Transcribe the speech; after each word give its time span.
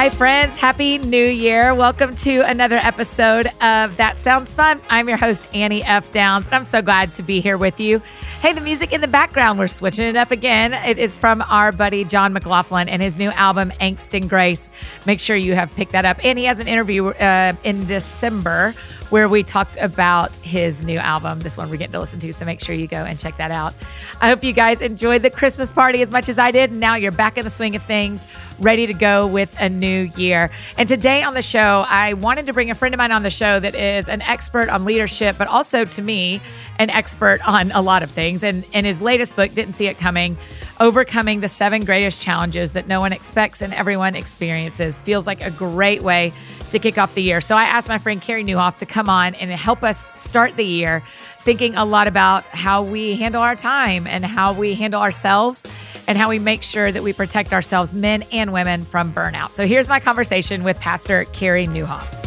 Hi, 0.00 0.08
friends. 0.08 0.56
Happy 0.56 0.96
New 0.96 1.26
Year. 1.26 1.74
Welcome 1.74 2.16
to 2.16 2.40
another 2.40 2.78
episode 2.78 3.48
of 3.60 3.98
That 3.98 4.18
Sounds 4.18 4.50
Fun. 4.50 4.80
I'm 4.88 5.10
your 5.10 5.18
host, 5.18 5.54
Annie 5.54 5.84
F. 5.84 6.10
Downs, 6.10 6.46
and 6.46 6.54
I'm 6.54 6.64
so 6.64 6.80
glad 6.80 7.12
to 7.16 7.22
be 7.22 7.42
here 7.42 7.58
with 7.58 7.78
you. 7.78 8.00
Hey, 8.40 8.54
the 8.54 8.62
music 8.62 8.94
in 8.94 9.02
the 9.02 9.08
background, 9.08 9.58
we're 9.58 9.68
switching 9.68 10.06
it 10.06 10.16
up 10.16 10.30
again. 10.30 10.72
It 10.72 10.96
is 10.96 11.14
from 11.18 11.42
our 11.42 11.70
buddy 11.70 12.04
John 12.04 12.32
McLaughlin 12.32 12.88
and 12.88 13.02
his 13.02 13.18
new 13.18 13.28
album, 13.32 13.72
Angst 13.78 14.14
and 14.14 14.26
Grace. 14.26 14.70
Make 15.04 15.20
sure 15.20 15.36
you 15.36 15.54
have 15.54 15.76
picked 15.76 15.92
that 15.92 16.06
up. 16.06 16.24
And 16.24 16.38
he 16.38 16.46
has 16.46 16.58
an 16.60 16.66
interview 16.66 17.08
uh, 17.08 17.52
in 17.62 17.84
December 17.84 18.74
where 19.10 19.28
we 19.28 19.42
talked 19.42 19.76
about 19.78 20.30
his 20.36 20.82
new 20.82 20.98
album. 20.98 21.40
This 21.40 21.56
one 21.56 21.68
we're 21.68 21.76
getting 21.76 21.92
to 21.92 22.00
listen 22.00 22.20
to, 22.20 22.32
so 22.32 22.44
make 22.44 22.60
sure 22.60 22.74
you 22.74 22.86
go 22.86 23.04
and 23.04 23.18
check 23.18 23.36
that 23.38 23.50
out. 23.50 23.74
I 24.20 24.28
hope 24.28 24.42
you 24.42 24.52
guys 24.52 24.80
enjoyed 24.80 25.22
the 25.22 25.30
Christmas 25.30 25.72
party 25.72 26.00
as 26.02 26.10
much 26.10 26.28
as 26.28 26.38
I 26.38 26.50
did. 26.50 26.70
And 26.70 26.80
now 26.80 26.94
you're 26.94 27.12
back 27.12 27.36
in 27.36 27.44
the 27.44 27.50
swing 27.50 27.74
of 27.76 27.82
things, 27.82 28.24
ready 28.60 28.86
to 28.86 28.94
go 28.94 29.26
with 29.26 29.54
a 29.58 29.68
new 29.68 30.10
year. 30.16 30.50
And 30.78 30.88
today 30.88 31.22
on 31.22 31.34
the 31.34 31.42
show, 31.42 31.84
I 31.88 32.14
wanted 32.14 32.46
to 32.46 32.52
bring 32.52 32.70
a 32.70 32.74
friend 32.74 32.94
of 32.94 32.98
mine 32.98 33.12
on 33.12 33.22
the 33.22 33.30
show 33.30 33.58
that 33.60 33.74
is 33.74 34.08
an 34.08 34.22
expert 34.22 34.68
on 34.68 34.84
leadership, 34.84 35.36
but 35.36 35.48
also 35.48 35.84
to 35.84 36.02
me, 36.02 36.40
an 36.78 36.88
expert 36.88 37.46
on 37.46 37.72
a 37.72 37.82
lot 37.82 38.02
of 38.02 38.10
things. 38.10 38.42
And 38.44 38.64
in 38.72 38.84
his 38.84 39.02
latest 39.02 39.36
book, 39.36 39.52
Didn't 39.52 39.74
See 39.74 39.86
It 39.86 39.98
Coming, 39.98 40.38
Overcoming 40.78 41.40
the 41.40 41.48
Seven 41.48 41.84
Greatest 41.84 42.20
Challenges 42.20 42.72
That 42.72 42.86
No 42.86 43.00
One 43.00 43.12
Expects 43.12 43.60
and 43.60 43.74
Everyone 43.74 44.14
Experiences 44.14 44.98
feels 44.98 45.26
like 45.26 45.42
a 45.42 45.50
great 45.50 46.02
way 46.02 46.32
to 46.70 46.78
kick 46.78 46.98
off 46.98 47.14
the 47.14 47.22
year. 47.22 47.40
So 47.40 47.56
I 47.56 47.64
asked 47.64 47.88
my 47.88 47.98
friend 47.98 48.20
Carey 48.20 48.44
Nieuwhof 48.44 48.76
to 48.76 48.86
come 48.86 49.08
on 49.08 49.34
and 49.36 49.50
help 49.50 49.82
us 49.82 50.04
start 50.08 50.56
the 50.56 50.64
year 50.64 51.02
thinking 51.40 51.74
a 51.76 51.84
lot 51.84 52.06
about 52.06 52.44
how 52.44 52.82
we 52.82 53.16
handle 53.16 53.42
our 53.42 53.56
time 53.56 54.06
and 54.06 54.24
how 54.24 54.52
we 54.52 54.74
handle 54.74 55.00
ourselves 55.00 55.64
and 56.06 56.18
how 56.18 56.28
we 56.28 56.38
make 56.38 56.62
sure 56.62 56.92
that 56.92 57.02
we 57.02 57.12
protect 57.12 57.52
ourselves, 57.52 57.94
men 57.94 58.22
and 58.32 58.52
women, 58.52 58.84
from 58.84 59.12
burnout. 59.12 59.52
So 59.52 59.66
here's 59.66 59.88
my 59.88 60.00
conversation 60.00 60.64
with 60.64 60.78
Pastor 60.80 61.24
Carey 61.26 61.66
Nieuwhof. 61.66 62.19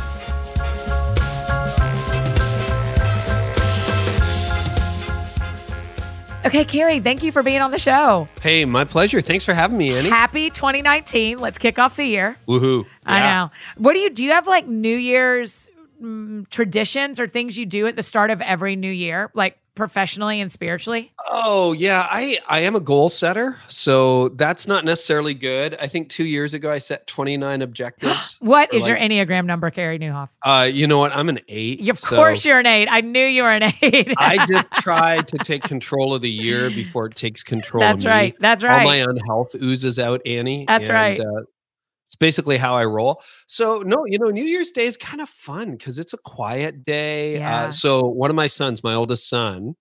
Okay, 6.45 6.65
Carey, 6.65 6.99
thank 6.99 7.23
you 7.23 7.31
for 7.31 7.41
being 7.41 7.61
on 7.61 7.71
the 7.71 7.79
show. 7.79 8.27
Hey, 8.41 8.65
my 8.65 8.83
pleasure. 8.83 9.21
Thanks 9.21 9.45
for 9.45 9.53
having 9.53 9.77
me, 9.77 9.95
Annie. 9.95 10.09
Happy 10.09 10.49
2019. 10.49 11.39
Let's 11.39 11.57
kick 11.57 11.79
off 11.79 11.95
the 11.95 12.05
year. 12.05 12.37
Woohoo. 12.47 12.85
I 13.05 13.19
know. 13.19 13.51
What 13.77 13.93
do 13.93 13.99
you 13.99 14.09
do? 14.09 14.23
You 14.25 14.31
have 14.31 14.45
like 14.45 14.67
New 14.67 14.95
Year's 14.95 15.69
mm, 16.01 16.47
traditions 16.49 17.19
or 17.19 17.27
things 17.27 17.57
you 17.57 17.65
do 17.65 17.87
at 17.87 17.95
the 17.95 18.03
start 18.03 18.29
of 18.29 18.41
every 18.41 18.75
new 18.75 18.91
year, 18.91 19.31
like 19.33 19.57
professionally 19.75 20.39
and 20.39 20.51
spiritually? 20.51 21.11
Oh, 21.31 21.73
yeah. 21.73 22.07
I, 22.09 22.39
I 22.47 22.59
am 22.59 22.75
a 22.75 22.79
goal 22.79 23.09
setter. 23.09 23.57
So 23.67 24.29
that's 24.29 24.67
not 24.67 24.85
necessarily 24.85 25.33
good. 25.33 25.75
I 25.79 25.87
think 25.87 26.09
two 26.09 26.25
years 26.25 26.53
ago, 26.53 26.71
I 26.71 26.77
set 26.77 27.07
29 27.07 27.61
objectives. 27.61 28.37
what 28.41 28.73
is 28.73 28.83
is 28.83 28.87
your 28.87 28.97
Enneagram 28.97 29.45
number, 29.45 29.71
Carey 29.71 29.97
Nieuwhof? 29.99 30.29
Uh, 30.43 30.69
you 30.71 30.87
know 30.87 30.99
what? 30.99 31.15
I'm 31.15 31.29
an 31.29 31.39
eight. 31.47 31.87
Of 31.89 31.99
so 31.99 32.15
course 32.15 32.45
you're 32.45 32.59
an 32.59 32.65
eight. 32.65 32.87
I 32.89 33.01
knew 33.01 33.25
you 33.25 33.43
were 33.43 33.51
an 33.51 33.73
eight. 33.81 34.13
I 34.17 34.45
just 34.49 34.71
try 34.73 35.21
to 35.21 35.37
take 35.39 35.63
control 35.63 36.13
of 36.13 36.21
the 36.21 36.29
year 36.29 36.69
before 36.69 37.07
it 37.07 37.15
takes 37.15 37.43
control 37.43 37.81
That's 37.81 38.03
of 38.05 38.09
me. 38.09 38.09
That's 38.09 38.13
right. 38.13 38.35
That's 38.39 38.63
All 38.63 38.69
right. 38.69 38.85
my 38.85 38.95
unhealth 38.97 39.55
oozes 39.55 39.99
out, 39.99 40.21
Annie. 40.25 40.65
That's 40.67 40.89
and, 40.89 40.93
right. 40.93 41.19
Uh, 41.19 41.43
it's 42.13 42.19
basically 42.19 42.57
how 42.57 42.75
I 42.75 42.85
roll. 42.85 43.23
So 43.47 43.79
no, 43.79 44.05
you 44.05 44.19
know, 44.19 44.29
New 44.29 44.43
Year's 44.43 44.69
Day 44.69 44.85
is 44.85 44.97
kind 44.97 45.19
of 45.19 45.27
fun 45.29 45.71
because 45.71 45.97
it's 45.97 46.13
a 46.13 46.17
quiet 46.17 46.85
day. 46.85 47.39
Yeah. 47.39 47.63
Uh, 47.65 47.71
so 47.71 48.01
one 48.07 48.29
of 48.29 48.35
my 48.35 48.45
sons, 48.45 48.83
my 48.83 48.93
oldest 48.93 49.27
son, 49.27 49.73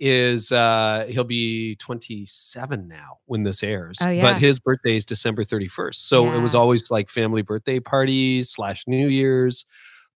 is 0.00 0.50
uh 0.50 1.06
he'll 1.08 1.22
be 1.22 1.76
27 1.76 2.88
now 2.88 3.18
when 3.26 3.44
this 3.44 3.62
airs. 3.62 3.98
Oh, 4.02 4.08
yeah. 4.10 4.22
But 4.32 4.40
his 4.40 4.58
birthday 4.58 4.96
is 4.96 5.04
December 5.06 5.44
31st. 5.44 5.94
So 5.94 6.32
it 6.32 6.40
was 6.40 6.56
always 6.56 6.90
like 6.90 7.08
family 7.08 7.42
birthday 7.42 7.78
parties 7.78 8.50
slash 8.50 8.82
New 8.88 9.06
Year's, 9.06 9.64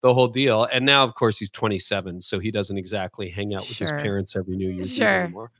the 0.02 0.12
whole 0.12 0.26
deal. 0.26 0.64
And 0.64 0.84
now, 0.84 1.04
of 1.04 1.14
course, 1.14 1.38
he's 1.38 1.50
27, 1.52 2.22
so 2.22 2.40
he 2.40 2.50
doesn't 2.50 2.76
exactly 2.76 3.30
hang 3.30 3.54
out 3.54 3.68
with 3.68 3.76
Sure. 3.76 3.92
his 3.94 4.02
parents 4.02 4.34
every 4.34 4.56
New 4.56 4.70
Year's 4.70 4.92
Sure. 4.96 5.22
anymore. 5.22 5.52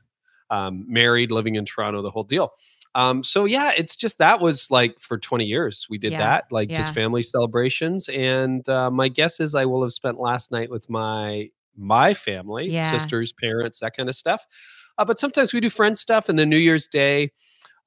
Um, 0.49 0.83
married, 0.89 1.31
living 1.31 1.55
in 1.55 1.63
Toronto, 1.63 2.01
the 2.01 2.11
whole 2.11 2.23
deal. 2.23 2.51
Um, 2.97 3.21
so 3.23 3.45
yeah, 3.45 3.71
it's 3.77 3.95
just 3.95 4.17
that 4.17 4.39
was 4.41 4.71
like 4.71 4.99
for 4.99 5.19
20 5.19 5.45
years 5.45 5.85
we 5.87 5.99
did 5.99 6.13
Yeah, 6.13 6.17
that, 6.19 6.45
like 6.49 6.71
yeah. 6.71 6.77
just 6.77 6.93
family 6.95 7.21
celebrations. 7.21 8.09
And 8.09 8.67
uh, 8.67 8.89
my 8.89 9.07
guess 9.07 9.39
is 9.39 9.53
I 9.53 9.65
will 9.65 9.83
have 9.83 9.93
spent 9.93 10.19
last 10.19 10.51
night 10.51 10.71
with 10.71 10.89
my 10.89 11.49
my 11.75 12.15
family, 12.15 12.71
Yeah. 12.71 12.89
sisters, 12.89 13.31
parents, 13.31 13.81
that 13.81 13.95
kind 13.95 14.09
of 14.09 14.15
stuff. 14.15 14.43
Uh, 14.97 15.05
but 15.05 15.19
sometimes 15.19 15.53
we 15.53 15.59
do 15.59 15.69
friend 15.69 15.95
stuff, 15.95 16.27
and 16.27 16.39
then 16.39 16.49
New 16.49 16.57
Year's 16.57 16.87
Day, 16.87 17.29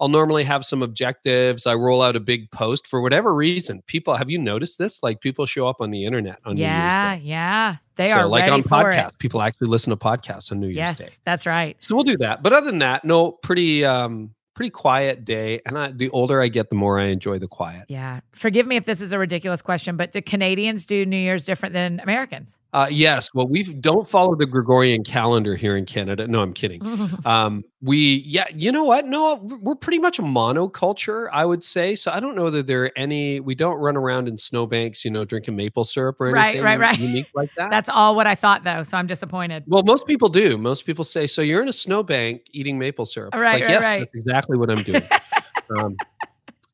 I'll 0.00 0.08
normally 0.08 0.44
have 0.44 0.64
some 0.64 0.80
objectives. 0.80 1.66
I 1.66 1.74
roll 1.74 2.00
out 2.00 2.14
a 2.14 2.20
big 2.20 2.48
post 2.52 2.86
for 2.86 3.02
whatever 3.02 3.34
reason. 3.34 3.82
People, 3.88 4.14
have 4.16 4.30
you 4.30 4.38
noticed 4.38 4.78
this? 4.78 5.02
Like 5.02 5.20
people 5.20 5.44
show 5.44 5.66
up 5.66 5.80
on 5.80 5.90
the 5.90 6.04
internet 6.04 6.38
on 6.46 6.54
New 6.54 6.62
Year's 6.62 6.96
Day. 6.96 7.20
yeah. 7.24 7.76
They 7.96 8.06
so 8.06 8.18
are 8.20 8.26
like 8.28 8.48
on 8.50 8.62
podcasts, 8.62 9.08
it. 9.14 9.18
people 9.18 9.42
actually 9.42 9.66
listen 9.68 9.90
to 9.90 9.96
podcasts 9.96 10.52
on 10.52 10.60
New 10.60 10.68
Year's 10.68 10.94
Day. 10.94 11.04
Yes, 11.04 11.20
that's 11.26 11.46
right. 11.46 11.76
So 11.80 11.96
we'll 11.96 12.04
do 12.04 12.16
that. 12.18 12.42
But 12.44 12.52
other 12.52 12.70
than 12.70 12.78
that, 12.78 13.04
no, 13.04 13.32
pretty 13.32 13.84
um 13.84 14.30
pretty 14.54 14.70
quiet 14.70 15.24
day. 15.24 15.60
And 15.66 15.78
I 15.78 15.92
the 15.92 16.10
older 16.10 16.40
I 16.40 16.48
get, 16.48 16.70
the 16.70 16.76
more 16.76 16.98
I 16.98 17.04
enjoy 17.06 17.38
the 17.38 17.48
quiet. 17.48 17.84
Yeah. 17.88 18.20
Forgive 18.32 18.66
me 18.66 18.76
if 18.76 18.84
this 18.84 19.00
is 19.00 19.12
a 19.12 19.18
ridiculous 19.18 19.62
question, 19.62 19.96
but 19.96 20.12
do 20.12 20.22
Canadians 20.22 20.86
do 20.86 21.06
New 21.06 21.16
Year's 21.16 21.44
different 21.44 21.72
than 21.72 22.00
Americans? 22.00 22.58
Uh 22.72 22.86
yes, 22.90 23.30
well 23.34 23.48
we 23.48 23.62
don't 23.62 24.06
follow 24.06 24.34
the 24.36 24.46
Gregorian 24.46 25.02
calendar 25.02 25.56
here 25.56 25.76
in 25.76 25.86
Canada. 25.86 26.26
No, 26.28 26.40
I'm 26.40 26.52
kidding. 26.52 26.80
Um 27.24 27.64
we 27.82 28.22
yeah, 28.26 28.44
you 28.54 28.70
know 28.72 28.84
what? 28.84 29.06
No, 29.06 29.36
we're 29.36 29.74
pretty 29.74 29.98
much 29.98 30.18
a 30.18 30.22
monoculture, 30.22 31.28
I 31.32 31.46
would 31.46 31.64
say. 31.64 31.94
So 31.94 32.10
I 32.10 32.20
don't 32.20 32.34
know 32.36 32.50
that 32.50 32.66
there 32.66 32.84
are 32.84 32.92
any 32.96 33.40
we 33.40 33.54
don't 33.54 33.78
run 33.78 33.96
around 33.96 34.28
in 34.28 34.36
snowbanks, 34.36 35.04
you 35.04 35.10
know, 35.10 35.24
drinking 35.24 35.56
maple 35.56 35.84
syrup 35.84 36.20
or 36.20 36.36
anything 36.36 36.62
right, 36.62 36.78
right. 36.78 36.98
unique 36.98 37.28
like 37.34 37.50
that. 37.56 37.70
That's 37.70 37.88
all 37.88 38.14
what 38.14 38.26
I 38.26 38.34
thought, 38.34 38.64
though. 38.64 38.82
So 38.82 38.98
I'm 38.98 39.06
disappointed. 39.06 39.64
Well, 39.66 39.82
most 39.82 40.06
people 40.06 40.28
do. 40.28 40.58
Most 40.58 40.84
people 40.84 41.04
say, 41.04 41.26
"So 41.26 41.40
you're 41.40 41.62
in 41.62 41.68
a 41.68 41.72
snowbank 41.72 42.42
eating 42.52 42.78
maple 42.78 43.06
syrup." 43.06 43.34
it's 43.34 43.40
Right, 43.40 43.54
like, 43.54 43.62
right, 43.62 43.70
yes, 43.70 43.82
right. 43.82 43.98
that's 44.00 44.14
exactly 44.14 44.58
what 44.58 44.70
I'm 44.70 44.82
doing. 44.82 45.02
um, 45.78 45.96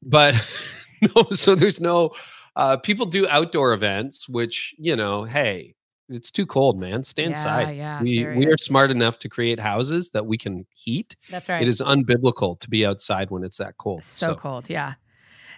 but 0.03 0.35
no, 1.03 1.23
so 1.31 1.55
there's 1.55 1.81
no. 1.81 2.11
Uh, 2.57 2.77
people 2.77 3.07
do 3.07 3.29
outdoor 3.29 3.75
events, 3.75 4.29
which 4.29 4.75
you 4.79 4.97
know, 4.97 5.23
hey, 5.23 5.76
it's 6.09 6.31
too 6.31 6.47
cold, 6.47 6.79
man. 6.79 7.05
Stay 7.05 7.23
Yeah, 7.23 7.29
inside. 7.29 7.77
yeah, 7.77 8.03
we 8.03 8.27
we 8.37 8.47
are 8.47 8.57
smart 8.59 8.91
enough 8.91 9.19
to 9.21 9.29
create 9.29 9.59
houses 9.61 10.11
that 10.11 10.27
we 10.27 10.39
can 10.39 10.67
heat. 10.75 11.17
That's 11.31 11.49
right. 11.49 11.63
It 11.63 11.69
is 11.69 11.81
unbiblical 11.81 12.59
to 12.61 12.71
be 12.71 12.87
outside 12.87 13.31
when 13.31 13.43
it's 13.45 13.59
that 13.59 13.77
cold. 13.79 14.05
so, 14.05 14.35
cold. 14.35 14.71
Yeah. 14.71 14.95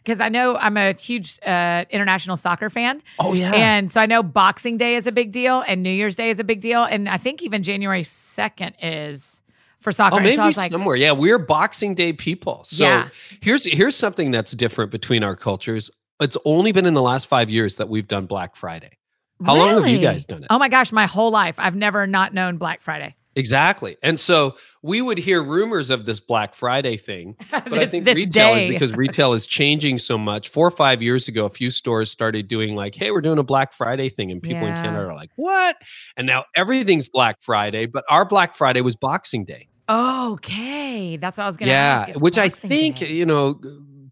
Because 0.04 0.20
I 0.20 0.28
know 0.28 0.56
I'm 0.56 0.76
a 0.76 0.92
huge 0.94 1.38
uh, 1.44 1.84
international 1.90 2.36
soccer 2.36 2.70
fan. 2.70 3.02
Oh 3.18 3.34
yeah. 3.34 3.50
And 3.54 3.92
so 3.92 4.00
I 4.00 4.06
know 4.06 4.22
Boxing 4.22 4.78
Day 4.78 4.94
is 4.94 5.06
a 5.06 5.12
big 5.12 5.32
deal 5.32 5.62
and 5.66 5.82
New 5.82 5.90
Year's 5.90 6.16
Day 6.16 6.30
is 6.30 6.38
a 6.40 6.44
big 6.44 6.60
deal. 6.60 6.84
And 6.84 7.08
I 7.08 7.16
think 7.18 7.42
even 7.42 7.62
January 7.62 8.02
2nd 8.02 8.72
is 8.80 9.42
for 9.80 9.92
soccer. 9.92 10.16
Oh, 10.16 10.20
maybe 10.20 10.36
so 10.36 10.42
like, 10.60 10.72
somewhere. 10.72 10.96
Yeah, 10.96 11.12
we're 11.12 11.38
Boxing 11.38 11.94
Day 11.94 12.12
people. 12.12 12.62
So 12.64 12.84
Yeah. 12.84 13.08
here's 13.42 13.64
here's 13.64 13.96
something 13.96 14.30
that's 14.30 14.52
different 14.52 14.92
between 14.92 15.22
our 15.24 15.36
cultures. 15.36 15.90
It's 16.20 16.36
only 16.44 16.72
been 16.72 16.86
in 16.86 16.94
the 16.94 17.02
last 17.02 17.26
five 17.26 17.50
years 17.50 17.76
that 17.76 17.88
we've 17.88 18.08
done 18.08 18.26
Black 18.26 18.56
Friday. 18.56 18.97
How 19.44 19.56
long 19.56 19.82
have 19.82 19.88
you 19.88 20.00
guys 20.00 20.24
done 20.24 20.42
it? 20.42 20.48
Oh 20.50 20.58
my 20.58 20.68
gosh, 20.68 20.92
my 20.92 21.06
whole 21.06 21.30
life. 21.30 21.54
I've 21.58 21.76
never 21.76 22.06
not 22.06 22.34
known 22.34 22.56
Black 22.56 22.82
Friday. 22.82 23.14
Exactly. 23.36 23.96
And 24.02 24.18
so 24.18 24.56
we 24.82 25.00
would 25.00 25.16
hear 25.16 25.40
rumors 25.42 25.90
of 25.90 26.06
this 26.06 26.18
Black 26.18 26.54
Friday 26.54 26.96
thing, 26.96 27.36
but 27.50 27.72
I 27.72 27.86
think 27.86 28.04
retail 28.06 28.54
day. 28.54 28.66
is 28.66 28.72
because 28.72 28.92
retail 28.96 29.32
is 29.32 29.46
changing 29.46 29.98
so 29.98 30.18
much. 30.18 30.48
Four 30.48 30.66
or 30.66 30.72
five 30.72 31.02
years 31.02 31.28
ago, 31.28 31.44
a 31.44 31.50
few 31.50 31.70
stores 31.70 32.10
started 32.10 32.48
doing 32.48 32.74
like, 32.74 32.96
"Hey, 32.96 33.12
we're 33.12 33.20
doing 33.20 33.38
a 33.38 33.44
Black 33.44 33.72
Friday 33.72 34.08
thing," 34.08 34.32
and 34.32 34.42
people 34.42 34.66
in 34.66 34.74
Canada 34.74 35.06
are 35.06 35.14
like, 35.14 35.30
"What?" 35.36 35.76
And 36.16 36.26
now 36.26 36.46
everything's 36.56 37.08
Black 37.08 37.40
Friday, 37.40 37.86
but 37.86 38.04
our 38.10 38.24
Black 38.24 38.54
Friday 38.54 38.80
was 38.80 38.96
Boxing 38.96 39.44
Day. 39.44 39.68
Okay. 39.88 41.16
That's 41.16 41.38
what 41.38 41.44
I 41.44 41.46
was 41.46 41.56
going 41.56 41.68
to 41.68 41.72
yeah, 41.72 41.98
ask. 42.00 42.08
It's 42.10 42.22
which 42.22 42.38
I 42.38 42.48
think 42.48 42.96
Day. 42.96 43.12
you 43.12 43.24
know 43.24 43.60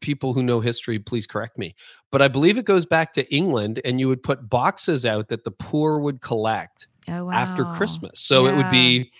people 0.00 0.34
who 0.34 0.42
know 0.42 0.60
history 0.60 0.98
please 0.98 1.26
correct 1.26 1.58
me. 1.58 1.74
But 2.12 2.22
i 2.22 2.28
believe 2.28 2.58
it 2.58 2.64
goes 2.64 2.86
back 2.86 3.12
to 3.14 3.34
england 3.34 3.80
and 3.84 3.98
you 4.00 4.08
would 4.08 4.22
put 4.22 4.48
boxes 4.48 5.04
out 5.04 5.28
that 5.28 5.44
the 5.44 5.50
poor 5.50 5.98
would 6.00 6.20
collect 6.20 6.88
oh, 7.08 7.30
after 7.30 7.64
christmas. 7.64 8.20
So 8.20 8.46
it 8.46 8.56
would 8.56 8.70
be 8.70 9.10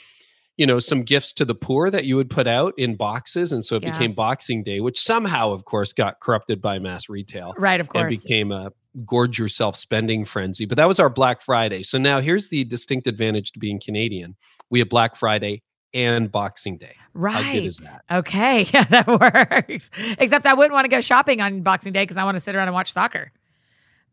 you 0.57 0.67
know 0.67 0.79
some 0.79 1.03
gifts 1.03 1.33
to 1.35 1.45
the 1.45 1.55
poor 1.55 1.91
that 1.91 2.05
you 2.07 2.17
would 2.17 2.31
put 2.31 2.47
out 2.47 2.73
in 2.79 2.97
boxes 2.97 3.53
and 3.53 3.63
so 3.65 3.77
it 3.77 3.83
Yeah. 3.83 3.93
became 3.93 4.15
boxing 4.15 4.63
day 4.63 4.81
which 4.81 4.99
somehow 4.99 5.53
of 5.53 5.65
course 5.67 5.93
got 5.93 6.21
corrupted 6.21 6.63
by 6.63 6.79
mass 6.79 7.09
retail 7.11 7.53
Right, 7.59 7.81
of 7.81 7.89
course. 7.89 8.13
and 8.13 8.23
became 8.23 8.53
a 8.53 8.73
gorge 9.05 9.39
yourself 9.39 9.77
spending 9.77 10.25
frenzy. 10.25 10.65
But 10.65 10.77
that 10.77 10.89
was 10.89 10.99
our 10.99 11.11
black 11.11 11.43
friday. 11.43 11.83
So 11.83 11.99
now 11.99 12.21
here's 12.21 12.49
the 12.49 12.65
distinct 12.65 13.07
advantage 13.07 13.53
to 13.53 13.59
being 13.59 13.79
canadian. 13.85 14.37
We 14.71 14.79
have 14.79 14.89
black 14.89 15.17
friday 15.17 15.63
and 15.97 16.31
boxing 16.31 16.77
day 16.77 16.95
right. 17.17 17.53
good 17.55 17.65
is 17.65 17.79
that? 17.79 18.03
Okay. 18.11 18.67
Yeah, 18.77 18.85
that 18.85 19.07
works. 19.07 19.91
Except 20.19 20.45
I 20.45 20.55
wouldn't 20.55 20.73
want 20.73 20.85
to 20.85 20.89
go 20.89 21.01
shopping 21.01 21.41
on 21.41 21.63
Boxing 21.63 21.93
Day 21.93 22.03
because 22.03 22.17
I 22.17 22.25
want 22.25 22.35
to 22.35 22.41
sit 22.41 22.55
around 22.55 22.69
and 22.69 22.75
watch 22.75 22.93
soccer. 22.93 23.33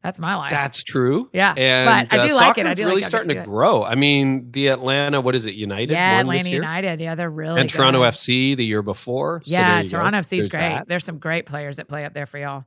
That's 0.03 0.19
my 0.19 0.35
life. 0.35 0.51
That's 0.51 0.83
true. 0.83 1.29
Yeah, 1.33 1.53
and 1.55 2.09
but 2.09 2.17
I 2.17 2.23
uh, 2.23 2.35
like 2.35 2.57
it. 2.57 2.65
I 2.65 2.73
do 2.73 2.83
really 2.83 3.01
like 3.01 3.05
starting 3.05 3.35
to 3.35 3.43
grow. 3.43 3.83
I 3.83 3.95
mean, 3.95 4.51
the 4.51 4.67
Atlanta, 4.67 5.21
what 5.21 5.33
is 5.33 5.45
it, 5.45 5.55
United? 5.55 5.91
yeah, 5.91 6.19
Atlanta? 6.19 6.49
United. 6.49 6.99
Yeah, 6.99 7.15
they're 7.15 7.29
really 7.29 7.55
good. 7.55 7.61
and 7.61 7.69
Toronto. 7.69 8.01
FC 8.03 8.55
the 8.55 8.65
year 8.65 8.81
before. 8.81 9.41
Yeah, 9.45 9.81
go. 9.81 9.87
Toronto 9.89 10.19
FC 10.19 10.21
is 10.21 10.29
There's 10.29 10.51
great. 10.51 10.59
that. 10.59 10.87
There's 10.87 11.05
some 11.05 11.19
great 11.19 11.45
players 11.45 11.77
that 11.77 11.87
play 11.87 12.05
up 12.05 12.13
there 12.13 12.25
for 12.25 12.37
y'all. 12.37 12.65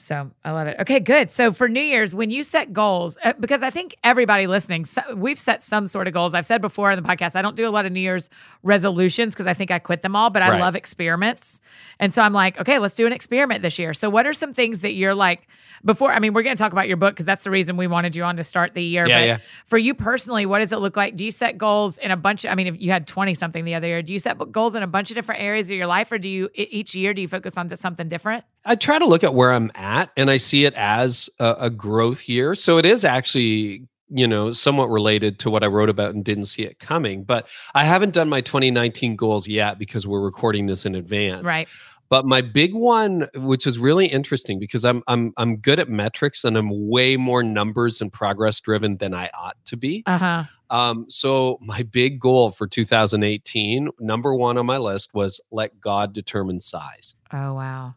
So 0.00 0.30
I 0.44 0.50
love 0.52 0.66
it. 0.66 0.76
Okay, 0.80 0.98
good. 1.00 1.30
So 1.30 1.52
for 1.52 1.68
New 1.68 1.80
Year's, 1.80 2.14
when 2.14 2.30
you 2.30 2.42
set 2.42 2.72
goals, 2.72 3.18
uh, 3.22 3.34
because 3.38 3.62
I 3.62 3.70
think 3.70 3.96
everybody 4.02 4.46
listening, 4.46 4.84
so 4.84 5.02
we've 5.14 5.38
set 5.38 5.62
some 5.62 5.86
sort 5.88 6.08
of 6.08 6.14
goals. 6.14 6.34
I've 6.34 6.46
said 6.46 6.60
before 6.60 6.90
in 6.90 7.00
the 7.00 7.08
podcast, 7.08 7.36
I 7.36 7.42
don't 7.42 7.56
do 7.56 7.68
a 7.68 7.70
lot 7.70 7.86
of 7.86 7.92
New 7.92 8.00
Year's 8.00 8.30
resolutions 8.62 9.34
because 9.34 9.46
I 9.46 9.54
think 9.54 9.70
I 9.70 9.78
quit 9.78 10.02
them 10.02 10.16
all, 10.16 10.30
but 10.30 10.42
I 10.42 10.50
Right. 10.50 10.60
love 10.60 10.74
experiments. 10.76 11.60
And 11.98 12.14
so 12.14 12.22
I'm 12.22 12.32
like, 12.32 12.58
okay, 12.60 12.78
let's 12.78 12.94
do 12.94 13.06
an 13.06 13.12
experiment 13.12 13.62
this 13.62 13.78
year. 13.78 13.94
So 13.94 14.08
what 14.10 14.26
are 14.26 14.32
some 14.32 14.54
things 14.54 14.80
that 14.80 14.92
you're 14.92 15.14
like 15.14 15.46
before? 15.84 16.12
I 16.12 16.18
mean, 16.18 16.32
we're 16.34 16.42
going 16.42 16.56
to 16.56 16.60
talk 16.62 16.72
about 16.72 16.88
your 16.88 16.96
book 16.96 17.14
because 17.14 17.26
that's 17.26 17.44
the 17.44 17.50
reason 17.50 17.76
we 17.76 17.86
wanted 17.86 18.16
you 18.16 18.24
on 18.24 18.36
to 18.36 18.44
start 18.44 18.74
the 18.74 18.82
year. 18.82 19.06
Yeah, 19.06 19.18
but 19.20 19.26
yeah. 19.26 19.38
for 19.66 19.78
you 19.78 19.94
personally, 19.94 20.46
what 20.46 20.60
does 20.60 20.72
it 20.72 20.78
look 20.78 20.96
like? 20.96 21.16
Do 21.16 21.24
you 21.24 21.30
set 21.30 21.58
goals 21.58 21.98
in 21.98 22.10
a 22.10 22.16
bunch? 22.16 22.44
Of, 22.44 22.52
I 22.52 22.54
mean, 22.54 22.66
if 22.68 22.80
you 22.80 22.90
had 22.90 23.06
20 23.06 23.34
something 23.34 23.64
the 23.64 23.74
other 23.74 23.86
year, 23.86 24.02
do 24.02 24.12
you 24.12 24.18
set 24.18 24.38
goals 24.50 24.74
in 24.74 24.82
a 24.82 24.86
bunch 24.86 25.10
of 25.10 25.14
different 25.14 25.42
areas 25.42 25.70
of 25.70 25.76
your 25.76 25.86
life 25.86 26.10
or 26.10 26.18
do 26.18 26.28
you 26.28 26.48
each 26.54 26.94
year, 26.94 27.12
do 27.14 27.22
you 27.22 27.28
focus 27.28 27.56
on 27.56 27.74
something 27.76 28.08
different? 28.08 28.44
I 28.64 28.76
try 28.76 28.98
to 28.98 29.06
look 29.06 29.24
at 29.24 29.34
where 29.34 29.52
I'm 29.52 29.70
at 29.74 30.10
and 30.16 30.30
I 30.30 30.36
see 30.36 30.64
it 30.64 30.74
as 30.74 31.30
a, 31.38 31.56
a 31.60 31.70
growth 31.70 32.28
year. 32.28 32.54
So 32.54 32.78
it 32.78 32.84
is 32.84 33.04
actually, 33.04 33.88
you 34.08 34.26
know, 34.26 34.52
somewhat 34.52 34.90
related 34.90 35.38
to 35.40 35.50
what 35.50 35.64
I 35.64 35.66
wrote 35.66 35.88
about 35.88 36.14
and 36.14 36.24
didn't 36.24 36.46
see 36.46 36.62
it 36.62 36.78
coming. 36.78 37.24
But 37.24 37.48
I 37.74 37.84
haven't 37.84 38.12
done 38.12 38.28
my 38.28 38.40
2019 38.40 39.16
goals 39.16 39.48
yet 39.48 39.78
because 39.78 40.06
we're 40.06 40.20
recording 40.20 40.66
this 40.66 40.84
in 40.84 40.94
advance. 40.94 41.44
Right. 41.44 41.68
But 42.10 42.26
my 42.26 42.40
big 42.40 42.74
one, 42.74 43.28
which 43.36 43.68
is 43.68 43.78
really 43.78 44.06
interesting 44.06 44.58
because 44.58 44.84
I'm 44.84 45.00
I'm 45.06 45.32
I'm 45.36 45.58
good 45.58 45.78
at 45.78 45.88
metrics 45.88 46.44
and 46.44 46.58
I'm 46.58 46.88
way 46.88 47.16
more 47.16 47.44
numbers 47.44 48.00
and 48.00 48.12
progress 48.12 48.60
driven 48.60 48.96
than 48.96 49.14
I 49.14 49.30
ought 49.32 49.56
to 49.66 49.76
be. 49.76 50.02
Uh 50.06 50.18
huh. 50.18 50.44
Um, 50.70 51.06
so 51.08 51.58
my 51.60 51.82
big 51.82 52.18
goal 52.18 52.50
for 52.50 52.66
2018, 52.66 53.90
number 54.00 54.34
one 54.34 54.58
on 54.58 54.66
my 54.66 54.78
list 54.78 55.14
was 55.14 55.40
let 55.52 55.80
God 55.80 56.12
determine 56.12 56.58
size. 56.58 57.14
Oh, 57.32 57.54
wow. 57.54 57.94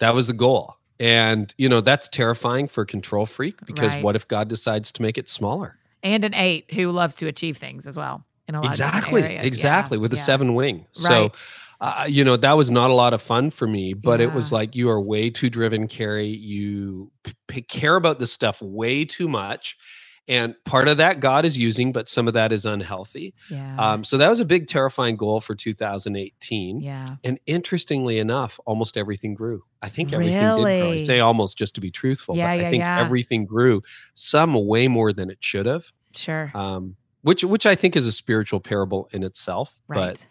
That 0.00 0.14
was 0.14 0.26
the 0.28 0.32
goal. 0.32 0.76
And, 1.00 1.52
you 1.58 1.68
know, 1.68 1.80
that's 1.80 2.08
terrifying 2.08 2.68
for 2.68 2.82
a 2.82 2.86
control 2.86 3.26
freak 3.26 3.56
because 3.66 3.92
Right. 3.94 4.02
what 4.04 4.14
if 4.16 4.28
God 4.28 4.48
decides 4.48 4.92
to 4.92 5.02
make 5.02 5.18
it 5.18 5.28
smaller? 5.28 5.76
and 6.02 6.22
an 6.22 6.34
eight 6.34 6.70
who 6.74 6.90
loves 6.90 7.16
to 7.16 7.26
achieve 7.26 7.56
things 7.56 7.86
as 7.86 7.96
well 7.96 8.22
in 8.46 8.54
a 8.54 8.60
lot 8.60 8.68
Exactly. 8.72 9.22
of 9.22 9.26
areas. 9.30 9.46
Exactly. 9.46 9.96
Yeah, 9.96 10.02
With 10.02 10.12
a 10.12 10.16
yeah. 10.16 10.22
seven 10.22 10.52
wing. 10.54 10.84
So, 10.92 11.22
Right. 11.22 11.36
uh, 11.80 12.04
you 12.06 12.22
know, 12.24 12.36
that 12.36 12.52
was 12.58 12.70
not 12.70 12.90
a 12.90 12.92
lot 12.92 13.14
of 13.14 13.22
fun 13.22 13.48
for 13.48 13.66
me, 13.66 13.94
but 13.94 14.20
it 14.20 14.34
was 14.34 14.52
like, 14.52 14.76
you 14.76 14.90
are 14.90 15.00
way 15.00 15.30
too 15.30 15.48
driven, 15.48 15.88
Carey. 15.88 16.26
You 16.28 17.10
p- 17.22 17.32
p- 17.48 17.62
care 17.62 17.96
about 17.96 18.18
this 18.18 18.30
stuff 18.30 18.60
way 18.60 19.06
too 19.06 19.28
much. 19.28 19.78
And 20.26 20.54
part 20.64 20.88
of 20.88 20.96
that 20.96 21.20
God 21.20 21.44
is 21.44 21.58
using, 21.58 21.92
but 21.92 22.08
some 22.08 22.26
of 22.28 22.34
that 22.34 22.50
is 22.50 22.64
unhealthy. 22.64 23.34
yeah, 23.50 23.76
Um, 23.76 24.04
so 24.04 24.16
that 24.16 24.28
was 24.30 24.40
a 24.40 24.44
big, 24.46 24.68
terrifying 24.68 25.16
goal 25.16 25.40
for 25.40 25.54
2018. 25.54 26.80
yeah, 26.80 27.06
And 27.24 27.38
interestingly 27.46 28.18
enough, 28.18 28.58
almost 28.64 28.96
everything 28.96 29.34
grew. 29.34 29.64
I 29.82 29.88
think 29.90 30.12
everything 30.12 30.34
did 30.40 30.40
grow. 30.56 30.64
I 30.64 30.80
Really? 30.80 31.04
say 31.04 31.20
almost 31.20 31.58
just 31.58 31.74
to 31.74 31.80
be 31.80 31.90
truthful, 31.90 32.36
Yeah, 32.36 32.48
but 32.56 32.60
yeah, 32.62 32.66
I 32.68 32.70
think 32.70 32.80
yeah. 32.82 33.00
everything 33.00 33.44
grew. 33.44 33.82
Some 34.14 34.54
way 34.66 34.88
more 34.88 35.12
than 35.12 35.30
it 35.30 35.38
should 35.40 35.66
have, 35.66 35.92
sure, 36.16 36.50
um, 36.54 36.96
which 37.22 37.44
which 37.44 37.66
I 37.66 37.74
think 37.74 37.94
is 37.96 38.06
a 38.06 38.12
spiritual 38.12 38.60
parable 38.60 39.08
in 39.12 39.22
itself. 39.22 39.74
right, 39.88 40.24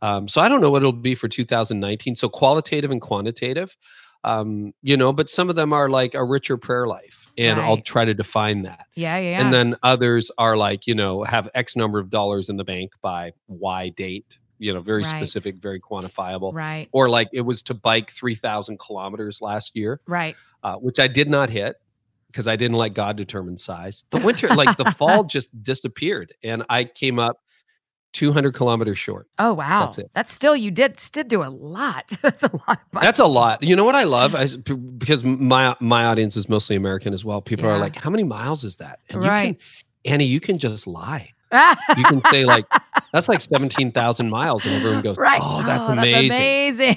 But 0.00 0.06
um, 0.06 0.28
so 0.28 0.40
I 0.40 0.48
don't 0.48 0.60
know 0.60 0.70
what 0.70 0.82
it'll 0.82 0.92
be 0.92 1.14
for 1.14 1.28
2019. 1.28 2.14
So 2.16 2.28
qualitative 2.28 2.90
and 2.90 3.00
quantitative, 3.00 3.76
um, 4.24 4.72
you 4.82 4.96
know, 4.96 5.12
but 5.12 5.28
some 5.30 5.48
of 5.50 5.56
them 5.56 5.72
are 5.72 5.88
like 5.88 6.14
a 6.14 6.24
richer 6.24 6.56
prayer 6.56 6.86
life, 6.86 7.30
and 7.38 7.60
I'll 7.60 7.80
try 7.82 8.04
to 8.04 8.14
define 8.14 8.62
that. 8.62 8.86
yeah, 8.94 9.18
yeah, 9.18 9.30
yeah. 9.30 9.40
And 9.44 9.52
then 9.52 9.76
others 9.82 10.30
are 10.38 10.56
like, 10.56 10.86
you 10.86 10.94
know, 10.94 11.22
have 11.24 11.48
X 11.54 11.76
number 11.76 11.98
of 11.98 12.10
dollars 12.10 12.48
in 12.48 12.56
the 12.56 12.64
bank 12.64 12.92
by 13.02 13.32
Y 13.48 13.90
date, 13.90 14.38
you 14.58 14.72
know, 14.72 14.80
very 14.80 15.02
Right. 15.02 15.06
specific, 15.10 15.56
very 15.56 15.80
quantifiable. 15.80 16.52
right, 16.54 16.88
Or 16.92 17.08
like 17.10 17.28
it 17.32 17.42
was 17.42 17.62
to 17.64 17.74
bike 17.74 18.10
3,000 18.10 18.78
kilometers 18.78 19.42
last 19.42 19.72
year, 19.74 20.00
right, 20.06 20.34
uh, 20.62 20.76
which 20.76 20.98
I 20.98 21.06
did 21.08 21.28
not 21.28 21.50
hit 21.50 21.76
because 22.28 22.48
I 22.48 22.56
didn't 22.56 22.76
let 22.78 22.94
God 22.94 23.16
determine 23.16 23.56
size. 23.56 24.06
The 24.10 24.18
winter, 24.18 24.48
like 24.48 24.76
the 24.76 24.84
fall 24.98 25.24
just 25.24 25.62
disappeared 25.62 26.32
and 26.42 26.64
I 26.68 26.84
came 26.84 27.18
up 27.18 27.36
200 28.14 28.54
kilometers 28.54 28.98
short. 28.98 29.28
oh 29.38 29.52
wow, 29.52 29.80
That's 29.84 29.98
it. 29.98 30.10
That's 30.14 30.32
still 30.32 30.56
you 30.56 30.70
did 30.70 30.98
did 31.12 31.28
do 31.28 31.42
a 31.44 31.50
lot. 31.50 32.10
That's 32.22 32.42
a 32.42 32.50
lot. 32.66 32.80
That's 32.92 33.20
a 33.20 33.26
lot. 33.26 33.62
You 33.62 33.76
know 33.76 33.84
what 33.84 33.94
I 33.94 34.04
love? 34.04 34.34
I, 34.34 34.46
because 34.46 35.22
my 35.24 35.76
my 35.80 36.06
audience 36.06 36.36
is 36.36 36.48
mostly 36.48 36.76
American 36.76 37.12
as 37.12 37.24
well. 37.24 37.42
People 37.42 37.66
Yeah. 37.66 37.72
are 37.74 37.78
like, 37.78 37.96
"How 37.96 38.08
many 38.10 38.24
miles 38.24 38.64
is 38.64 38.76
that?" 38.76 39.00
And 39.10 39.20
Right. 39.20 39.48
you 39.48 39.54
can, 39.54 39.62
Annie, 40.06 40.24
you 40.26 40.40
can 40.40 40.58
just 40.58 40.86
lie. 40.86 41.30
You 41.96 42.04
can 42.04 42.22
say 42.30 42.44
like 42.44 42.66
that's 43.12 43.28
like 43.28 43.40
17,000 43.40 44.28
miles 44.28 44.66
and 44.66 44.74
everyone 44.74 45.02
goes, 45.02 45.16
right. 45.16 45.40
"Oh, 45.42 45.62
that's 45.64 45.88
oh, 45.88 45.92
amazing." 45.92 46.36
amazing. 46.36 46.96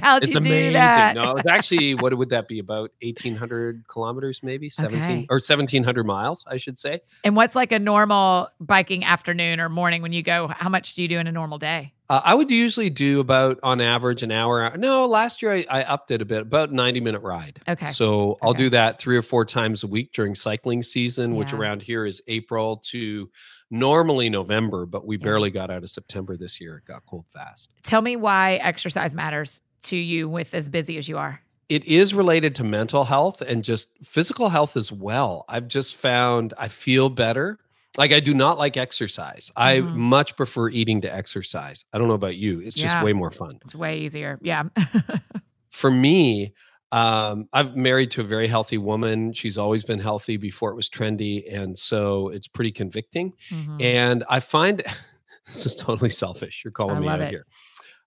How'd 0.02 0.22
It's 0.22 0.34
you 0.34 0.40
do 0.40 0.48
amazing. 0.48 0.72
that? 0.74 1.14
No, 1.14 1.36
it's 1.36 1.48
actually 1.48 1.94
what 1.94 2.16
would 2.16 2.30
that 2.30 2.48
be 2.48 2.58
about 2.58 2.90
1800 3.02 3.84
kilometers 3.88 4.42
maybe 4.42 4.68
17 4.68 5.02
Okay. 5.02 5.26
or 5.30 5.36
1700 5.36 6.04
miles, 6.04 6.44
I 6.46 6.56
should 6.56 6.78
say. 6.78 7.00
And 7.24 7.36
what's 7.36 7.56
like 7.56 7.72
a 7.72 7.78
normal 7.78 8.48
biking 8.60 9.04
afternoon 9.04 9.60
or 9.60 9.68
morning 9.68 10.02
when 10.02 10.12
you 10.12 10.22
go? 10.22 10.48
How 10.48 10.68
much 10.68 10.94
do 10.94 11.02
you 11.02 11.08
do 11.08 11.18
in 11.18 11.26
a 11.26 11.32
normal 11.32 11.58
day? 11.58 11.92
Uh, 12.10 12.22
I 12.24 12.34
would 12.34 12.50
usually 12.50 12.88
do 12.88 13.20
about 13.20 13.58
on 13.62 13.80
average 13.82 14.22
an 14.22 14.32
hour. 14.32 14.74
No, 14.78 15.06
last 15.06 15.42
year 15.42 15.52
I, 15.52 15.66
I 15.68 15.82
upped 15.82 16.10
it 16.10 16.22
a 16.22 16.24
bit, 16.24 16.40
about 16.42 16.72
90 16.72 17.00
minute 17.00 17.20
ride. 17.22 17.60
Okay. 17.68 17.86
So 17.86 18.38
I'll 18.42 18.54
do 18.54 18.70
that 18.70 18.98
three 18.98 19.16
or 19.16 19.22
four 19.22 19.44
times 19.44 19.82
a 19.82 19.86
week 19.86 20.12
during 20.12 20.34
cycling 20.34 20.82
season, 20.82 21.34
which 21.34 21.52
around 21.52 21.82
here 21.82 22.06
is 22.06 22.22
April 22.26 22.78
to 22.90 23.30
normally 23.70 24.30
November, 24.30 24.86
but 24.86 25.06
we 25.06 25.16
Yeah. 25.18 25.24
barely 25.24 25.50
got 25.50 25.70
out 25.70 25.82
of 25.82 25.90
September 25.90 26.36
this 26.36 26.60
year. 26.60 26.78
It 26.78 26.86
got 26.86 27.04
cold 27.04 27.26
fast. 27.28 27.68
Tell 27.82 28.00
me 28.00 28.16
why 28.16 28.54
exercise 28.54 29.14
matters 29.14 29.60
to 29.82 29.96
you 29.96 30.28
with 30.28 30.54
as 30.54 30.68
busy 30.70 30.96
as 30.96 31.08
you 31.08 31.18
are. 31.18 31.42
It 31.68 31.84
is 31.84 32.14
related 32.14 32.54
to 32.54 32.64
mental 32.64 33.04
health 33.04 33.42
and 33.42 33.62
just 33.62 33.90
physical 34.02 34.48
health 34.48 34.74
as 34.78 34.90
well. 34.90 35.44
I've 35.46 35.68
just 35.68 35.94
found 35.96 36.54
I 36.56 36.68
feel 36.68 37.10
better. 37.10 37.58
Like 37.98 38.12
I 38.12 38.20
do 38.20 38.32
not 38.32 38.56
like 38.56 38.76
exercise. 38.78 39.50
I 39.56 39.78
Mhm. 39.80 39.94
much 39.96 40.36
prefer 40.36 40.70
eating 40.70 41.00
to 41.02 41.12
exercise. 41.14 41.84
I 41.92 41.98
don't 41.98 42.08
know 42.08 42.14
about 42.14 42.36
you. 42.36 42.60
It's 42.60 42.76
just 42.76 43.02
way 43.02 43.12
more 43.12 43.30
fun. 43.32 43.58
It's 43.64 43.74
way 43.74 43.98
easier. 43.98 44.38
Yeah. 44.40 44.62
for 45.70 45.90
me, 45.90 46.54
um, 46.92 47.48
I'm 47.52 47.80
married 47.82 48.10
to 48.12 48.20
a 48.22 48.24
very 48.24 48.46
healthy 48.48 48.78
woman. 48.78 49.32
She's 49.32 49.58
always 49.58 49.84
been 49.84 49.98
healthy 49.98 50.36
before 50.38 50.70
it 50.70 50.76
was 50.76 50.88
trendy. 50.88 51.52
And 51.52 51.78
so 51.78 52.28
it's 52.28 52.46
pretty 52.48 52.72
convicting. 52.72 53.34
Mhm. 53.50 53.82
And 53.82 54.24
I 54.28 54.40
find 54.40 54.82
this 55.48 55.66
is 55.66 55.74
totally 55.74 56.10
selfish. 56.10 56.62
You're 56.64 56.72
calling 56.72 56.96
I 56.98 57.00
me 57.00 57.08
out 57.08 57.20
it. 57.20 57.30
here. 57.30 57.46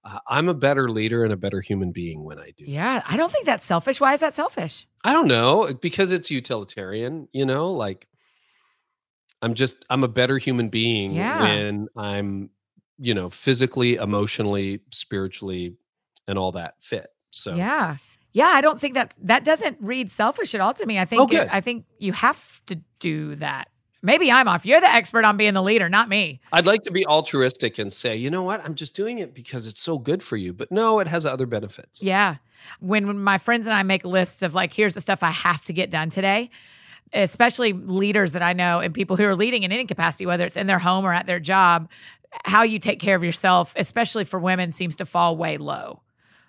Uh, 0.04 0.18
I'm 0.28 0.50
a 0.50 0.56
better 0.56 0.90
leader 0.90 1.24
and 1.24 1.32
a 1.32 1.38
better 1.38 1.62
human 1.62 1.92
being 1.92 2.24
when 2.24 2.40
I 2.40 2.52
do. 2.58 2.66
Yeah. 2.66 3.04
I 3.06 3.18
don't 3.18 3.32
think 3.32 3.46
that's 3.46 3.66
selfish. 3.66 4.02
Why 4.02 4.14
is 4.16 4.22
that 4.22 4.34
selfish? 4.34 4.88
I 5.04 5.14
don't 5.14 5.28
know 5.28 5.72
because 5.80 6.12
it's 6.12 6.32
utilitarian, 6.32 7.28
you 7.34 7.46
know, 7.46 7.72
like 7.72 8.08
I'm 9.42 9.54
just, 9.54 9.86
I'm 9.90 10.04
a 10.04 10.08
better 10.08 10.38
human 10.38 10.70
being 10.70 11.14
Yeah. 11.14 11.42
when 11.42 11.88
I'm, 11.96 12.50
you 13.00 13.14
know, 13.14 13.30
physically, 13.30 13.96
emotionally, 13.96 14.82
spiritually, 14.92 15.76
and 16.28 16.38
all 16.38 16.52
that 16.54 16.76
fit. 16.82 17.08
So, 17.32 17.56
Yeah. 17.56 17.98
Yeah, 18.34 18.48
I 18.48 18.62
don't 18.62 18.80
think 18.80 18.94
that 18.94 19.14
that 19.24 19.44
doesn't 19.44 19.78
read 19.82 20.10
selfish 20.10 20.56
at 20.56 20.62
all 20.62 20.74
to 20.76 20.86
me. 20.86 20.98
I 20.98 21.02
oh, 21.02 21.06
think 21.06 21.22
Oh, 21.34 21.36
it- 21.36 21.50
I 21.52 21.60
think 21.60 21.86
you 22.00 22.14
have 22.14 22.62
to 22.68 22.76
do 23.00 23.36
that. 23.36 23.68
Maybe 24.04 24.32
I'm 24.32 24.48
off. 24.48 24.66
You're 24.66 24.80
the 24.82 24.90
expert 24.92 25.26
on 25.26 25.36
being 25.38 25.54
the 25.54 25.62
leader, 25.62 25.90
not 25.90 26.08
me. 26.10 26.40
I'd 26.52 26.66
like 26.66 26.82
to 26.84 26.92
be 26.92 27.06
altruistic 27.06 27.78
and 27.78 27.92
say, 27.92 28.16
you 28.16 28.32
know 28.32 28.42
what, 28.42 28.64
I'm 28.66 28.74
just 28.74 28.96
doing 28.96 29.20
it 29.20 29.34
because 29.36 29.68
it's 29.68 29.82
so 29.82 30.00
good 30.00 30.24
for 30.24 30.38
you. 30.38 30.54
But 30.54 30.72
no, 30.72 31.00
it 31.00 31.08
has 31.08 31.26
other 31.26 31.46
benefits. 31.46 32.02
Yeah. 32.02 32.38
When, 32.80 33.06
when 33.06 33.20
my 33.20 33.38
friends 33.38 33.68
and 33.68 33.76
I 33.76 33.84
make 33.84 34.06
lists 34.06 34.42
of 34.42 34.56
like, 34.56 34.74
here's 34.74 34.94
the 34.96 35.02
stuff 35.02 35.22
I 35.24 35.30
have 35.32 35.64
to 35.66 35.74
get 35.74 35.92
done 35.92 36.10
today, 36.10 36.50
especially 37.14 37.74
leaders 37.74 38.32
that 38.34 38.42
I 38.42 38.54
know 38.54 38.80
and 38.80 38.94
people 38.94 39.16
who 39.18 39.26
are 39.26 39.36
leading 39.36 39.64
in 39.64 39.72
any 39.72 39.86
capacity, 39.86 40.26
whether 40.26 40.46
it's 40.46 40.58
in 40.58 40.68
their 40.68 40.80
home 40.80 41.06
or 41.06 41.14
at 41.14 41.26
their 41.26 41.40
job, 41.40 41.90
how 42.46 42.64
you 42.64 42.80
take 42.80 43.00
care 43.00 43.16
of 43.16 43.24
yourself, 43.24 43.74
especially 43.76 44.24
for 44.26 44.40
women, 44.40 44.72
seems 44.72 44.96
to 44.98 45.06
fall 45.06 45.36
way 45.38 45.58
low. 45.58 46.02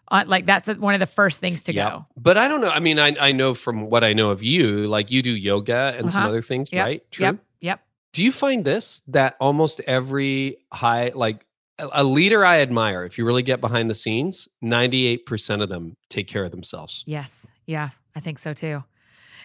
Uh, 0.09 0.25
like 0.27 0.45
that's 0.47 0.69
one 0.69 0.95
of 0.95 1.01
the 1.01 1.07
first 1.07 1.41
things 1.41 1.63
to 1.65 1.73
Yep. 1.75 1.91
go. 1.91 2.07
But 2.17 2.37
I 2.37 2.47
don't 2.47 2.61
know. 2.61 2.69
I 2.71 2.81
mean, 2.81 2.99
I, 2.99 3.17
I 3.19 3.33
know 3.33 3.55
from 3.55 3.89
what 3.89 4.05
I 4.05 4.13
know 4.13 4.29
of 4.31 4.43
you, 4.43 4.87
like 4.87 5.11
you 5.11 5.23
do 5.23 5.31
yoga 5.31 5.95
and 5.97 6.13
some 6.13 6.21
Uh-huh. 6.23 6.29
other 6.29 6.43
things, 6.43 6.71
Yep. 6.73 6.85
right? 6.87 7.11
True. 7.11 7.25
Yep. 7.27 7.37
Yep. 7.63 7.81
Do 8.13 8.23
you 8.23 8.31
find 8.31 8.65
this 8.65 9.03
that 9.09 9.37
almost 9.41 9.81
every 9.87 10.59
high, 10.71 11.13
like 11.15 11.47
a, 11.79 11.89
a 11.93 12.05
leader 12.05 12.45
I 12.45 12.61
admire, 12.61 13.05
if 13.05 13.17
you 13.17 13.25
really 13.25 13.43
get 13.43 13.61
behind 13.63 13.89
the 13.89 13.95
scenes, 13.95 14.49
98% 14.63 15.63
of 15.63 15.69
them 15.71 15.97
take 16.11 16.29
care 16.29 16.45
of 16.45 16.51
themselves. 16.51 17.05
Yes. 17.07 17.51
Yeah. 17.67 17.91
I 18.15 18.21
think 18.21 18.39
so 18.39 18.53
too. 18.53 18.85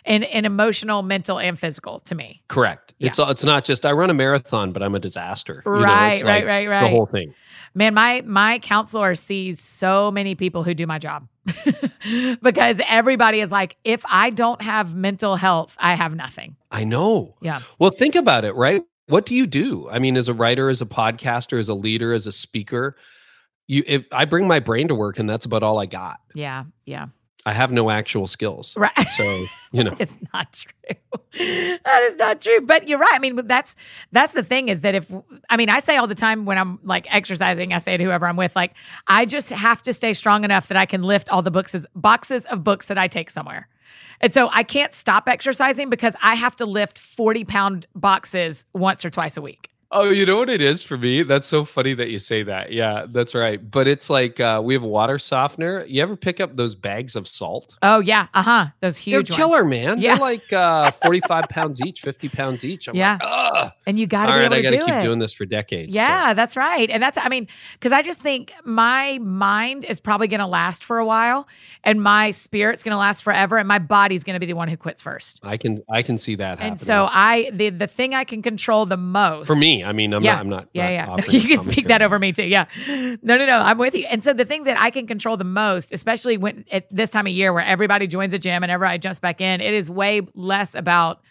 And, 0.08 0.24
and 0.24 0.46
emotional, 0.46 1.04
mental, 1.04 1.38
and 1.38 1.60
physical 1.60 2.00
to 2.02 2.16
me. 2.16 2.42
Correct. 2.48 2.94
Yeah. 2.98 3.10
It's 3.10 3.20
it's 3.20 3.44
not 3.44 3.66
just 3.66 3.86
I 3.86 3.92
run 3.92 4.10
a 4.10 4.14
marathon, 4.14 4.72
but 4.72 4.82
I'm 4.82 4.96
a 4.96 5.00
disaster. 5.00 5.62
You 5.66 5.72
know, 5.72 5.80
right, 5.80 6.12
it's 6.14 6.24
right, 6.24 6.46
like 6.46 6.68
right, 6.68 6.82
The 6.82 6.90
whole 6.90 7.06
thing. 7.06 7.34
Man, 7.76 7.94
my 7.94 8.22
my 8.26 8.60
counselor 8.60 9.16
sees 9.16 9.60
so 9.60 10.10
many 10.10 10.34
people 10.34 10.64
who 10.64 10.74
do 10.74 10.88
my 10.88 10.98
job 10.98 11.28
because 12.42 12.80
everybody 12.88 13.42
is 13.42 13.52
like, 13.52 13.78
if 13.84 14.04
I 14.10 14.30
don't 14.30 14.62
have 14.62 14.96
mental 14.96 15.36
health, 15.36 15.76
I 15.78 15.96
have 15.96 16.16
nothing. 16.16 16.56
I 16.72 16.86
know. 16.86 17.36
Yeah. 17.42 17.62
Well, 17.80 17.92
think 17.92 18.16
about 18.16 18.46
it, 18.46 18.56
right? 18.56 18.84
What 19.08 19.26
do 19.26 19.36
you 19.36 19.48
do? 19.48 19.90
I 19.90 20.00
mean, 20.00 20.18
as 20.18 20.28
a 20.28 20.34
writer, 20.34 20.70
as 20.70 20.82
a 20.82 20.86
podcaster, 20.86 21.60
as 21.60 21.70
a 21.70 21.74
leader, 21.74 22.14
as 22.14 22.28
a 22.28 22.32
speaker, 22.32 22.96
you 23.68 23.84
if 23.86 24.06
I 24.12 24.26
bring 24.26 24.48
my 24.48 24.60
brain 24.60 24.88
to 24.88 24.96
work 24.96 25.20
and 25.20 25.30
that's 25.30 25.46
about 25.46 25.64
all 25.64 25.80
I 25.80 25.86
got. 25.86 26.20
Yeah. 26.34 26.66
Yeah. 26.86 27.08
I 27.48 27.54
have 27.54 27.72
no 27.72 27.90
actual 27.90 28.28
skills. 28.28 28.76
Right. 28.76 29.08
So, 29.16 29.46
you 29.72 29.82
know. 29.82 29.96
it's 30.00 30.20
not 30.34 30.52
true. 30.52 30.98
that 31.86 32.04
is 32.04 32.18
not 32.18 32.42
true. 32.42 32.60
But 32.60 32.90
you're 32.90 33.00
right. 33.00 33.14
I 33.14 33.20
mean, 33.20 33.40
that's 33.48 33.78
that's 34.12 34.34
the 34.34 34.44
thing 34.44 34.68
is 34.68 34.82
that 34.82 34.96
if 34.96 35.10
I 35.50 35.56
mean, 35.56 35.70
I 35.70 35.80
say 35.80 35.96
all 35.96 36.08
the 36.08 36.16
time 36.16 36.44
when 36.44 36.58
I'm 36.58 36.78
like 36.84 37.08
exercising, 37.10 37.72
I 37.72 37.78
say 37.78 37.96
to 37.96 38.04
whoever 38.04 38.28
I'm 38.28 38.36
with, 38.36 38.54
like, 38.54 38.74
I 39.08 39.24
just 39.26 39.50
have 39.52 39.82
to 39.84 39.94
stay 39.94 40.14
strong 40.14 40.44
enough 40.44 40.68
that 40.68 40.76
I 40.76 40.86
can 40.86 41.04
lift 41.04 41.30
all 41.30 41.42
the 41.42 41.50
books 41.50 41.74
boxes 41.96 42.46
of 42.48 42.66
books 42.66 42.88
that 42.88 42.98
I 42.98 43.08
take 43.08 43.30
somewhere. 43.30 43.70
And 44.20 44.34
so 44.34 44.50
I 44.52 44.64
can't 44.64 44.94
stop 44.94 45.30
exercising 45.30 45.90
because 45.90 46.18
I 46.22 46.36
have 46.36 46.58
to 46.58 46.66
lift 46.66 46.98
40 46.98 47.46
pound 47.46 47.88
boxes 47.96 48.66
once 48.74 49.06
or 49.06 49.10
twice 49.10 49.38
a 49.38 49.42
week. 49.42 49.70
Oh, 49.90 50.10
you 50.10 50.26
know 50.26 50.36
what 50.36 50.50
it 50.50 50.62
is 50.62 50.82
for 50.84 50.98
me? 50.98 51.24
That's 51.24 51.48
so 51.48 51.64
funny 51.64 51.94
that 51.94 52.10
you 52.10 52.20
say 52.20 52.44
that. 52.44 52.74
Yeah, 52.74 53.06
that's 53.08 53.34
right. 53.34 53.72
But 53.72 53.88
it's 53.88 54.10
like 54.10 54.38
uh, 54.38 54.62
we 54.64 54.74
have 54.74 54.84
a 54.84 54.88
water 54.88 55.18
softener. 55.18 55.86
You 55.86 56.02
ever 56.02 56.18
pick 56.18 56.42
up 56.42 56.58
those 56.58 56.76
bags 56.76 57.16
of 57.16 57.26
salt? 57.26 57.78
Oh 57.82 58.02
yeah, 58.02 58.28
uh 58.34 58.42
huh. 58.42 58.66
Those 58.82 58.98
huge. 58.98 59.30
They're 59.30 59.38
killer, 59.38 59.64
ones. 59.64 59.70
man. 59.70 60.02
Yeah. 60.02 60.16
They're 60.16 60.22
like 60.22 60.52
uh, 60.52 60.92
forty-five 60.92 61.48
pounds 61.48 61.80
each, 61.80 62.02
fifty 62.02 62.28
pounds 62.28 62.66
each. 62.66 62.90
I'm 62.90 62.96
yeah. 62.96 63.18
Like. 63.22 63.72
And 63.86 63.98
you 63.98 64.08
got 64.08 64.26
to 64.26 64.34
All 64.34 64.40
right, 64.40 64.52
I 64.52 64.62
got 64.62 64.72
to 64.72 64.80
keep 64.80 64.90
it. 64.90 65.02
doing 65.02 65.20
this 65.20 65.32
for 65.32 65.46
decades. 65.46 65.94
Yeah, 65.94 66.32
so. 66.32 66.34
that's 66.34 66.58
right. 66.58 66.90
And 66.90 67.02
that's 67.02 67.18
I 67.18 67.30
mean, 67.30 67.48
because 67.74 67.94
I 67.94 68.02
just 68.02 68.20
think 68.20 68.54
my 68.66 69.20
mind 69.20 69.86
is 69.86 70.02
probably 70.02 70.28
going 70.28 70.42
to 70.42 70.48
last 70.48 70.84
for 70.84 70.98
a 70.98 71.06
while, 71.06 71.48
and 71.86 72.04
my 72.04 72.32
spirit's 72.32 72.84
going 72.84 72.92
to 72.92 72.98
last 72.98 73.24
forever, 73.24 73.58
and 73.58 73.68
my 73.70 73.80
body's 73.80 74.26
going 74.26 74.34
to 74.34 74.40
be 74.42 74.48
the 74.48 74.54
one 74.54 74.68
who 74.68 74.76
quits 74.76 75.02
first. 75.02 75.40
I 75.44 75.56
can 75.56 75.82
I 75.90 76.02
can 76.02 76.18
see 76.18 76.36
that. 76.36 76.60
And 76.60 76.78
so 76.78 77.08
I 77.10 77.52
the 77.54 77.70
the 77.70 77.88
thing 77.88 78.14
I 78.14 78.26
can 78.26 78.42
control 78.42 78.86
the 78.86 78.98
most 78.98 79.48
for 79.48 79.56
me. 79.56 79.77
I 79.84 79.94
mean, 79.94 80.14
I'm 80.14 80.24
yeah. 80.24 80.34
not. 80.34 80.40
I'm 80.42 80.50
not 80.50 80.58
not. 80.58 80.70
Yeah, 80.74 81.06
not 81.06 81.34
yeah. 81.34 81.40
you 81.40 81.48
can 81.48 81.62
speak 81.62 81.88
that 81.88 82.02
over 82.02 82.20
me 82.20 82.34
too. 82.34 82.44
Yeah. 82.44 82.66
No, 82.88 83.38
no, 83.38 83.46
no. 83.46 83.58
I'm 83.58 83.78
with 83.78 83.96
you. 83.96 84.06
And 84.06 84.24
so 84.24 84.34
the 84.34 84.46
thing 84.46 84.64
that 84.64 84.80
I 84.80 84.90
can 84.90 85.08
control 85.08 85.38
the 85.38 85.44
most, 85.44 85.92
especially 85.92 86.38
when 86.38 86.66
at 86.72 86.88
this 86.92 87.12
time 87.12 87.28
of 87.28 87.34
year 87.34 87.54
where 87.54 87.64
everybody 87.64 88.08
joins 88.08 88.34
a 88.34 88.40
gym 88.40 88.64
and 88.64 88.72
everybody 88.72 88.98
jumps 89.00 89.20
back 89.20 89.42
in, 89.42 89.62
it 89.62 89.74
is 89.74 89.90
way 89.90 90.22
less 90.34 90.76
about 90.76 91.22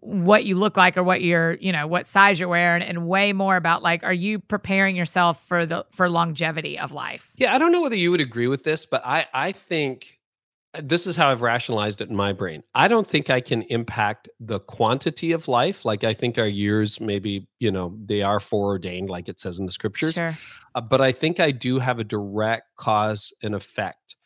what 0.00 0.44
you 0.44 0.54
look 0.54 0.76
like 0.76 0.96
or 0.96 1.02
what 1.02 1.22
you're, 1.22 1.54
you 1.54 1.72
know, 1.72 1.86
what 1.86 2.06
size 2.06 2.38
you're 2.38 2.48
wearing 2.48 2.82
and 2.82 3.08
way 3.08 3.32
more 3.32 3.56
about 3.56 3.82
like 3.82 4.04
are 4.04 4.12
you 4.12 4.38
preparing 4.38 4.94
yourself 4.94 5.44
for 5.48 5.66
the 5.66 5.84
for 5.90 6.08
longevity 6.08 6.78
of 6.78 6.92
life? 6.92 7.32
Yeah, 7.36 7.54
I 7.54 7.58
don't 7.58 7.72
know 7.72 7.82
whether 7.82 7.96
you 7.96 8.10
would 8.12 8.20
agree 8.20 8.46
with 8.46 8.62
this, 8.62 8.86
but 8.86 9.04
I 9.04 9.26
I 9.34 9.52
think 9.52 10.17
this 10.82 11.06
is 11.06 11.16
how 11.16 11.30
I've 11.30 11.42
rationalized 11.42 12.00
it 12.00 12.10
in 12.10 12.16
my 12.16 12.32
brain. 12.32 12.62
I 12.74 12.88
don't 12.88 13.08
think 13.08 13.30
I 13.30 13.40
can 13.40 13.62
impact 13.62 14.28
the 14.38 14.60
quantity 14.60 15.32
of 15.32 15.48
life. 15.48 15.84
Like 15.84 16.04
I 16.04 16.12
think 16.12 16.38
our 16.38 16.46
years, 16.46 17.00
maybe 17.00 17.48
you 17.58 17.70
know, 17.70 17.96
they 18.04 18.22
are 18.22 18.38
foreordained, 18.38 19.08
like 19.08 19.28
it 19.28 19.40
says 19.40 19.58
in 19.58 19.66
the 19.66 19.72
scriptures. 19.72 20.14
Sure. 20.14 20.36
Uh, 20.74 20.80
but 20.80 21.00
I 21.00 21.12
think 21.12 21.40
I 21.40 21.50
do 21.50 21.78
have 21.78 21.98
a 21.98 22.04
direct 22.04 22.76
cause 22.76 23.32
and 23.42 23.54
effect. 23.54 24.16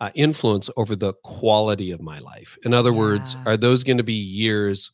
Uh, 0.00 0.10
influence 0.14 0.70
over 0.76 0.94
the 0.94 1.12
quality 1.24 1.90
of 1.90 2.00
my 2.00 2.20
life. 2.20 2.56
In 2.64 2.72
other 2.72 2.92
yeah. 2.92 2.98
words, 2.98 3.36
are 3.46 3.56
those 3.56 3.82
going 3.82 3.96
to 3.96 4.04
be 4.04 4.12
years 4.12 4.92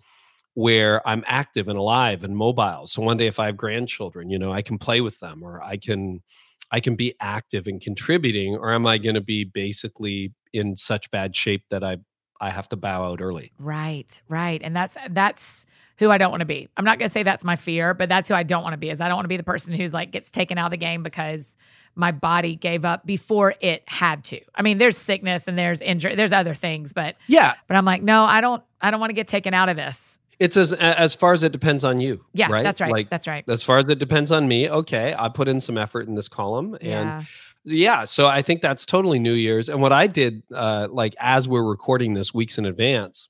where 0.55 1.07
I'm 1.07 1.23
active 1.27 1.69
and 1.69 1.77
alive 1.77 2.25
and 2.25 2.35
mobile? 2.35 2.87
So 2.87 3.03
one 3.03 3.19
day, 3.19 3.27
if 3.27 3.39
I 3.39 3.45
have 3.45 3.57
grandchildren, 3.59 4.31
you 4.31 4.39
know, 4.39 4.51
I 4.51 4.63
can 4.63 4.79
play 4.79 5.03
with 5.03 5.21
them, 5.21 5.43
or 5.43 5.63
I 5.63 5.77
can, 5.77 6.23
I 6.71 6.81
can 6.81 6.95
be 6.95 7.15
active 7.21 7.67
and 7.67 7.83
contributing, 7.83 8.57
or 8.57 8.73
am 8.73 8.87
I 8.87 8.97
going 8.97 9.15
to 9.15 9.21
be 9.21 9.45
basically 9.45 10.33
in 10.55 10.77
such 10.77 11.11
bad 11.11 11.37
shape 11.37 11.65
that 11.71 11.85
I 11.85 11.99
I 12.41 12.51
have 12.51 12.69
to 12.71 12.77
bow 12.77 13.05
out 13.05 13.21
early. 13.21 13.53
Right, 13.59 14.21
right. 14.29 14.61
And 14.63 14.75
that's 14.75 14.97
that's 15.11 15.67
who 15.99 16.11
I 16.11 16.19
don't 16.19 16.31
want 16.31 16.41
to 16.41 16.47
be. 16.47 16.69
I'm 16.77 16.85
not 16.85 16.99
going 16.99 17.09
to 17.09 17.13
say 17.13 17.23
that's 17.23 17.45
my 17.45 17.57
fear, 17.57 17.95
but 17.95 18.09
that's 18.09 18.29
who 18.29 18.35
I 18.35 18.43
don't 18.43 18.63
want 18.63 18.73
to 18.73 18.79
be. 18.79 18.91
Is 18.91 19.01
I 19.01 19.09
don't 19.09 19.17
want 19.17 19.25
to 19.25 19.29
be 19.29 19.37
the 19.37 19.45
person 19.45 19.73
who's 19.73 19.93
like 19.93 20.11
gets 20.11 20.31
taken 20.31 20.59
out 20.59 20.67
of 20.67 20.71
the 20.73 20.77
game 20.77 21.03
because 21.03 21.57
my 21.95 22.11
body 22.11 22.57
gave 22.57 22.85
up 22.85 23.07
before 23.07 23.55
it 23.61 23.85
had 23.87 24.25
to. 24.25 24.41
I 24.55 24.63
mean, 24.63 24.79
there's 24.79 24.99
sickness 24.99 25.47
and 25.47 25.57
there's 25.57 25.81
injury, 25.81 26.17
there's 26.17 26.33
other 26.33 26.55
things, 26.55 26.93
but 26.93 27.17
yeah. 27.29 27.55
But 27.69 27.77
I'm 27.77 27.85
like, 27.85 28.03
no, 28.03 28.25
I 28.25 28.41
don't 28.41 28.63
I 28.81 28.91
don't 28.91 29.01
want 29.01 29.11
to 29.11 29.15
get 29.15 29.29
taken 29.29 29.55
out 29.55 29.69
of 29.69 29.77
this. 29.77 30.19
It's 30.41 30.57
as 30.57 30.73
as 30.73 31.15
far 31.15 31.33
as 31.33 31.45
it 31.45 31.53
depends 31.53 31.85
on 31.85 32.01
you. 32.01 32.25
Yeah, 32.33 32.51
right? 32.51 32.65
that's 32.65 32.81
right. 32.81 32.91
Like, 32.91 33.09
that's 33.09 33.29
right. 33.29 33.45
As 33.49 33.63
far 33.63 33.79
as 33.79 33.89
it 33.89 34.01
depends 34.01 34.33
on 34.33 34.49
me, 34.49 34.69
okay, 34.69 35.15
I 35.17 35.29
put 35.29 35.47
in 35.47 35.61
some 35.61 35.79
effort 35.79 36.09
in 36.09 36.17
this 36.17 36.29
column, 36.29 36.77
and 36.81 37.25
yeah 37.65 38.05
so 38.05 38.27
i 38.27 38.43
think 38.43 38.61
that's 38.61 38.85
totally 38.85 39.19
new 39.19 39.33
year's 39.33 39.69
and 39.69 39.81
what 39.81 39.93
i 39.93 40.07
did 40.07 40.43
uh 40.55 40.87
like 40.91 41.15
as 41.19 41.49
we're 41.49 41.65
recording 41.65 42.15
this 42.15 42.33
weeks 42.35 42.59
in 42.59 42.67
advance 42.67 43.29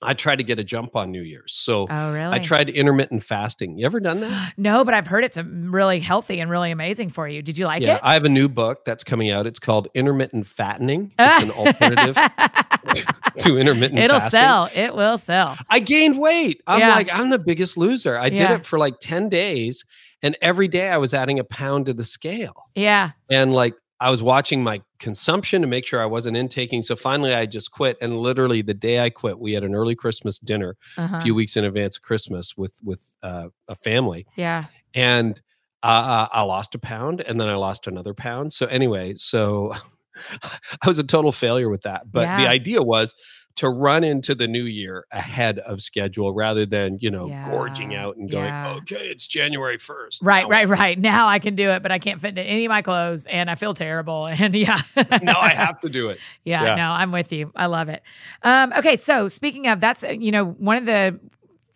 I 0.00 0.14
tried 0.14 0.36
to 0.36 0.44
get 0.44 0.60
a 0.60 0.64
jump 0.64 0.94
on 0.94 1.10
New 1.10 1.22
Year's. 1.22 1.52
So 1.52 1.86
oh, 1.90 2.12
really? 2.12 2.32
I 2.32 2.38
tried 2.38 2.68
intermittent 2.68 3.24
fasting. 3.24 3.78
You 3.78 3.86
ever 3.86 3.98
done 3.98 4.20
that? 4.20 4.52
no, 4.56 4.84
but 4.84 4.94
I've 4.94 5.08
heard 5.08 5.24
it's 5.24 5.36
really 5.36 5.98
healthy 5.98 6.40
and 6.40 6.48
really 6.50 6.70
amazing 6.70 7.10
for 7.10 7.26
you. 7.26 7.42
Did 7.42 7.58
you 7.58 7.66
like 7.66 7.82
yeah, 7.82 7.96
it? 7.96 8.00
I 8.04 8.14
have 8.14 8.24
a 8.24 8.28
new 8.28 8.48
book 8.48 8.84
that's 8.84 9.02
coming 9.02 9.30
out. 9.30 9.46
It's 9.46 9.58
called 9.58 9.88
Intermittent 9.94 10.46
Fattening. 10.46 11.12
It's 11.28 11.42
an 11.42 11.50
alternative 11.50 12.14
to, 12.14 13.14
to, 13.40 13.58
intermittent 13.58 13.98
It'll 13.98 14.18
fasting. 14.18 14.40
sell. 14.40 14.70
It 14.74 14.94
will 14.94 15.18
sell. 15.18 15.58
I 15.68 15.78
gained 15.78 16.18
weight. 16.18 16.62
I'm 16.66 16.80
yeah. 16.80 16.94
like, 16.94 17.12
I'm 17.12 17.28
the 17.30 17.38
biggest 17.38 17.76
loser. 17.76 18.16
I 18.16 18.26
yeah. 18.26 18.48
did 18.48 18.60
it 18.60 18.66
for 18.66 18.78
like 18.78 18.98
10 19.00 19.28
days. 19.28 19.84
And 20.22 20.36
every 20.42 20.68
day 20.68 20.88
I 20.88 20.96
was 20.96 21.14
adding 21.14 21.38
a 21.38 21.44
pound 21.44 21.86
to 21.86 21.94
the 21.94 22.04
scale. 22.04 22.70
Yeah. 22.74 23.12
And 23.30 23.52
like 23.52 23.74
I 24.00 24.10
was 24.10 24.22
watching 24.22 24.62
my 24.62 24.82
consumption 25.00 25.60
to 25.62 25.68
make 25.68 25.84
sure 25.84 26.00
I 26.00 26.06
wasn't 26.06 26.36
intaking. 26.36 26.82
So 26.82 26.94
finally, 26.94 27.34
I 27.34 27.46
just 27.46 27.72
quit. 27.72 27.96
And 28.00 28.18
literally, 28.18 28.62
the 28.62 28.74
day 28.74 29.00
I 29.00 29.10
quit, 29.10 29.38
we 29.38 29.52
had 29.52 29.64
an 29.64 29.74
early 29.74 29.96
Christmas 29.96 30.38
dinner 30.38 30.76
uh-huh. 30.96 31.16
a 31.16 31.20
few 31.20 31.34
weeks 31.34 31.56
in 31.56 31.64
advance 31.64 31.96
of 31.96 32.02
Christmas 32.02 32.56
with 32.56 32.78
with 32.82 33.14
uh, 33.22 33.48
a 33.66 33.74
family. 33.74 34.26
Yeah, 34.36 34.64
and 34.94 35.40
uh, 35.82 36.28
I 36.30 36.42
lost 36.42 36.74
a 36.74 36.78
pound, 36.78 37.20
and 37.20 37.40
then 37.40 37.48
I 37.48 37.56
lost 37.56 37.86
another 37.86 38.14
pound. 38.14 38.52
So 38.52 38.66
anyway, 38.66 39.14
so 39.16 39.72
I 40.42 40.88
was 40.88 40.98
a 40.98 41.04
total 41.04 41.32
failure 41.32 41.68
with 41.68 41.82
that. 41.82 42.10
But 42.10 42.22
yeah. 42.22 42.36
the 42.38 42.48
idea 42.48 42.82
was 42.82 43.14
to 43.58 43.68
run 43.68 44.04
into 44.04 44.36
the 44.36 44.46
new 44.46 44.62
year 44.62 45.04
ahead 45.10 45.58
of 45.58 45.82
schedule 45.82 46.32
rather 46.32 46.64
than 46.64 46.96
you 47.00 47.10
know 47.10 47.26
yeah. 47.26 47.50
gorging 47.50 47.92
out 47.92 48.16
and 48.16 48.30
going 48.30 48.44
yeah. 48.44 48.74
okay 48.74 49.08
it's 49.08 49.26
january 49.26 49.76
1st 49.76 50.22
right 50.22 50.44
now 50.44 50.48
right 50.48 50.68
right. 50.68 50.98
Now 50.98 51.26
i 51.26 51.40
can 51.40 51.56
do 51.56 51.68
it 51.70 51.82
but 51.82 51.90
i 51.90 51.98
can't 51.98 52.20
fit 52.20 52.28
into 52.28 52.42
any 52.42 52.66
of 52.66 52.70
my 52.70 52.82
clothes 52.82 53.26
and 53.26 53.50
i 53.50 53.56
feel 53.56 53.74
terrible. 53.74 54.26
And 54.38 54.54
yeah. 54.54 54.80
Now 55.22 55.40
i 55.40 55.48
have 55.48 55.80
to 55.80 55.88
do 55.88 56.10
it. 56.10 56.18
Yeah, 56.44 56.62
yeah, 56.62 56.74
no 56.76 56.90
i'm 56.90 57.10
with 57.10 57.32
you. 57.32 57.50
I 57.56 57.66
love 57.66 57.88
it. 57.88 58.02
Um, 58.42 58.72
okay 58.78 58.96
so 58.96 59.26
speaking 59.26 59.66
of 59.66 59.80
that's 59.80 60.04
you 60.04 60.30
know 60.30 60.44
one 60.44 60.76
of 60.76 60.86
the 60.86 61.18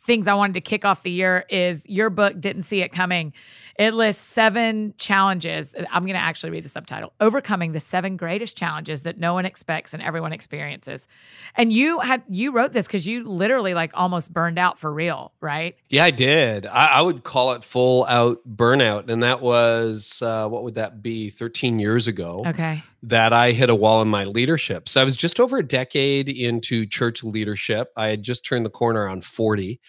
things 0.04 0.26
i 0.28 0.34
wanted 0.34 0.54
to 0.54 0.60
kick 0.60 0.84
off 0.84 1.02
the 1.02 1.10
year 1.10 1.44
is 1.48 1.88
your 1.88 2.10
book 2.10 2.40
didn't 2.40 2.62
see 2.62 2.82
it 2.82 2.92
coming 2.92 3.32
it 3.78 3.94
lists 3.94 4.22
seven 4.22 4.94
challenges. 4.98 5.74
I'm 5.90 6.02
going 6.02 6.14
to 6.14 6.20
actually 6.20 6.50
read 6.50 6.64
the 6.64 6.68
subtitle 6.68 7.12
Overcoming 7.20 7.72
the 7.72 7.80
Seven 7.80 8.16
Greatest 8.16 8.56
Challenges 8.56 9.02
That 9.02 9.18
No 9.18 9.34
One 9.34 9.44
Expects 9.44 9.94
and 9.94 10.02
Everyone 10.02 10.32
Experiences. 10.32 11.08
And 11.56 11.72
you 11.72 12.00
had, 12.00 12.22
you 12.28 12.52
wrote 12.52 12.72
this 12.72 12.86
because 12.86 13.06
you 13.06 13.24
literally 13.24 13.74
like 13.74 13.92
almost 13.94 14.32
burned 14.32 14.58
out 14.58 14.78
for 14.78 14.92
real, 14.92 15.32
right? 15.40 15.76
Yeah, 15.88 16.04
I 16.04 16.10
did. 16.10 16.66
I, 16.66 16.86
I 16.86 17.00
would 17.00 17.24
call 17.24 17.52
it 17.52 17.64
full 17.64 18.04
out 18.06 18.40
burnout. 18.48 19.08
And 19.08 19.22
that 19.22 19.40
was, 19.40 20.20
uh, 20.22 20.48
what 20.48 20.64
would 20.64 20.74
that 20.74 21.02
be, 21.02 21.30
13 21.30 21.78
years 21.78 22.06
ago? 22.06 22.44
Okay. 22.46 22.82
That 23.02 23.32
I 23.32 23.52
hit 23.52 23.70
a 23.70 23.74
wall 23.74 24.02
in 24.02 24.08
my 24.08 24.24
leadership. 24.24 24.88
So 24.88 25.00
I 25.00 25.04
was 25.04 25.16
just 25.16 25.40
over 25.40 25.58
a 25.58 25.66
decade 25.66 26.28
into 26.28 26.86
church 26.86 27.24
leadership. 27.24 27.90
I 27.96 28.08
had 28.08 28.22
just 28.22 28.44
turned 28.44 28.64
the 28.64 28.70
corner 28.70 29.08
on 29.08 29.22
40. 29.22 29.80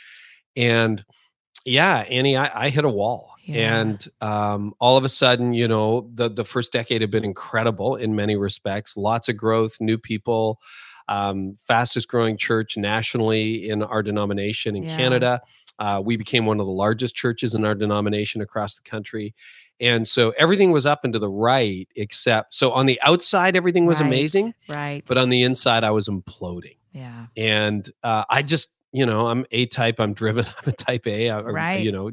And 0.55 1.03
yeah, 1.65 1.97
Annie, 2.09 2.37
I, 2.37 2.65
I 2.65 2.69
hit 2.69 2.85
a 2.85 2.89
wall. 2.89 3.32
Yeah. 3.45 3.79
And 3.79 4.07
um, 4.21 4.73
all 4.79 4.95
of 4.95 5.03
a 5.03 5.09
sudden, 5.09 5.53
you 5.53 5.67
know, 5.67 6.09
the 6.13 6.29
the 6.29 6.45
first 6.45 6.71
decade 6.71 7.01
had 7.01 7.11
been 7.11 7.25
incredible 7.25 7.97
in 7.97 8.15
many 8.15 8.37
respects. 8.37 8.95
Lots 8.95 9.27
of 9.27 9.35
growth, 9.35 9.77
new 9.81 9.97
people, 9.97 10.61
um, 11.09 11.55
fastest 11.55 12.07
growing 12.07 12.37
church 12.37 12.77
nationally 12.77 13.69
in 13.69 13.83
our 13.83 14.01
denomination 14.01 14.75
in 14.75 14.83
yeah. 14.83 14.95
Canada. 14.95 15.41
Uh, 15.77 16.01
we 16.03 16.15
became 16.15 16.45
one 16.45 16.59
of 16.59 16.65
the 16.65 16.71
largest 16.71 17.15
churches 17.15 17.53
in 17.53 17.65
our 17.65 17.75
denomination 17.75 18.41
across 18.41 18.75
the 18.75 18.89
country. 18.89 19.35
And 19.79 20.07
so 20.07 20.29
everything 20.37 20.71
was 20.71 20.85
up 20.85 21.03
and 21.03 21.11
to 21.11 21.19
the 21.19 21.29
right, 21.29 21.89
except 21.95 22.53
so 22.53 22.71
on 22.71 22.85
the 22.85 23.01
outside, 23.01 23.57
everything 23.57 23.85
was 23.85 23.99
right. 23.99 24.07
amazing. 24.07 24.53
Right. 24.69 25.03
But 25.05 25.17
on 25.17 25.29
the 25.29 25.43
inside, 25.43 25.83
I 25.83 25.91
was 25.91 26.07
imploding. 26.07 26.77
Yeah. 26.93 27.25
And 27.35 27.89
uh, 28.03 28.23
I 28.29 28.43
just, 28.43 28.69
you 28.93 29.07
know, 29.07 29.27
I'm 29.27 29.45
A 29.51 29.65
type. 29.65 29.99
I'm 29.99 30.13
driven. 30.13 30.45
I'm 30.61 30.69
a 30.69 30.71
type 30.71 31.07
A. 31.07 31.29
I'm, 31.29 31.45
right. 31.45 31.83
You 31.83 31.91
know, 31.91 32.11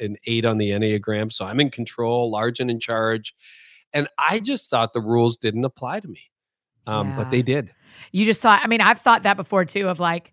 an 0.00 0.16
eight 0.26 0.46
on 0.46 0.58
the 0.58 0.70
Enneagram. 0.70 1.32
So 1.32 1.44
I'm 1.44 1.60
in 1.60 1.70
control, 1.70 2.30
large 2.30 2.60
and 2.60 2.70
in 2.70 2.80
charge. 2.80 3.34
And 3.92 4.08
I 4.16 4.38
just 4.38 4.70
thought 4.70 4.92
the 4.92 5.00
rules 5.00 5.36
didn't 5.36 5.64
apply 5.64 6.00
to 6.00 6.08
me, 6.08 6.30
um, 6.86 7.10
yeah. 7.10 7.16
but 7.16 7.30
they 7.30 7.42
did. 7.42 7.72
You 8.12 8.24
just 8.24 8.40
thought. 8.40 8.60
I 8.62 8.68
mean, 8.68 8.80
I've 8.80 9.00
thought 9.00 9.24
that 9.24 9.36
before 9.36 9.64
too. 9.64 9.88
Of 9.88 9.98
like, 9.98 10.32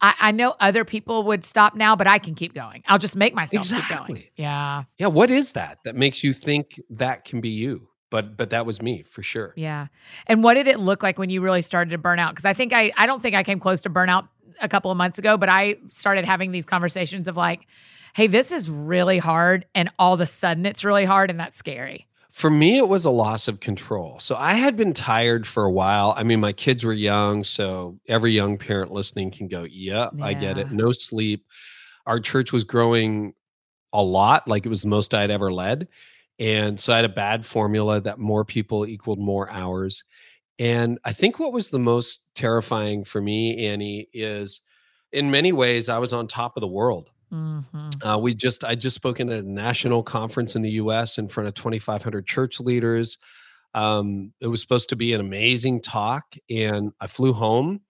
I, 0.00 0.14
I, 0.18 0.30
know 0.32 0.56
other 0.58 0.84
people 0.84 1.22
would 1.22 1.44
stop 1.44 1.76
now, 1.76 1.94
but 1.94 2.08
I 2.08 2.18
can 2.18 2.34
keep 2.34 2.52
going. 2.52 2.82
I'll 2.88 2.98
just 2.98 3.14
make 3.14 3.32
myself 3.32 3.64
exactly. 3.64 3.86
keep 3.86 4.06
going. 4.08 4.24
Yeah. 4.36 4.84
Yeah. 4.98 5.06
What 5.06 5.30
is 5.30 5.52
that 5.52 5.78
that 5.84 5.94
makes 5.94 6.24
you 6.24 6.32
think 6.32 6.80
that 6.90 7.24
can 7.24 7.40
be 7.40 7.50
you? 7.50 7.88
But 8.10 8.36
but 8.36 8.50
that 8.50 8.66
was 8.66 8.82
me 8.82 9.04
for 9.04 9.22
sure. 9.22 9.54
Yeah. 9.56 9.86
And 10.26 10.42
what 10.42 10.54
did 10.54 10.66
it 10.66 10.80
look 10.80 11.04
like 11.04 11.16
when 11.16 11.30
you 11.30 11.40
really 11.40 11.62
started 11.62 11.90
to 11.90 11.98
burn 11.98 12.18
out? 12.18 12.34
Because 12.34 12.44
I 12.44 12.54
think 12.54 12.72
I 12.72 12.92
I 12.96 13.06
don't 13.06 13.22
think 13.22 13.36
I 13.36 13.44
came 13.44 13.60
close 13.60 13.80
to 13.82 13.90
burnout 13.90 14.28
a 14.60 14.68
couple 14.68 14.90
of 14.90 14.96
months 14.96 15.18
ago, 15.18 15.36
but 15.36 15.48
I 15.48 15.76
started 15.88 16.24
having 16.24 16.52
these 16.52 16.66
conversations 16.66 17.28
of 17.28 17.36
like, 17.36 17.66
hey, 18.14 18.26
this 18.26 18.50
is 18.52 18.70
really 18.70 19.18
hard. 19.18 19.66
And 19.74 19.90
all 19.98 20.14
of 20.14 20.20
a 20.20 20.26
sudden 20.26 20.64
it's 20.66 20.84
really 20.84 21.04
hard 21.04 21.30
and 21.30 21.38
that's 21.38 21.56
scary. 21.56 22.06
For 22.30 22.50
me, 22.50 22.76
it 22.76 22.88
was 22.88 23.06
a 23.06 23.10
loss 23.10 23.48
of 23.48 23.60
control. 23.60 24.18
So 24.18 24.36
I 24.36 24.54
had 24.54 24.76
been 24.76 24.92
tired 24.92 25.46
for 25.46 25.64
a 25.64 25.70
while. 25.70 26.12
I 26.16 26.22
mean, 26.22 26.38
my 26.38 26.52
kids 26.52 26.84
were 26.84 26.92
young. 26.92 27.44
So 27.44 27.98
every 28.08 28.32
young 28.32 28.58
parent 28.58 28.92
listening 28.92 29.30
can 29.30 29.48
go, 29.48 29.64
yeah, 29.64 30.10
I 30.20 30.34
get 30.34 30.58
it. 30.58 30.70
No 30.70 30.92
sleep. 30.92 31.46
Our 32.04 32.20
church 32.20 32.52
was 32.52 32.62
growing 32.64 33.32
a 33.92 34.02
lot, 34.02 34.46
like 34.46 34.66
it 34.66 34.68
was 34.68 34.82
the 34.82 34.88
most 34.88 35.14
I'd 35.14 35.30
ever 35.30 35.50
led. 35.50 35.88
And 36.38 36.78
so 36.78 36.92
I 36.92 36.96
had 36.96 37.06
a 37.06 37.10
bad 37.10 37.46
formula 37.46 38.02
that 38.02 38.18
more 38.18 38.44
people 38.44 38.86
equaled 38.86 39.18
more 39.18 39.50
hours. 39.50 40.04
And 40.58 40.98
I 41.04 41.12
think 41.12 41.38
what 41.38 41.52
was 41.52 41.68
the 41.70 41.78
most 41.78 42.22
terrifying 42.34 43.04
for 43.04 43.20
me, 43.20 43.66
Annie, 43.66 44.08
is 44.12 44.60
in 45.12 45.30
many 45.30 45.52
ways 45.52 45.88
I 45.88 45.98
was 45.98 46.12
on 46.12 46.26
top 46.26 46.56
of 46.56 46.60
the 46.62 46.66
world. 46.68 47.10
Mhm. 47.32 47.94
Uh, 48.02 48.18
we 48.18 48.34
just 48.34 48.62
I 48.64 48.74
just 48.76 48.94
spoken 48.94 49.30
at 49.30 49.44
a 49.44 49.50
national 49.50 50.02
conference 50.02 50.54
in 50.56 50.62
the 50.62 50.70
U.S. 50.72 51.18
in 51.18 51.28
front 51.28 51.48
of 51.48 51.54
2,500 51.54 52.24
church 52.26 52.60
leaders. 52.60 53.18
Um, 53.74 54.32
it 54.40 54.46
was 54.46 54.60
supposed 54.62 54.88
to 54.90 54.96
be 54.96 55.12
an 55.12 55.20
amazing 55.20 55.82
talk, 55.82 56.36
and 56.48 56.92
I 57.00 57.08
flew 57.08 57.32
home. 57.32 57.80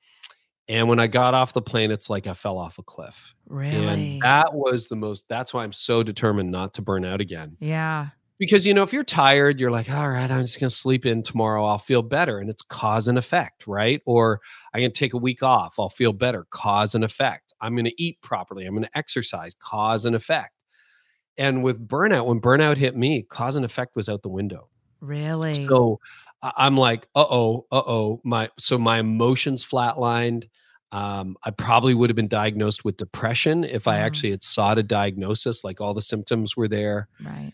And 0.69 0.89
when 0.89 0.99
I 0.99 1.07
got 1.07 1.33
off 1.35 1.53
the 1.53 1.63
plane, 1.63 1.93
it's 1.93 2.11
like 2.11 2.27
I 2.27 2.35
fell 2.35 2.59
off 2.59 2.79
a 2.79 2.83
cliff. 2.83 3.37
Really? 3.47 4.15
And 4.15 4.23
that 4.23 4.53
was 4.53 4.89
the 4.89 4.97
most. 4.97 5.29
That's 5.29 5.55
why 5.55 5.63
I'm 5.63 5.73
so 5.73 6.03
determined 6.03 6.51
not 6.51 6.75
to 6.75 6.83
burn 6.83 7.05
out 7.05 7.21
again. 7.21 7.57
yeah. 7.61 8.09
Because 8.39 8.67
you 8.67 8.75
know, 8.75 8.83
if 8.83 8.93
you're 8.93 9.05
tired, 9.05 9.59
you're 9.59 9.71
like, 9.71 9.91
all 9.91 10.09
right, 10.11 10.31
I'm 10.31 10.43
just 10.43 10.61
gonna 10.61 10.71
sleep 10.71 11.07
in 11.07 11.23
tomorrow. 11.23 11.65
I'll 11.65 11.79
feel 11.79 12.03
better, 12.03 12.39
and 12.39 12.51
it's 12.51 12.63
cause 12.65 13.09
and 13.09 13.17
effect, 13.19 13.67
right? 13.67 14.03
Or 14.07 14.41
I 14.75 14.81
can 14.81 14.93
take 14.93 15.15
a 15.15 15.19
week 15.19 15.43
off. 15.43 15.77
I'll 15.79 15.89
feel 15.89 16.13
better. 16.13 16.47
Cause 16.51 16.95
and 16.95 17.05
effect. 17.05 17.55
I'm 17.61 17.75
gonna 17.77 17.93
eat 17.97 18.21
properly. 18.23 18.67
I'm 18.67 18.75
gonna 18.75 18.91
exercise. 18.95 19.55
Cause 19.59 20.05
and 20.05 20.15
effect. 20.15 20.53
And 21.39 21.63
with 21.63 21.87
burnout, 21.87 22.27
when 22.27 22.41
burnout 22.41 22.77
hit 22.77 22.97
me, 22.97 23.23
cause 23.23 23.57
and 23.57 23.65
effect 23.65 23.97
was 23.97 24.09
out 24.09 24.23
the 24.23 24.29
window. 24.29 24.69
Really? 25.01 25.67
So 25.67 26.01
I'm 26.43 26.77
like, 26.77 27.07
uh 27.15 27.27
oh, 27.29 27.67
uh 27.73 27.83
oh. 27.87 28.21
My 28.25 28.51
so 28.59 28.79
my 28.79 28.99
emotions 28.99 29.65
flatlined. 29.65 30.49
Um, 30.93 31.37
I 31.43 31.51
probably 31.51 31.95
would 31.95 32.09
have 32.11 32.17
been 32.17 32.29
diagnosed 32.29 32.85
with 32.85 32.97
depression 32.97 33.65
if 33.65 33.89
I 33.89 33.97
Mm. 33.99 34.03
actually 34.03 34.31
had 34.31 34.45
sought 34.45 34.79
a 34.79 34.83
diagnosis, 34.83 35.65
like 35.65 35.81
all 35.81 35.95
the 35.95 36.03
symptoms 36.03 36.57
were 36.57 36.69
there. 36.69 37.09
right. 37.25 37.53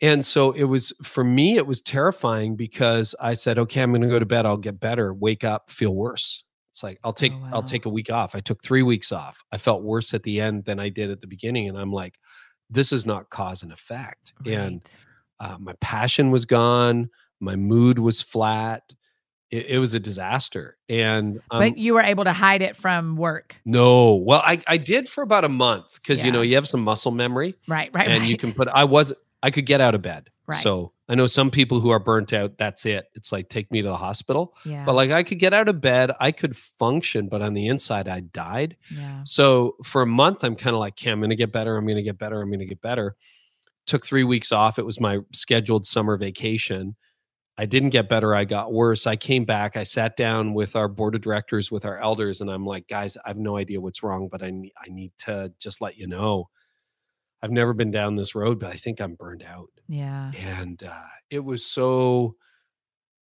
And 0.00 0.24
so 0.24 0.52
it 0.52 0.64
was 0.64 0.92
for 1.02 1.24
me, 1.24 1.56
it 1.56 1.66
was 1.66 1.82
terrifying 1.82 2.54
because 2.54 3.14
I 3.20 3.34
said, 3.34 3.58
okay, 3.58 3.82
I'm 3.82 3.90
going 3.90 4.02
to 4.02 4.08
go 4.08 4.18
to 4.18 4.26
bed. 4.26 4.46
I'll 4.46 4.56
get 4.56 4.78
better. 4.78 5.12
Wake 5.12 5.42
up, 5.44 5.70
feel 5.70 5.94
worse. 5.94 6.44
It's 6.70 6.82
like 6.84 7.00
I'll 7.02 7.12
take 7.12 7.32
wow. 7.32 7.50
I'll 7.54 7.62
take 7.64 7.86
a 7.86 7.88
week 7.88 8.10
off. 8.10 8.36
I 8.36 8.40
took 8.40 8.62
three 8.62 8.82
weeks 8.82 9.10
off. 9.10 9.42
I 9.50 9.58
felt 9.58 9.82
worse 9.82 10.14
at 10.14 10.22
the 10.22 10.40
end 10.40 10.64
than 10.64 10.78
I 10.78 10.88
did 10.90 11.10
at 11.10 11.20
the 11.20 11.26
beginning, 11.26 11.68
and 11.68 11.76
I'm 11.76 11.92
like, 11.92 12.14
this 12.70 12.92
is 12.92 13.04
not 13.04 13.30
cause 13.30 13.64
and 13.64 13.72
effect. 13.72 14.34
And 14.46 14.82
uh, 15.40 15.56
my 15.58 15.72
passion 15.80 16.30
was 16.30 16.44
gone. 16.44 17.10
My 17.40 17.56
mood 17.56 17.98
was 17.98 18.22
flat. 18.22 18.82
It, 19.50 19.66
it 19.66 19.78
was 19.78 19.94
a 19.94 20.00
disaster. 20.00 20.76
And 20.88 21.40
um, 21.50 21.58
but 21.60 21.78
you 21.78 21.94
were 21.94 22.02
able 22.02 22.24
to 22.24 22.32
hide 22.32 22.62
it 22.62 22.76
from 22.76 23.16
work. 23.16 23.56
no, 23.64 24.14
well, 24.14 24.42
I 24.44 24.60
I 24.68 24.76
did 24.76 25.08
for 25.08 25.22
about 25.22 25.44
a 25.44 25.48
month 25.48 25.94
because 25.94 26.22
you 26.22 26.30
know 26.30 26.42
you 26.42 26.54
have 26.54 26.68
some 26.68 26.84
muscle 26.84 27.10
memory 27.10 27.56
Right. 27.66 27.90
Right. 27.92 28.06
and 28.06 28.20
right. 28.20 28.30
you 28.30 28.36
can 28.36 28.52
put 28.52 28.68
i 28.68 28.84
was 28.84 29.12
i 29.42 29.50
could 29.50 29.66
get 29.66 29.80
out 29.80 29.94
of 29.94 30.02
bed. 30.02 30.30
Right. 30.46 30.56
so 30.56 30.92
i 31.10 31.14
know 31.14 31.26
some 31.26 31.50
people 31.50 31.78
who 31.78 31.90
are 31.90 31.98
burnt 31.98 32.32
out 32.32 32.56
that's 32.56 32.86
it. 32.86 33.04
It's 33.14 33.32
like 33.32 33.50
take 33.50 33.70
me 33.70 33.82
to 33.82 33.88
the 33.88 33.96
hospital. 33.96 34.56
Yeah. 34.64 34.84
but 34.86 34.94
like 34.94 35.10
i 35.10 35.22
could 35.22 35.38
get 35.38 35.52
out 35.52 35.68
of 35.68 35.80
bed 35.80 36.10
i 36.20 36.32
could 36.32 36.56
function 36.56 37.28
but 37.28 37.42
on 37.42 37.52
the 37.54 37.66
inside 37.66 38.08
i 38.08 38.20
died. 38.20 38.76
Yeah. 38.90 39.20
so 39.24 39.76
for 39.84 40.00
a 40.02 40.06
month 40.06 40.44
i'm 40.44 40.56
kind 40.56 40.74
of 40.74 40.80
like 40.80 40.94
okay 40.94 41.10
i'm 41.10 41.20
gonna 41.20 41.36
get 41.36 41.52
better 41.52 41.76
i'm 41.76 41.86
gonna 41.86 42.02
get 42.02 42.18
better 42.18 42.40
i'm 42.40 42.50
gonna 42.50 42.64
get 42.64 42.80
better. 42.80 43.14
Took 43.86 44.04
three 44.06 44.24
weeks 44.24 44.50
off 44.52 44.78
it 44.78 44.86
was 44.86 45.00
my 45.00 45.18
scheduled 45.32 45.86
summer 45.86 46.16
vacation. 46.16 46.96
I 47.58 47.66
didn't 47.66 47.90
get 47.90 48.08
better 48.08 48.34
i 48.34 48.44
got 48.44 48.72
worse. 48.72 49.06
I 49.06 49.16
came 49.16 49.44
back 49.44 49.76
i 49.76 49.82
sat 49.82 50.16
down 50.16 50.54
with 50.54 50.76
our 50.76 50.88
board 50.88 51.14
of 51.14 51.20
directors 51.20 51.70
with 51.70 51.84
our 51.84 51.98
elders 51.98 52.40
and 52.40 52.50
i'm 52.50 52.64
like 52.64 52.88
guys 52.88 53.16
i 53.18 53.28
have 53.28 53.36
no 53.38 53.56
idea 53.56 53.80
what's 53.80 54.02
wrong 54.02 54.28
but 54.30 54.42
i 54.42 54.50
need 54.50 54.72
i 54.82 54.88
need 54.88 55.12
to 55.18 55.52
just 55.58 55.80
let 55.82 55.98
you 55.98 56.06
know 56.06 56.48
i've 57.42 57.50
never 57.50 57.72
been 57.72 57.90
down 57.90 58.16
this 58.16 58.34
road 58.34 58.58
but 58.58 58.70
i 58.72 58.76
think 58.76 59.00
i'm 59.00 59.14
burned 59.14 59.42
out 59.42 59.68
Yeah. 59.88 60.32
and 60.36 60.82
uh, 60.82 60.92
it 61.30 61.44
was 61.44 61.64
so 61.64 62.36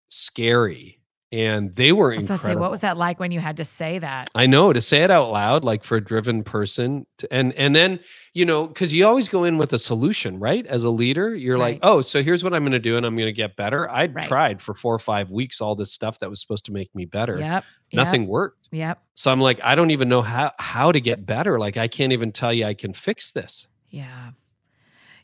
scary 0.09 1.01
and 1.33 1.75
they 1.75 1.91
were 1.91 2.13
I 2.15 2.19
was 2.19 2.27
about 2.27 2.37
to 2.39 2.45
say, 2.45 2.55
what 2.55 2.71
was 2.71 2.81
that 2.81 2.97
like 2.97 3.19
when 3.19 3.33
you 3.33 3.41
had 3.41 3.57
to 3.57 3.65
say 3.65 3.99
that? 3.99 4.31
I 4.37 4.47
know 4.47 4.73
to 4.73 4.81
say 4.81 5.03
it 5.03 5.11
out 5.11 5.33
loud, 5.33 5.65
like 5.65 5.83
for 5.83 5.97
a 5.97 6.01
driven 6.01 6.45
person, 6.45 7.05
to, 7.19 7.35
and 7.35 7.53
and 7.55 7.75
then 7.75 7.99
you 8.33 8.45
know, 8.45 8.69
because 8.69 8.93
you 8.93 9.05
always 9.05 9.29
go 9.29 9.43
in 9.43 9.59
with 9.59 9.73
a 9.73 9.79
solution, 9.79 10.39
right? 10.39 10.65
As 10.67 10.85
a 10.85 10.89
leader, 10.91 11.35
you're 11.35 11.59
like, 11.59 11.81
oh, 11.83 12.01
so 12.01 12.23
here's 12.23 12.45
what 12.45 12.55
I'm 12.55 12.63
going 12.63 12.73
to 12.73 12.79
do, 12.79 12.97
and 12.97 13.05
I'm 13.05 13.17
going 13.17 13.27
to 13.27 13.33
get 13.33 13.57
better. 13.57 13.91
I 13.91 14.07
Right. 14.07 14.25
tried 14.25 14.63
for 14.63 14.73
four 14.73 14.95
or 14.95 15.01
five 15.01 15.33
weeks 15.33 15.61
all 15.61 15.75
this 15.75 15.93
stuff 15.93 16.21
that 16.21 16.31
was 16.31 16.41
supposed 16.41 16.65
to 16.67 16.73
make 16.73 16.95
me 16.95 17.07
better. 17.07 17.41
Yep. 17.41 17.65
Nothing 17.93 18.29
worked. 18.29 18.69
Yep. 18.71 18.79
Yep. 18.79 19.03
So 19.17 19.33
I'm 19.33 19.41
like, 19.41 19.59
I 19.65 19.75
don't 19.75 19.91
even 19.91 20.09
know 20.09 20.23
how 20.23 20.53
how 20.61 20.93
to 20.93 21.01
get 21.01 21.27
better. 21.27 21.59
Like 21.59 21.77
I 21.77 21.89
can't 21.89 22.13
even 22.13 22.31
tell 22.31 22.53
you 22.53 22.67
I 22.67 22.75
can 22.75 22.93
fix 22.93 23.33
this. 23.33 23.67
Yeah. 23.91 24.31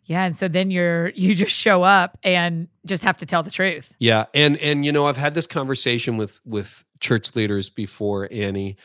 Yeah. 0.04 0.24
And 0.24 0.36
so 0.36 0.48
then 0.48 0.70
you're 0.70 1.08
you 1.14 1.34
just 1.34 1.54
show 1.54 1.82
up 1.82 2.18
and 2.22 2.68
just 2.86 3.02
have 3.04 3.16
to 3.18 3.26
tell 3.26 3.42
the 3.42 3.50
truth. 3.50 3.92
Yeah, 3.98 4.26
and 4.34 4.56
and 4.58 4.84
you 4.84 4.92
know, 4.92 5.06
I've 5.06 5.16
had 5.16 5.34
this 5.34 5.46
conversation 5.46 6.16
with 6.16 6.40
with 6.44 6.84
church 7.00 7.34
leaders 7.34 7.70
before, 7.70 8.28
Annie, 8.32 8.76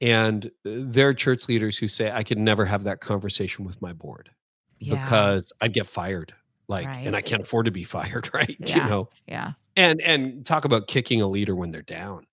and 0.00 0.50
there 0.64 1.08
are 1.08 1.14
church 1.14 1.48
leaders 1.48 1.78
who 1.78 1.88
say 1.88 2.10
I 2.10 2.22
could 2.22 2.38
never 2.38 2.64
have 2.64 2.84
that 2.84 3.00
conversation 3.00 3.64
with 3.64 3.80
my 3.82 3.92
board. 3.92 4.30
Yeah. 4.78 5.00
because 5.00 5.52
I'd 5.60 5.72
get 5.72 5.86
fired. 5.86 6.34
Like, 6.68 6.86
and 6.86 7.14
I 7.16 7.20
can't 7.20 7.42
afford 7.42 7.66
to 7.66 7.70
be 7.72 7.84
fired, 7.84 8.30
right? 8.34 8.56
Yeah. 8.58 8.84
You 8.84 8.90
know, 8.90 9.08
yeah. 9.26 9.52
and 9.76 10.00
and 10.00 10.44
talk 10.44 10.64
about 10.64 10.86
kicking 10.86 11.20
a 11.22 11.28
leader 11.28 11.54
when 11.54 11.70
they're 11.70 11.82
down. 11.82 12.26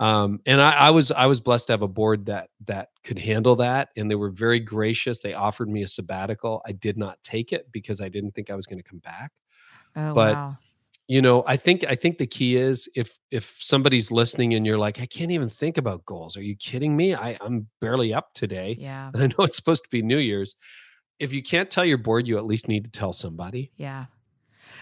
Um, 0.00 0.40
and 0.46 0.62
I, 0.62 0.72
I 0.72 0.90
was 0.90 1.12
I 1.12 1.26
was 1.26 1.40
blessed 1.40 1.66
to 1.66 1.74
have 1.74 1.82
a 1.82 1.88
board 1.88 2.26
that 2.26 2.48
that 2.64 2.88
could 3.04 3.18
handle 3.18 3.54
that, 3.56 3.90
and 3.96 4.10
they 4.10 4.14
were 4.14 4.30
very 4.30 4.58
gracious. 4.58 5.20
They 5.20 5.34
offered 5.34 5.68
me 5.68 5.82
a 5.82 5.88
sabbatical. 5.88 6.62
I 6.66 6.72
did 6.72 6.96
not 6.96 7.22
take 7.22 7.52
it 7.52 7.70
because 7.70 8.00
I 8.00 8.08
didn't 8.08 8.32
think 8.32 8.50
I 8.50 8.54
was 8.54 8.66
going 8.66 8.78
to 8.78 8.88
come 8.88 9.00
back. 9.00 9.30
Oh 9.94 10.14
But 10.14 10.34
wow. 10.34 10.56
You 11.06 11.20
know, 11.20 11.42
I 11.44 11.56
think 11.56 11.84
I 11.88 11.96
think 11.96 12.18
the 12.18 12.26
key 12.26 12.54
is 12.56 12.88
if 12.94 13.18
if 13.32 13.56
somebody's 13.58 14.12
listening 14.12 14.54
and 14.54 14.64
you're 14.64 14.78
like, 14.78 15.00
I 15.00 15.06
can't 15.06 15.32
even 15.32 15.48
think 15.48 15.76
about 15.76 16.06
goals. 16.06 16.36
Are 16.36 16.42
you 16.42 16.54
kidding 16.54 16.96
me? 16.96 17.16
I, 17.16 17.36
I'm 17.40 17.66
barely 17.80 18.14
up 18.14 18.32
today. 18.32 18.76
Yeah. 18.78 19.10
And 19.12 19.24
I 19.24 19.26
know 19.26 19.44
it's 19.44 19.56
supposed 19.56 19.82
to 19.82 19.90
be 19.90 20.02
New 20.02 20.18
Year's. 20.18 20.54
If 21.18 21.32
you 21.32 21.42
can't 21.42 21.68
tell 21.68 21.84
your 21.84 21.98
board, 21.98 22.28
you 22.28 22.38
at 22.38 22.46
least 22.46 22.68
need 22.68 22.84
to 22.84 22.90
tell 22.90 23.12
somebody. 23.12 23.72
Yeah. 23.76 24.04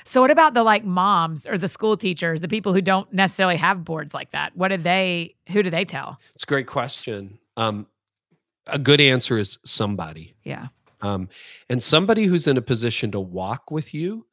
So 0.04 0.20
what 0.20 0.30
about 0.30 0.54
the 0.54 0.62
like 0.62 0.84
moms 0.84 1.46
or 1.46 1.58
the 1.58 1.68
school 1.68 1.96
teachers, 1.96 2.40
the 2.40 2.48
people 2.48 2.72
who 2.74 2.80
don't 2.82 3.12
necessarily 3.12 3.56
have 3.56 3.84
boards 3.84 4.14
like 4.14 4.30
that? 4.32 4.56
What 4.56 4.68
do 4.68 4.76
they 4.76 5.34
who 5.50 5.62
do 5.62 5.70
they 5.70 5.84
tell? 5.84 6.18
It's 6.34 6.44
a 6.44 6.46
great 6.46 6.66
question. 6.66 7.38
Um, 7.56 7.86
a 8.66 8.78
good 8.78 9.00
answer 9.00 9.38
is 9.38 9.58
somebody, 9.64 10.34
Yeah. 10.44 10.68
um, 11.00 11.28
and 11.70 11.82
somebody 11.82 12.24
who's 12.26 12.46
in 12.46 12.56
a 12.56 12.62
position 12.62 13.10
to 13.12 13.20
walk 13.20 13.70
with 13.70 13.94
you, 13.94 14.26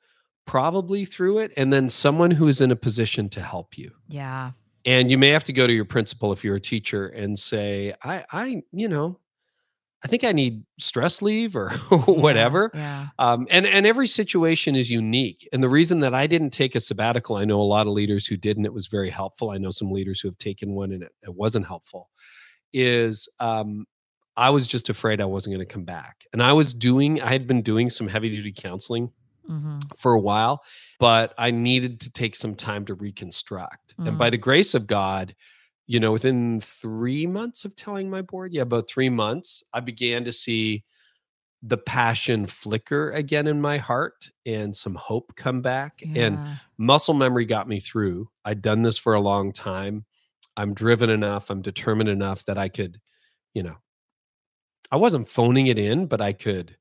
probably 0.45 1.05
through 1.05 1.39
it, 1.39 1.51
and 1.57 1.71
then 1.71 1.89
someone 1.89 2.31
who 2.31 2.47
is 2.47 2.61
in 2.61 2.69
a 2.71 2.75
position 2.75 3.29
to 3.29 3.41
help 3.41 3.77
you. 3.77 3.91
Yeah. 4.09 4.51
And 4.85 5.09
you 5.09 5.17
may 5.17 5.29
have 5.29 5.43
to 5.45 5.53
go 5.53 5.65
to 5.65 5.73
your 5.73 5.85
principal 5.85 6.31
if 6.31 6.43
you're 6.43 6.57
a 6.57 6.61
teacher 6.61 7.07
and 7.07 7.39
say, 7.39 7.93
"I, 8.03 8.23
I, 8.31 8.63
you 8.71 8.87
know, 8.87 9.19
I 10.05 10.07
think 10.07 10.23
I 10.23 10.31
need 10.31 10.63
stress 10.79 11.21
leave 11.21 11.55
or 11.55 11.69
whatever." 12.05 12.71
Yeah. 12.73 13.07
Um, 13.17 13.47
and 13.49 13.65
and 13.65 13.85
every 13.85 14.07
situation 14.07 14.75
is 14.75 14.89
unique. 14.89 15.49
And 15.51 15.63
the 15.63 15.69
reason 15.69 15.99
that 16.01 16.13
I 16.13 16.27
didn't 16.27 16.51
take 16.51 16.75
a 16.75 16.79
sabbatical, 16.79 17.35
I 17.35 17.45
know 17.45 17.59
a 17.59 17.63
lot 17.63 17.87
of 17.87 17.93
leaders 17.93 18.27
who 18.27 18.37
did, 18.37 18.57
and 18.57 18.65
it 18.65 18.73
was 18.73 18.87
very 18.87 19.09
helpful. 19.09 19.49
I 19.49 19.57
know 19.57 19.71
some 19.71 19.91
leaders 19.91 20.21
who 20.21 20.27
have 20.27 20.37
taken 20.37 20.73
one 20.75 20.91
and 20.91 21.03
it, 21.03 21.11
it 21.23 21.33
wasn't 21.33 21.65
helpful. 21.65 22.09
Is 22.73 23.27
um, 23.39 23.85
I 24.37 24.49
was 24.49 24.67
just 24.67 24.89
afraid 24.89 25.21
I 25.21 25.25
wasn't 25.25 25.55
going 25.55 25.65
to 25.67 25.73
come 25.73 25.85
back, 25.85 26.25
and 26.33 26.43
I 26.43 26.53
was 26.53 26.73
doing. 26.73 27.21
I 27.21 27.31
had 27.31 27.47
been 27.47 27.61
doing 27.61 27.89
some 27.89 28.07
heavy 28.07 28.29
duty 28.29 28.53
counseling 28.55 29.11
hmm 29.47 29.79
for 29.97 30.13
a 30.13 30.19
while, 30.19 30.63
but 30.99 31.33
I 31.37 31.51
needed 31.51 31.99
to 32.01 32.09
take 32.11 32.35
some 32.35 32.55
time 32.55 32.85
to 32.85 32.95
reconstruct. 32.95 33.93
And 33.99 34.15
Mm. 34.15 34.17
by 34.17 34.29
the 34.29 34.37
grace 34.37 34.73
of 34.73 34.87
God, 34.87 35.35
you 35.87 35.99
know, 35.99 36.11
within 36.11 36.59
three 36.61 37.27
months 37.27 37.65
of 37.65 37.75
telling 37.75 38.09
my 38.09 38.21
board, 38.21 38.53
yeah, 38.53 38.63
about 38.63 38.87
three 38.89 39.09
months, 39.09 39.63
I 39.73 39.79
began 39.81 40.25
to 40.25 40.31
see 40.31 40.83
the 41.63 41.77
passion 41.77 42.45
flicker 42.45 43.11
again 43.11 43.47
in 43.47 43.59
my 43.61 43.77
heart 43.77 44.29
and 44.45 44.75
some 44.75 44.95
hope 44.95 45.35
come 45.35 45.61
back. 45.61 46.01
And 46.15 46.37
muscle 46.77 47.13
memory 47.15 47.45
got 47.45 47.67
me 47.67 47.79
through. 47.79 48.29
I'd 48.43 48.61
done 48.61 48.83
this 48.83 48.97
for 48.97 49.13
a 49.13 49.21
long 49.21 49.51
time. 49.51 50.05
I'm 50.57 50.73
driven 50.73 51.09
enough, 51.09 51.49
I'm 51.49 51.61
determined 51.61 52.09
enough 52.09 52.45
that 52.45 52.57
I 52.57 52.69
could, 52.69 53.01
you 53.53 53.63
know, 53.63 53.75
I 54.91 54.97
wasn't 54.97 55.27
phoning 55.29 55.67
it 55.67 55.77
in, 55.79 56.05
but 56.07 56.21
I 56.21 56.33
could 56.33 56.77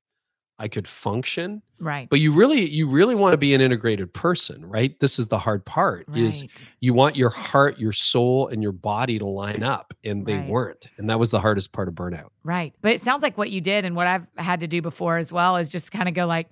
I 0.58 0.68
could 0.68 0.86
function 0.86 1.62
Right. 1.80 2.08
but 2.08 2.20
you 2.20 2.32
really 2.32 2.68
you 2.70 2.86
really 2.88 3.14
want 3.14 3.32
to 3.32 3.36
be 3.36 3.52
an 3.54 3.60
integrated 3.60 4.14
person 4.14 4.64
right 4.64 4.98
this 5.00 5.18
is 5.18 5.26
the 5.26 5.38
hard 5.38 5.64
part 5.66 6.06
is 6.14 6.44
you 6.80 6.94
want 6.94 7.16
your 7.16 7.30
heart 7.30 7.78
your 7.78 7.92
soul 7.92 8.48
and 8.48 8.62
your 8.62 8.72
body 8.72 9.18
to 9.18 9.26
line 9.26 9.62
up 9.62 9.92
and 10.04 10.24
they 10.24 10.38
Right. 10.38 10.48
weren't 10.48 10.88
and 10.96 11.10
that 11.10 11.18
was 11.18 11.30
the 11.30 11.40
hardest 11.40 11.72
part 11.72 11.88
of 11.88 11.94
burnout 11.94 12.28
Right. 12.44 12.72
But 12.82 12.92
it 12.92 13.00
sounds 13.00 13.22
like 13.22 13.36
what 13.36 13.50
you 13.50 13.60
did 13.60 13.84
and 13.84 13.96
what 13.96 14.06
I've 14.06 14.26
had 14.36 14.60
to 14.60 14.66
do 14.66 14.80
before 14.82 15.18
as 15.18 15.32
well 15.32 15.56
is 15.56 15.68
just 15.68 15.90
kind 15.92 16.08
of 16.08 16.14
go 16.14 16.26
like, 16.26 16.48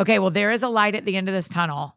okay, 0.00 0.18
well, 0.18 0.30
there 0.30 0.50
is 0.50 0.62
a 0.62 0.68
light 0.68 0.94
at 0.94 1.04
the 1.04 1.16
end 1.16 1.28
of 1.28 1.34
this 1.34 1.48
tunnel. 1.48 1.94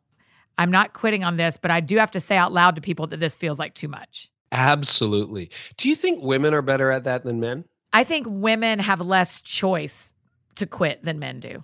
I'm 0.58 0.69
not 0.69 0.91
quitting 0.93 1.23
on 1.23 1.38
this, 1.38 1.56
but 1.58 1.71
I 1.71 1.80
do 1.80 1.97
have 1.97 2.12
to 2.12 2.19
say 2.19 2.36
out 2.36 2.51
loud 2.51 2.75
to 2.75 2.82
people 2.82 3.08
that 3.08 3.19
this 3.21 3.36
feels 3.38 3.58
like 3.58 3.73
too 3.73 3.88
much. 3.88 4.30
Absolutely. 4.51 5.49
Do 5.77 5.88
you 5.89 5.95
think 5.95 6.21
women 6.23 6.54
are 6.54 6.62
better 6.62 6.91
at 6.91 7.06
that 7.06 7.23
than 7.23 7.39
men? 7.39 7.65
I 7.93 8.04
think 8.04 8.27
women 8.30 8.80
have 8.80 8.99
less 9.01 9.39
choice 9.41 10.13
to 10.56 10.66
quit 10.66 11.04
than 11.04 11.20
men 11.20 11.40
do. 11.40 11.64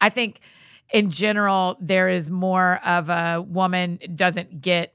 I 0.00 0.10
think 0.10 0.40
in 0.90 1.10
general, 1.10 1.76
there 1.80 2.08
is 2.08 2.30
more 2.30 2.80
of 2.84 3.10
a 3.10 3.42
woman 3.42 3.98
doesn't 4.14 4.60
get, 4.60 4.94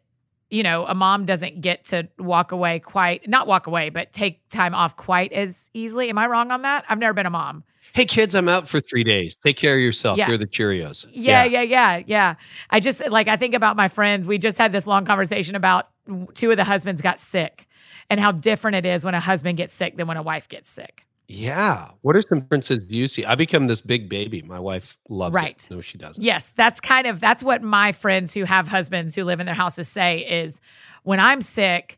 you 0.49 0.63
know, 0.63 0.85
a 0.85 0.95
mom 0.95 1.25
doesn't 1.25 1.61
get 1.61 1.85
to 1.85 2.07
walk 2.17 2.51
away 2.51 2.79
quite, 2.79 3.27
not 3.27 3.47
walk 3.47 3.67
away, 3.67 3.89
but 3.89 4.11
take 4.11 4.47
time 4.49 4.73
off 4.73 4.97
quite 4.97 5.31
as 5.33 5.69
easily. 5.73 6.09
Am 6.09 6.17
I 6.17 6.27
wrong 6.27 6.51
on 6.51 6.63
that? 6.63 6.85
I've 6.89 6.99
never 6.99 7.13
been 7.13 7.25
a 7.25 7.31
mom. 7.31 7.63
Hey 7.93 8.05
kids, 8.05 8.33
I'm 8.33 8.49
out 8.49 8.67
for 8.67 8.79
three 8.79 9.03
days. 9.03 9.35
Take 9.35 9.55
care 9.55 9.75
of 9.75 9.81
yourself. 9.81 10.17
Yeah. 10.17 10.27
You're 10.27 10.39
the 10.39 10.47
Cheerios. 10.47 11.05
Yeah, 11.11 11.43
yeah, 11.43 11.61
yeah, 11.61 12.01
yeah. 12.07 12.35
I 12.71 12.79
just 12.79 13.07
like 13.09 13.27
I 13.27 13.37
think 13.37 13.53
about 13.53 13.75
my 13.75 13.87
friends. 13.87 14.25
We 14.25 14.39
just 14.39 14.57
had 14.57 14.71
this 14.71 14.87
long 14.87 15.05
conversation 15.05 15.55
about 15.55 15.89
two 16.33 16.49
of 16.49 16.57
the 16.57 16.63
husbands 16.63 17.03
got 17.03 17.19
sick 17.19 17.67
and 18.09 18.19
how 18.19 18.31
different 18.31 18.77
it 18.77 18.85
is 18.87 19.05
when 19.05 19.13
a 19.13 19.19
husband 19.19 19.57
gets 19.57 19.75
sick 19.75 19.95
than 19.95 20.07
when 20.07 20.17
a 20.17 20.23
wife 20.23 20.47
gets 20.49 20.71
sick. 20.71 21.05
Yeah. 21.35 21.89
What 22.01 22.15
are 22.15 22.21
some 22.21 22.41
differences 22.41 22.85
you 22.89 23.07
see? 23.07 23.25
I 23.25 23.35
become 23.35 23.67
this 23.67 23.81
big 23.81 24.07
baby. 24.09 24.41
My 24.43 24.59
wife 24.59 24.97
loves 25.09 25.33
Right. 25.33 25.55
it. 25.57 25.67
No, 25.73 25.81
she 25.81 25.97
doesn't. 25.97 26.23
Yes, 26.23 26.51
that's 26.55 26.79
kind 26.79 27.07
of 27.07 27.19
that's 27.19 27.41
what 27.43 27.61
my 27.63 27.91
friends 27.91 28.33
who 28.33 28.43
have 28.43 28.67
husbands 28.67 29.15
who 29.15 29.23
live 29.23 29.39
in 29.39 29.45
their 29.45 29.55
houses 29.55 29.87
say 29.87 30.19
is 30.19 30.61
when 31.03 31.19
I'm 31.19 31.41
sick, 31.41 31.97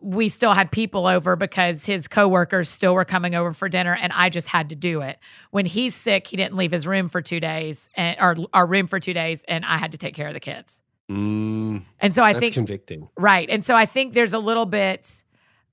we 0.00 0.30
still 0.30 0.54
had 0.54 0.72
people 0.72 1.06
over 1.06 1.36
because 1.36 1.84
his 1.84 2.08
coworkers 2.08 2.70
still 2.70 2.94
were 2.94 3.04
coming 3.04 3.34
over 3.34 3.52
for 3.52 3.68
dinner 3.68 3.94
and 3.94 4.14
I 4.14 4.30
just 4.30 4.48
had 4.48 4.70
to 4.70 4.74
do 4.74 5.02
it. 5.02 5.18
When 5.50 5.66
he's 5.66 5.94
sick, 5.94 6.26
he 6.26 6.38
didn't 6.38 6.56
leave 6.56 6.72
his 6.72 6.86
room 6.86 7.10
for 7.10 7.20
2 7.20 7.38
days 7.38 7.90
and 7.94 8.16
or 8.18 8.34
our 8.54 8.66
room 8.66 8.86
for 8.86 8.98
2 8.98 9.12
days 9.12 9.44
and 9.46 9.62
I 9.66 9.76
had 9.76 9.92
to 9.92 9.98
take 9.98 10.14
care 10.14 10.28
of 10.28 10.32
the 10.34 10.40
kids. 10.40 10.80
Mm, 11.10 11.82
And 11.98 12.14
so 12.14 12.22
I 12.22 12.32
that's 12.32 12.40
think 12.44 12.54
convicting. 12.54 13.08
Right. 13.18 13.50
And 13.50 13.62
so 13.64 13.74
I 13.74 13.84
think 13.84 14.14
there's 14.14 14.32
a 14.32 14.38
little 14.38 14.64
bit 14.64 15.22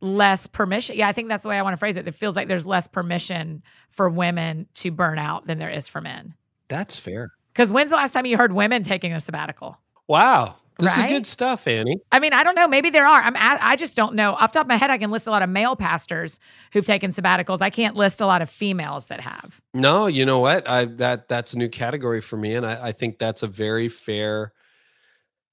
less 0.02 0.48
permission. 0.48 0.96
Yeah, 0.96 1.08
I 1.08 1.14
think 1.14 1.28
that's 1.30 1.44
the 1.44 1.50
way 1.50 1.58
I 1.58 1.62
want 1.62 1.74
to 1.74 1.78
phrase 1.78 1.98
it. 1.98 2.08
It 2.08 2.16
feels 2.16 2.36
like 2.36 2.48
there's 2.48 2.68
less 2.68 2.88
permission 2.88 3.64
for 3.90 4.10
women 4.10 4.68
to 4.76 4.92
burn 4.92 5.18
out 5.20 5.48
than 5.48 5.58
there 5.60 5.70
is 5.70 5.88
for 5.90 6.02
men. 6.02 6.36
That's 6.68 6.98
fair. 6.98 7.32
Because 7.54 7.72
when's 7.72 7.90
the 7.92 7.98
last 7.98 8.14
time 8.14 8.26
you 8.26 8.38
heard 8.38 8.54
women 8.54 8.84
taking 8.84 9.14
a 9.14 9.20
sabbatical? 9.20 9.78
Wow. 10.08 10.56
This 10.80 10.96
Right? 10.96 11.06
is 11.10 11.12
good 11.18 11.26
stuff, 11.26 11.68
Annie. 11.68 11.98
I 12.12 12.20
mean, 12.20 12.34
I 12.34 12.44
don't 12.44 12.54
know. 12.54 12.68
Maybe 12.68 12.92
there 12.92 13.08
are. 13.08 13.20
I'm. 13.24 13.36
a- 13.36 13.40
I 13.66 13.76
just 13.76 13.96
don't 13.96 14.14
know. 14.14 14.34
Off 14.36 14.52
the 14.52 14.60
top 14.60 14.66
of 14.66 14.70
my 14.70 14.76
head, 14.76 14.92
I 14.92 15.00
can 15.00 15.10
list 15.10 15.26
a 15.26 15.32
lot 15.32 15.42
of 15.42 15.50
male 15.50 15.76
pastors 15.76 16.40
who've 16.72 16.86
taken 16.86 17.10
sabbaticals. 17.12 17.62
I 17.64 17.72
can't 17.72 17.96
list 17.96 18.22
a 18.22 18.28
lot 18.28 18.44
of 18.44 18.50
females 18.52 19.08
that 19.08 19.20
have. 19.22 19.60
No, 19.74 20.06
you 20.06 20.24
know 20.24 20.38
what? 20.38 20.70
I 20.70 20.86
that 20.86 21.30
that's 21.30 21.54
a 21.56 21.58
new 21.58 21.68
category 21.68 22.22
for 22.22 22.38
me, 22.38 22.54
and 22.54 22.64
I, 22.64 22.90
I 22.90 22.92
think 22.92 23.18
that's 23.18 23.42
a 23.42 23.48
very 23.48 23.88
fair 23.90 24.54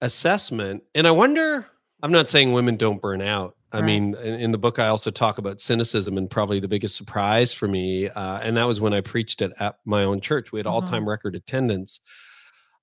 assessment. 0.03 0.83
And 0.95 1.07
I 1.07 1.11
wonder. 1.11 1.67
I'm 2.03 2.13
not 2.13 2.29
saying 2.29 2.53
women 2.53 2.77
don't 2.77 3.01
burn 3.01 3.23
out. 3.23 3.57
I 3.75 3.79
Right. 3.79 3.85
mean, 3.87 4.15
in, 4.17 4.35
in 4.41 4.51
the 4.53 4.59
book, 4.59 4.79
I 4.79 4.87
also 4.87 5.11
talk 5.11 5.39
about 5.39 5.61
cynicism, 5.61 6.17
and 6.17 6.31
probably 6.31 6.61
the 6.61 6.69
biggest 6.69 6.97
surprise 6.97 7.53
for 7.53 7.67
me, 7.69 8.09
uh, 8.09 8.39
and 8.39 8.57
that 8.57 8.65
was 8.65 8.81
when 8.81 8.95
I 8.95 9.01
preached 9.01 9.43
it 9.43 9.53
at 9.59 9.77
my 9.85 10.05
own 10.05 10.21
church. 10.21 10.53
We 10.53 10.59
had 10.61 10.67
all 10.67 10.81
time 10.81 11.09
record 11.09 11.35
attendance 11.35 12.01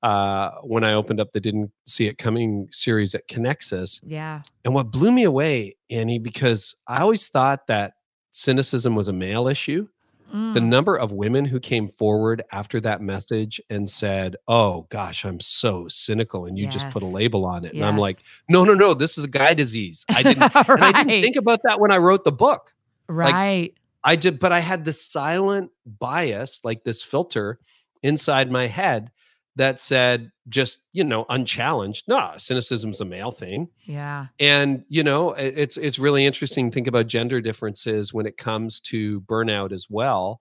uh, 0.04 0.52
when 0.64 0.84
I 0.84 0.94
opened 0.94 1.20
up 1.20 1.32
the 1.32 1.40
"Didn't 1.40 1.72
See 1.88 2.08
It 2.08 2.18
Coming" 2.18 2.68
series 2.72 3.16
at 3.16 3.28
Connexus. 3.28 4.00
Yeah. 4.04 4.42
And 4.66 4.74
what 4.74 4.92
blew 4.92 5.12
me 5.12 5.24
away, 5.24 5.78
Annie, 5.90 6.20
because 6.20 6.76
I 6.88 7.02
always 7.02 7.28
thought 7.30 7.68
that 7.68 7.94
cynicism 8.32 8.96
was 8.96 9.08
a 9.08 9.14
male 9.14 9.48
issue 9.48 9.88
Mm. 10.32 10.54
the 10.54 10.62
number 10.62 10.96
of 10.96 11.12
women 11.12 11.46
who 11.46 11.60
came 11.60 11.88
forward 11.88 12.44
after 12.52 12.80
that 12.82 13.02
message 13.02 13.60
and 13.70 13.90
said, 13.90 14.36
"Oh 14.48 14.88
gosh, 14.90 15.26
I'm 15.26 15.40
so 15.40 15.88
cynical," 15.90 16.46
and 16.46 16.58
you 16.58 16.68
just 16.68 16.90
put 16.90 17.04
a 17.04 17.08
label 17.08 17.46
on 17.46 17.66
it, 17.66 17.74
and 17.74 17.84
I'm 17.84 17.98
like, 17.98 18.18
"No, 18.48 18.64
no, 18.64 18.74
no, 18.74 18.94
this 18.94 19.18
is 19.18 19.26
a 19.26 19.30
guy 19.30 19.54
disease." 19.54 20.06
I 20.10 20.24
didn't, 20.24 20.44
and 20.56 20.84
I 20.84 21.04
didn't 21.04 21.22
think 21.22 21.36
about 21.36 21.60
that 21.66 21.80
when 21.80 21.92
I 21.92 21.98
wrote 21.98 22.24
the 22.24 22.32
book. 22.32 22.74
right. 23.08 23.74
I 24.04 24.16
did, 24.16 24.40
but 24.40 24.52
I 24.52 24.62
had 24.62 24.84
this 24.84 25.00
silent 25.00 25.72
bias, 25.86 26.62
like 26.64 26.84
this 26.84 27.04
filter 27.04 27.60
inside 28.02 28.50
my 28.50 28.68
head 28.68 29.12
that 29.58 29.80
said, 29.80 30.32
just 30.48 30.80
you 30.94 31.04
know, 31.04 31.26
unchallenged, 31.30 32.06
no, 32.08 32.32
cynicism's 32.38 33.02
a 33.02 33.06
male 33.06 33.32
thing 33.32 33.68
yeah. 33.86 34.28
and 34.40 34.84
you 34.90 35.04
know 35.04 35.32
it's 35.32 35.78
it's 35.78 36.00
really 36.00 36.26
interesting 36.26 36.70
to 36.70 36.74
think 36.74 36.88
about 36.88 37.08
gender 37.08 37.42
differences 37.42 38.14
when 38.14 38.26
it 38.26 38.38
comes 38.38 38.80
to 38.80 39.22
burnout 39.22 39.72
as 39.72 39.88
well 39.90 40.40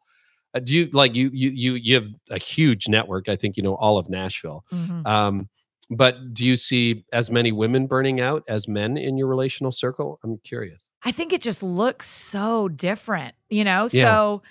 uh, 0.54 0.60
do 0.60 0.74
you 0.74 0.88
like 0.92 1.14
you 1.14 1.30
you 1.32 1.50
you 1.50 1.74
you 1.74 1.94
have 1.94 2.08
a 2.30 2.38
huge 2.38 2.88
network 2.88 3.28
i 3.28 3.36
think 3.36 3.56
you 3.56 3.62
know 3.62 3.74
all 3.74 3.98
of 3.98 4.08
nashville 4.08 4.64
Mhm. 4.72 5.06
um 5.06 5.48
but 5.90 6.32
do 6.32 6.44
you 6.46 6.56
see 6.56 7.04
as 7.12 7.30
many 7.30 7.50
women 7.52 7.86
burning 7.86 8.20
out 8.20 8.42
as 8.48 8.68
men 8.68 8.96
in 8.96 9.16
your 9.16 9.26
relational 9.28 9.72
circle 9.72 10.18
i'm 10.24 10.38
curious 10.38 10.86
I 11.02 11.12
think 11.12 11.32
it 11.32 11.40
just 11.40 11.62
looks 11.62 12.06
so 12.06 12.68
different, 12.68 13.34
you 13.48 13.64
know? 13.64 13.88
Yeah. 13.90 14.04
So 14.04 14.42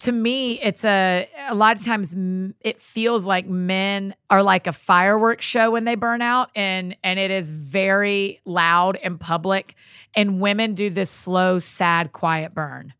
to 0.00 0.12
me, 0.12 0.60
it's 0.60 0.84
a, 0.84 1.28
a 1.48 1.54
lot 1.54 1.78
of 1.78 1.84
times 1.84 2.14
it 2.60 2.82
feels 2.82 3.26
like 3.26 3.46
men 3.46 4.14
are 4.28 4.42
like 4.42 4.66
a 4.66 4.72
fireworks 4.72 5.44
show 5.44 5.70
when 5.70 5.84
they 5.84 5.94
burn 5.94 6.20
out 6.20 6.50
and, 6.54 6.96
and 7.02 7.18
it 7.18 7.30
is 7.30 7.50
very 7.50 8.40
loud 8.44 8.96
and 8.96 9.18
public 9.18 9.74
and 10.14 10.40
women 10.40 10.74
do 10.74 10.90
this 10.90 11.10
slow, 11.10 11.58
sad, 11.58 12.12
quiet 12.12 12.54
burn. 12.54 12.92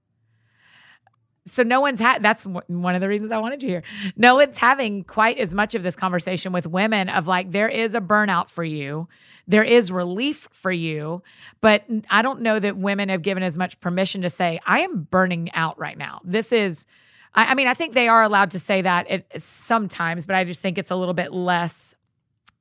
So 1.46 1.62
no 1.62 1.80
one's 1.80 2.00
had 2.00 2.22
that's 2.22 2.44
one 2.44 2.94
of 2.94 3.00
the 3.00 3.09
reasons 3.09 3.30
I 3.30 3.38
wanted 3.38 3.62
you 3.62 3.68
here. 3.68 3.82
No 4.16 4.35
one's 4.35 4.56
having 4.56 5.04
quite 5.04 5.38
as 5.38 5.54
much 5.54 5.74
of 5.74 5.82
this 5.82 5.94
conversation 5.94 6.52
with 6.52 6.66
women 6.66 7.09
of 7.09 7.26
like 7.26 7.52
there 7.52 7.68
is 7.68 7.94
a 7.94 8.00
burnout 8.00 8.50
for 8.50 8.64
you. 8.64 9.09
There 9.46 9.62
is 9.62 9.92
relief 9.92 10.48
for 10.50 10.72
you, 10.72 11.22
but 11.61 11.85
I 12.11 12.22
don't 12.22 12.40
know 12.40 12.59
that 12.59 12.76
women 12.76 13.09
have 13.11 13.22
given 13.22 13.44
as 13.44 13.56
much 13.56 13.78
permission 13.80 14.22
to 14.22 14.30
say 14.30 14.59
I 14.66 14.80
am 14.80 15.02
burning 15.02 15.52
out 15.52 15.78
right 15.78 15.96
now. 15.96 16.20
This 16.24 16.52
is 16.52 16.85
I, 17.32 17.46
I 17.46 17.54
mean 17.54 17.68
I 17.68 17.74
think 17.74 17.94
they 17.94 18.09
are 18.09 18.22
allowed 18.22 18.50
to 18.52 18.59
say 18.59 18.82
that 18.82 19.11
it, 19.11 19.40
sometimes, 19.40 20.26
but 20.26 20.35
I 20.35 20.44
just 20.44 20.61
think 20.61 20.78
it's 20.78 20.90
a 20.90 20.96
little 20.96 21.14
bit 21.14 21.32
less 21.32 21.94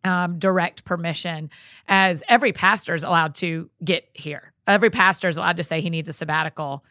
um, 0.04 0.38
direct 0.38 0.86
permission 0.86 1.50
as 1.88 2.24
every 2.30 2.54
pastor 2.54 2.94
is 2.94 3.04
allowed 3.04 3.34
to 3.36 3.70
get 3.84 4.08
here. 4.14 4.54
Every 4.68 4.90
pastor 4.92 5.28
is 5.28 5.38
allowed 5.38 5.58
to 5.58 5.64
say 5.64 5.82
he 5.82 5.90
needs 5.90 6.08
a 6.08 6.14
sabbatical. 6.14 6.84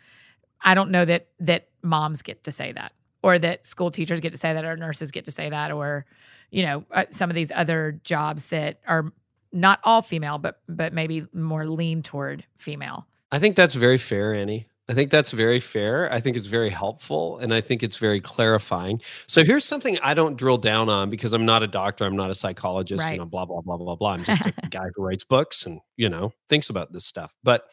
I 0.65 0.75
don't 0.75 0.91
know 0.91 1.05
that 1.05 1.29
that 1.41 1.69
moms 1.83 2.23
get 2.23 2.43
to 2.45 2.53
say 2.53 2.73
that, 2.73 2.93
or 3.23 3.39
that 3.39 3.67
school 3.67 3.91
teachers 3.91 4.21
get 4.21 4.33
to 4.33 4.39
say 4.39 4.53
that, 4.55 4.65
or 4.65 4.77
nurses 4.77 5.11
get 5.11 5.25
to 5.27 5.33
say 5.33 5.51
that, 5.51 5.71
or 5.71 6.07
you 6.51 6.65
know 6.65 6.85
uh, 6.91 7.05
some 7.11 7.31
of 7.31 7.37
these 7.37 7.53
other 7.55 8.01
jobs 8.05 8.47
that 8.47 8.81
are 8.87 9.13
not 9.53 9.79
all 9.85 10.03
female, 10.03 10.39
but 10.39 10.61
but 10.69 10.93
maybe 10.93 11.27
more 11.33 11.67
lean 11.67 12.03
toward 12.03 12.45
female. 12.59 13.07
i 13.31 13.39
think 13.39 13.55
that's 13.57 13.75
very 13.75 13.99
fair 13.99 14.35
annie. 14.35 14.67
I 14.87 14.93
think 14.93 15.11
that's 15.11 15.31
very 15.31 15.61
fair. 15.61 16.13
I 16.13 16.21
think 16.21 16.37
it's 16.37 16.45
very 16.47 16.69
helpful 16.69 17.39
and 17.39 17.55
i 17.55 17.61
think 17.63 17.83
it's 17.83 17.97
very 17.97 18.21
clarifying. 18.21 19.01
So 19.27 19.43
here's 19.45 19.65
something 19.65 19.99
i 20.03 20.13
don't 20.15 20.37
drill 20.37 20.59
down 20.59 20.89
on 20.91 21.09
because 21.09 21.33
i'm 21.33 21.47
not 21.47 21.63
a 21.63 21.67
doctor 21.67 22.05
i'm 22.05 22.17
not 22.17 22.31
a 22.31 22.35
psychologist 22.35 23.03
Right. 23.03 23.13
you 23.13 23.19
know 23.19 23.25
blah 23.27 23.47
blah 23.47 23.63
blah 23.63 23.77
blah 23.79 23.95
blah. 23.97 24.11
I'm 24.13 24.25
just 24.25 24.45
a 24.47 24.53
guy 24.71 24.85
who 24.95 25.03
writes 25.07 25.25
books 25.25 25.65
and 25.67 25.81
you 25.97 26.09
know 26.11 26.33
thinks 26.49 26.69
about 26.69 26.93
this 26.93 27.07
stuff. 27.07 27.35
But 27.43 27.65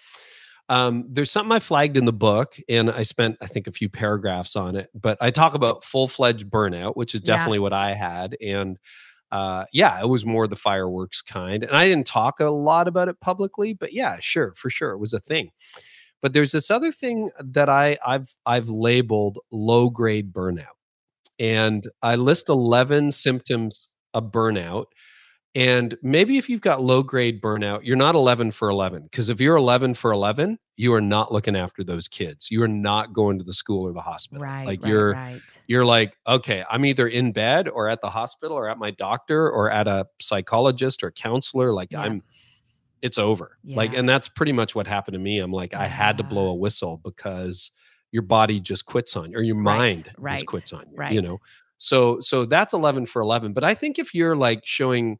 um, 0.71 1.05
there's 1.09 1.31
something 1.31 1.51
I 1.51 1.59
flagged 1.59 1.97
in 1.97 2.05
the 2.05 2.13
book, 2.13 2.57
and 2.69 2.89
I 2.89 3.03
spent, 3.03 3.37
I 3.41 3.47
think, 3.47 3.67
a 3.67 3.71
few 3.71 3.89
paragraphs 3.89 4.55
on 4.55 4.75
it. 4.77 4.89
But 4.95 5.17
I 5.19 5.29
talk 5.31 5.53
about 5.53 5.83
full 5.83 6.07
fledged 6.07 6.49
burnout, 6.49 6.95
which 6.95 7.13
is 7.13 7.21
Yeah. 7.25 7.35
definitely 7.35 7.59
what 7.59 7.73
I 7.73 7.93
had. 7.93 8.37
And 8.41 8.77
uh, 9.31 9.65
yeah, 9.73 9.99
it 9.99 10.07
was 10.07 10.25
more 10.25 10.47
the 10.47 10.55
fireworks 10.55 11.21
kind. 11.21 11.63
And 11.63 11.75
I 11.75 11.87
didn't 11.87 12.07
talk 12.07 12.39
a 12.39 12.45
lot 12.45 12.87
about 12.87 13.07
it 13.09 13.19
publicly, 13.21 13.73
but 13.73 13.93
yeah, 13.93 14.17
sure, 14.19 14.53
for 14.55 14.69
sure, 14.69 14.91
it 14.91 14.97
was 14.99 15.13
a 15.13 15.19
thing. 15.19 15.51
But 16.21 16.33
there's 16.33 16.51
this 16.53 16.69
other 16.71 16.91
thing 16.91 17.29
that 17.39 17.67
I, 17.69 17.97
I've 18.05 18.33
I've 18.45 18.69
labeled 18.69 19.39
low 19.51 19.89
grade 19.89 20.31
burnout, 20.31 20.77
and 21.39 21.85
I 22.01 22.15
list 22.15 22.47
11 22.49 23.11
symptoms 23.11 23.89
of 24.13 24.31
burnout. 24.31 24.85
And 25.53 25.97
maybe 26.01 26.37
if 26.37 26.49
you've 26.49 26.61
got 26.61 26.81
low 26.81 27.03
grade 27.03 27.41
burnout, 27.41 27.81
you're 27.83 27.97
not 27.97 28.15
11 28.15 28.51
for 28.51 28.69
11. 28.69 29.03
Because 29.03 29.29
if 29.29 29.41
you're 29.41 29.57
11 29.57 29.95
for 29.95 30.11
11, 30.11 30.57
you 30.77 30.93
are 30.93 31.01
not 31.01 31.33
looking 31.33 31.57
after 31.57 31.83
those 31.83 32.07
kids. 32.07 32.49
You 32.49 32.63
are 32.63 32.69
not 32.69 33.11
going 33.11 33.37
to 33.37 33.43
the 33.43 33.53
school 33.53 33.83
or 33.83 33.91
the 33.91 34.01
hospital. 34.01 34.43
Right. 34.43 34.65
Like 34.65 34.81
right, 34.81 34.89
you're 34.89 35.11
right. 35.11 35.41
you're 35.67 35.85
like, 35.85 36.17
okay, 36.25 36.63
I'm 36.71 36.85
either 36.85 37.05
in 37.05 37.33
bed 37.33 37.67
or 37.67 37.89
at 37.89 37.99
the 38.01 38.09
hospital 38.09 38.57
or 38.57 38.69
at 38.69 38.77
my 38.77 38.91
doctor 38.91 39.49
or 39.49 39.69
at 39.69 39.87
a 39.87 40.07
psychologist 40.21 41.03
or 41.03 41.11
counselor. 41.11 41.73
Like 41.73 41.91
Yeah. 41.91 42.01
I'm, 42.01 42.23
it's 43.01 43.17
over. 43.17 43.57
Like, 43.65 43.93
and 43.93 44.07
that's 44.07 44.27
pretty 44.27 44.51
much 44.53 44.75
what 44.75 44.85
happened 44.87 45.13
to 45.13 45.19
me. 45.19 45.39
I'm 45.39 45.51
like, 45.51 45.73
I 45.73 45.87
had 45.87 46.17
to 46.19 46.23
blow 46.23 46.49
a 46.49 46.55
whistle 46.55 47.01
because 47.03 47.71
your 48.11 48.21
body 48.21 48.59
just 48.59 48.85
quits 48.85 49.15
on 49.15 49.31
you 49.31 49.37
or 49.37 49.41
your 49.41 49.55
mind 49.55 50.11
right, 50.17 50.35
just 50.35 50.45
quits 50.45 50.71
on 50.71 50.85
you. 50.91 50.97
Right. 50.97 51.13
You 51.13 51.21
know, 51.21 51.39
so 51.77 52.19
so 52.19 52.45
that's 52.45 52.73
11 52.73 53.07
for 53.07 53.21
11. 53.21 53.53
But 53.53 53.63
I 53.63 53.73
think 53.73 53.97
if 53.97 54.13
you're 54.13 54.35
like 54.35 54.65
showing 54.65 55.17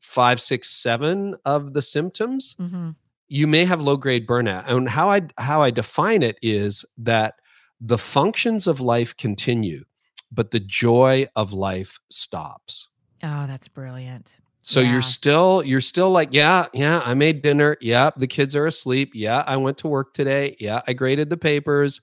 five, 0.00 0.40
six, 0.40 0.70
seven 0.70 1.34
of 1.44 1.72
the 1.74 1.82
symptoms, 1.82 2.56
Mhm. 2.60 2.94
you 3.28 3.46
may 3.46 3.64
have 3.64 3.80
low 3.82 3.96
grade 3.96 4.26
burnout 4.26 4.66
and 4.68 4.88
how 4.88 5.10
i 5.10 5.20
how 5.36 5.60
i 5.62 5.70
define 5.70 6.22
it 6.22 6.38
is 6.40 6.84
that 6.96 7.34
the 7.80 7.98
functions 7.98 8.66
of 8.66 8.80
life 8.80 9.14
continue 9.16 9.84
but 10.32 10.50
the 10.50 10.60
joy 10.60 11.26
of 11.36 11.52
life 11.52 11.98
stops 12.10 12.88
Oh, 13.22 13.46
that's 13.48 13.66
brilliant. 13.66 14.36
So 14.62 14.78
Yeah. 14.80 14.92
you're 14.92 15.02
still 15.02 15.62
you're 15.64 15.80
still 15.80 16.10
like, 16.10 16.28
yeah, 16.32 16.66
yeah, 16.72 17.00
I 17.04 17.14
made 17.14 17.42
dinner. 17.42 17.76
Yeah, 17.80 18.10
the 18.16 18.28
kids 18.28 18.54
are 18.54 18.64
asleep. 18.66 19.10
Yeah, 19.12 19.42
I 19.46 19.56
went 19.56 19.76
to 19.78 19.88
work 19.88 20.14
today. 20.14 20.56
Yeah, 20.60 20.82
I 20.86 20.92
graded 20.92 21.28
the 21.28 21.36
papers. 21.36 22.00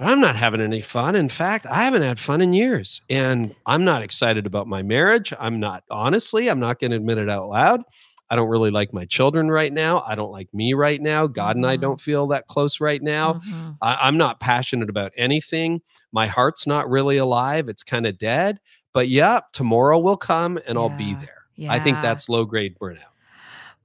But 0.00 0.08
I'm 0.08 0.20
not 0.20 0.34
having 0.34 0.62
any 0.62 0.80
fun. 0.80 1.14
In 1.14 1.28
fact, 1.28 1.66
I 1.66 1.84
haven't 1.84 2.00
had 2.00 2.18
fun 2.18 2.40
in 2.40 2.54
years. 2.54 3.02
And 3.10 3.54
I'm 3.66 3.84
not 3.84 4.02
excited 4.02 4.46
about 4.46 4.66
my 4.66 4.82
marriage. 4.82 5.34
I'm 5.38 5.60
not 5.60 5.84
honestly, 5.90 6.48
I'm 6.48 6.58
not 6.58 6.80
going 6.80 6.92
to 6.92 6.96
admit 6.96 7.18
it 7.18 7.28
out 7.28 7.50
loud. 7.50 7.82
I 8.30 8.36
don't 8.36 8.48
really 8.48 8.70
like 8.70 8.94
my 8.94 9.04
children 9.04 9.50
right 9.50 9.70
now. 9.72 10.00
I 10.06 10.14
don't 10.14 10.32
like 10.32 10.54
me 10.54 10.72
right 10.72 11.02
now. 11.02 11.26
God 11.26 11.56
and 11.56 11.66
I 11.66 11.76
Mhm. 11.76 11.80
don't 11.82 12.00
feel 12.00 12.28
that 12.28 12.46
close 12.46 12.80
right 12.80 13.02
now. 13.02 13.34
Mhm. 13.34 13.76
I, 13.82 13.98
I'm 14.02 14.16
not 14.16 14.40
passionate 14.40 14.88
about 14.88 15.12
anything. 15.18 15.82
My 16.12 16.28
heart's 16.28 16.66
not 16.66 16.88
really 16.88 17.18
alive. 17.18 17.68
It's 17.68 17.82
kind 17.82 18.06
of 18.06 18.16
dead. 18.16 18.58
But 18.94 19.08
yeah, 19.08 19.40
tomorrow 19.52 19.98
will 19.98 20.16
come 20.16 20.58
and 20.66 20.78
I'll 20.78 20.88
be 20.96 21.04
Yeah. 21.04 21.16
there. 21.20 21.68
I 21.68 21.78
think 21.78 22.00
that's 22.00 22.26
low 22.30 22.46
grade 22.46 22.78
burnout. 22.80 23.09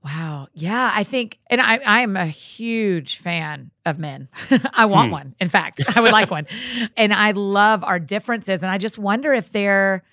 Wow. 0.06 0.48
Yeah, 0.54 0.91
I 0.94 1.04
think, 1.04 1.39
and 1.50 1.60
I, 1.60 1.78
I 1.78 2.02
am 2.02 2.15
a 2.15 2.28
huge 2.28 3.18
fan 3.18 3.72
of 3.88 3.98
men. 3.98 4.30
I 4.74 4.86
want 4.86 5.08
Hmm. 5.08 5.13
one. 5.13 5.36
In 5.39 5.50
fact, 5.50 5.82
I 5.98 6.00
would 6.00 6.12
like 6.12 6.30
one. 6.30 6.46
And 6.98 7.12
I 7.12 7.32
love 7.32 7.84
our 7.84 7.98
differences. 8.00 8.62
And 8.62 8.72
I 8.72 8.78
just 8.78 9.00
wonder 9.00 9.34
if 9.34 9.52
they're, 9.52 10.04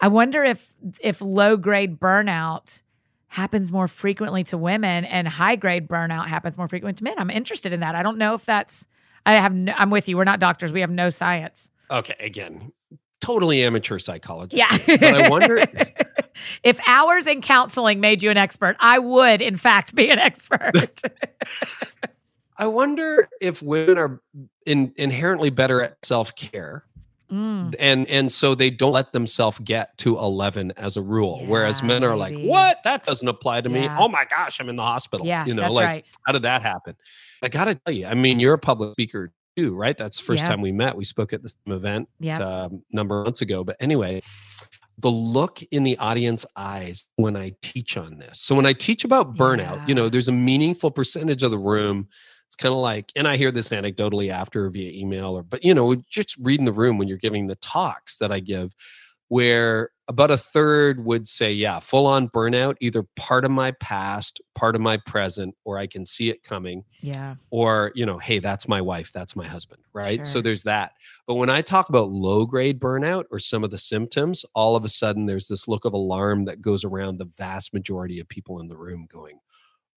I 0.00 0.06
wonder 0.08 0.44
if, 0.44 0.66
if 1.00 1.20
low 1.20 1.56
grade 1.56 1.98
burnout 1.98 2.80
happens 3.26 3.72
more 3.72 3.88
frequently 3.88 4.44
to 4.44 4.56
women 4.56 5.04
and 5.04 5.26
high 5.26 5.56
grade 5.56 5.88
burnout 5.88 6.28
happens 6.28 6.56
more 6.56 6.68
frequently 6.68 6.96
to 6.96 7.02
men. 7.04 7.14
I'm 7.18 7.30
interested 7.30 7.72
in 7.72 7.80
that. 7.80 7.96
I 7.96 8.04
don't 8.04 8.18
know 8.18 8.34
if 8.34 8.44
that's, 8.44 8.86
I 9.26 9.32
have, 9.34 9.52
no, 9.52 9.74
I'm 9.76 9.90
with 9.90 10.08
you. 10.08 10.16
We're 10.16 10.22
not 10.24 10.38
doctors. 10.38 10.70
We 10.72 10.80
have 10.82 10.90
no 10.90 11.10
science. 11.10 11.70
Okay, 11.90 12.14
again, 12.20 12.72
totally 13.24 13.62
amateur 13.64 13.98
psychologist. 13.98 14.56
Yeah. 14.56 14.76
But 14.86 15.02
I 15.02 15.28
wonder 15.28 15.64
if 16.62 16.78
hours 16.86 17.26
in 17.26 17.40
counseling 17.40 18.00
made 18.00 18.22
you 18.22 18.30
an 18.30 18.36
expert, 18.36 18.76
I 18.80 18.98
would, 18.98 19.40
in 19.40 19.56
fact, 19.56 19.94
be 19.94 20.10
an 20.10 20.18
expert. 20.18 20.72
I 22.56 22.66
wonder 22.66 23.28
if 23.40 23.62
women 23.62 23.98
are 23.98 24.20
in, 24.66 24.92
inherently 24.96 25.50
better 25.50 25.82
at 25.82 25.96
self-care 26.04 26.84
Mm. 27.30 27.74
and 27.78 28.06
and 28.08 28.30
so 28.30 28.54
they 28.54 28.68
don't 28.68 28.92
let 28.92 29.12
themselves 29.14 29.58
get 29.60 29.96
to 29.96 30.18
11 30.18 30.74
as 30.76 30.98
a 30.98 31.02
rule 31.02 31.42
whereas 31.46 31.82
men 31.82 32.04
are 32.04 32.14
like 32.14 32.36
what 32.38 32.76
that 32.84 33.06
doesn't 33.06 33.26
apply 33.26 33.62
to 33.62 33.70
me 33.70 33.88
oh 33.98 34.08
my 34.08 34.26
gosh 34.26 34.60
i'm 34.60 34.68
in 34.68 34.76
the 34.76 34.82
hospital 34.82 35.26
Yeah, 35.26 35.46
you 35.46 35.54
know 35.54 35.72
like 35.72 35.86
right. 35.86 36.06
how 36.26 36.32
did 36.32 36.42
that 36.42 36.60
happen 36.60 36.94
i 37.42 37.48
gotta 37.48 37.76
tell 37.76 37.94
you 37.94 38.06
i 38.06 38.12
mean 38.12 38.40
you're 38.40 38.52
a 38.52 38.58
public 38.58 38.92
speaker 38.92 39.32
too 39.56 39.74
right? 39.74 39.96
That's 39.96 40.18
the 40.18 40.24
first 40.24 40.42
Yeah. 40.42 40.48
time 40.50 40.60
we 40.60 40.72
met. 40.72 40.96
We 40.96 41.04
spoke 41.04 41.32
at 41.32 41.42
the 41.42 41.48
same 41.48 41.74
event 41.74 42.08
Yeah. 42.20 42.38
um, 42.38 42.82
number 42.92 43.20
of 43.20 43.26
months 43.26 43.42
ago 43.42 43.64
but 43.64 43.76
anyway 43.80 44.20
the 44.98 45.10
look 45.10 45.60
in 45.72 45.82
the 45.82 45.98
audience 45.98 46.46
eyes 46.54 47.08
when 47.16 47.36
i 47.36 47.52
teach 47.62 47.96
on 47.96 48.18
this. 48.18 48.40
So 48.40 48.54
when 48.54 48.66
i 48.66 48.72
teach 48.72 49.04
about 49.04 49.36
burnout 49.36 49.86
you 49.88 49.94
know 49.94 50.08
there's 50.08 50.28
a 50.28 50.32
meaningful 50.32 50.90
percentage 50.90 51.42
of 51.42 51.50
the 51.50 51.58
room. 51.58 52.08
It's 52.46 52.56
kind 52.56 52.72
of 52.72 52.78
like 52.80 53.10
and 53.16 53.26
i 53.26 53.36
hear 53.36 53.50
this 53.50 53.70
anecdotally 53.70 54.30
after 54.30 54.70
via 54.70 54.90
email 54.92 55.36
or 55.36 55.42
but 55.42 55.64
you 55.64 55.74
know 55.74 55.96
just 56.08 56.36
reading 56.40 56.64
the 56.66 56.72
room 56.72 56.98
when 56.98 57.08
you're 57.08 57.18
giving 57.18 57.48
the 57.48 57.56
talks 57.56 58.16
that 58.18 58.30
i 58.30 58.38
give 58.38 58.72
where 59.28 59.90
about 60.06 60.30
a 60.30 60.36
third 60.36 61.02
would 61.04 61.26
say 61.26 61.50
yeah 61.52 61.80
full 61.80 62.06
on 62.06 62.28
burnout 62.28 62.74
either 62.80 63.02
part 63.16 63.44
of 63.44 63.50
my 63.50 63.70
past 63.80 64.40
part 64.54 64.74
of 64.76 64.82
my 64.82 64.98
present 64.98 65.54
or 65.64 65.78
i 65.78 65.86
can 65.86 66.04
see 66.04 66.28
it 66.28 66.42
coming 66.42 66.84
Yeah. 67.00 67.36
or 67.50 67.90
you 67.94 68.04
know 68.04 68.18
hey 68.18 68.38
that's 68.38 68.68
my 68.68 68.80
wife 68.82 69.12
that's 69.12 69.34
my 69.34 69.46
husband 69.46 69.82
right? 69.94 70.26
So 70.26 70.40
there's 70.40 70.64
that. 70.64 70.90
But 71.26 71.36
when 71.36 71.48
i 71.48 71.62
talk 71.62 71.88
about 71.88 72.08
low 72.08 72.44
grade 72.46 72.80
burnout 72.80 73.24
or 73.30 73.38
some 73.38 73.64
of 73.64 73.70
the 73.70 73.78
symptoms 73.78 74.44
all 74.54 74.76
of 74.76 74.84
a 74.84 74.88
sudden 74.88 75.24
there's 75.26 75.46
this 75.48 75.68
look 75.68 75.84
of 75.84 75.92
alarm 75.94 76.44
that 76.46 76.60
goes 76.60 76.84
around 76.84 77.18
the 77.18 77.24
vast 77.24 77.72
majority 77.72 78.18
of 78.20 78.28
people 78.28 78.60
in 78.60 78.68
the 78.68 78.76
room 78.76 79.06
going 79.08 79.38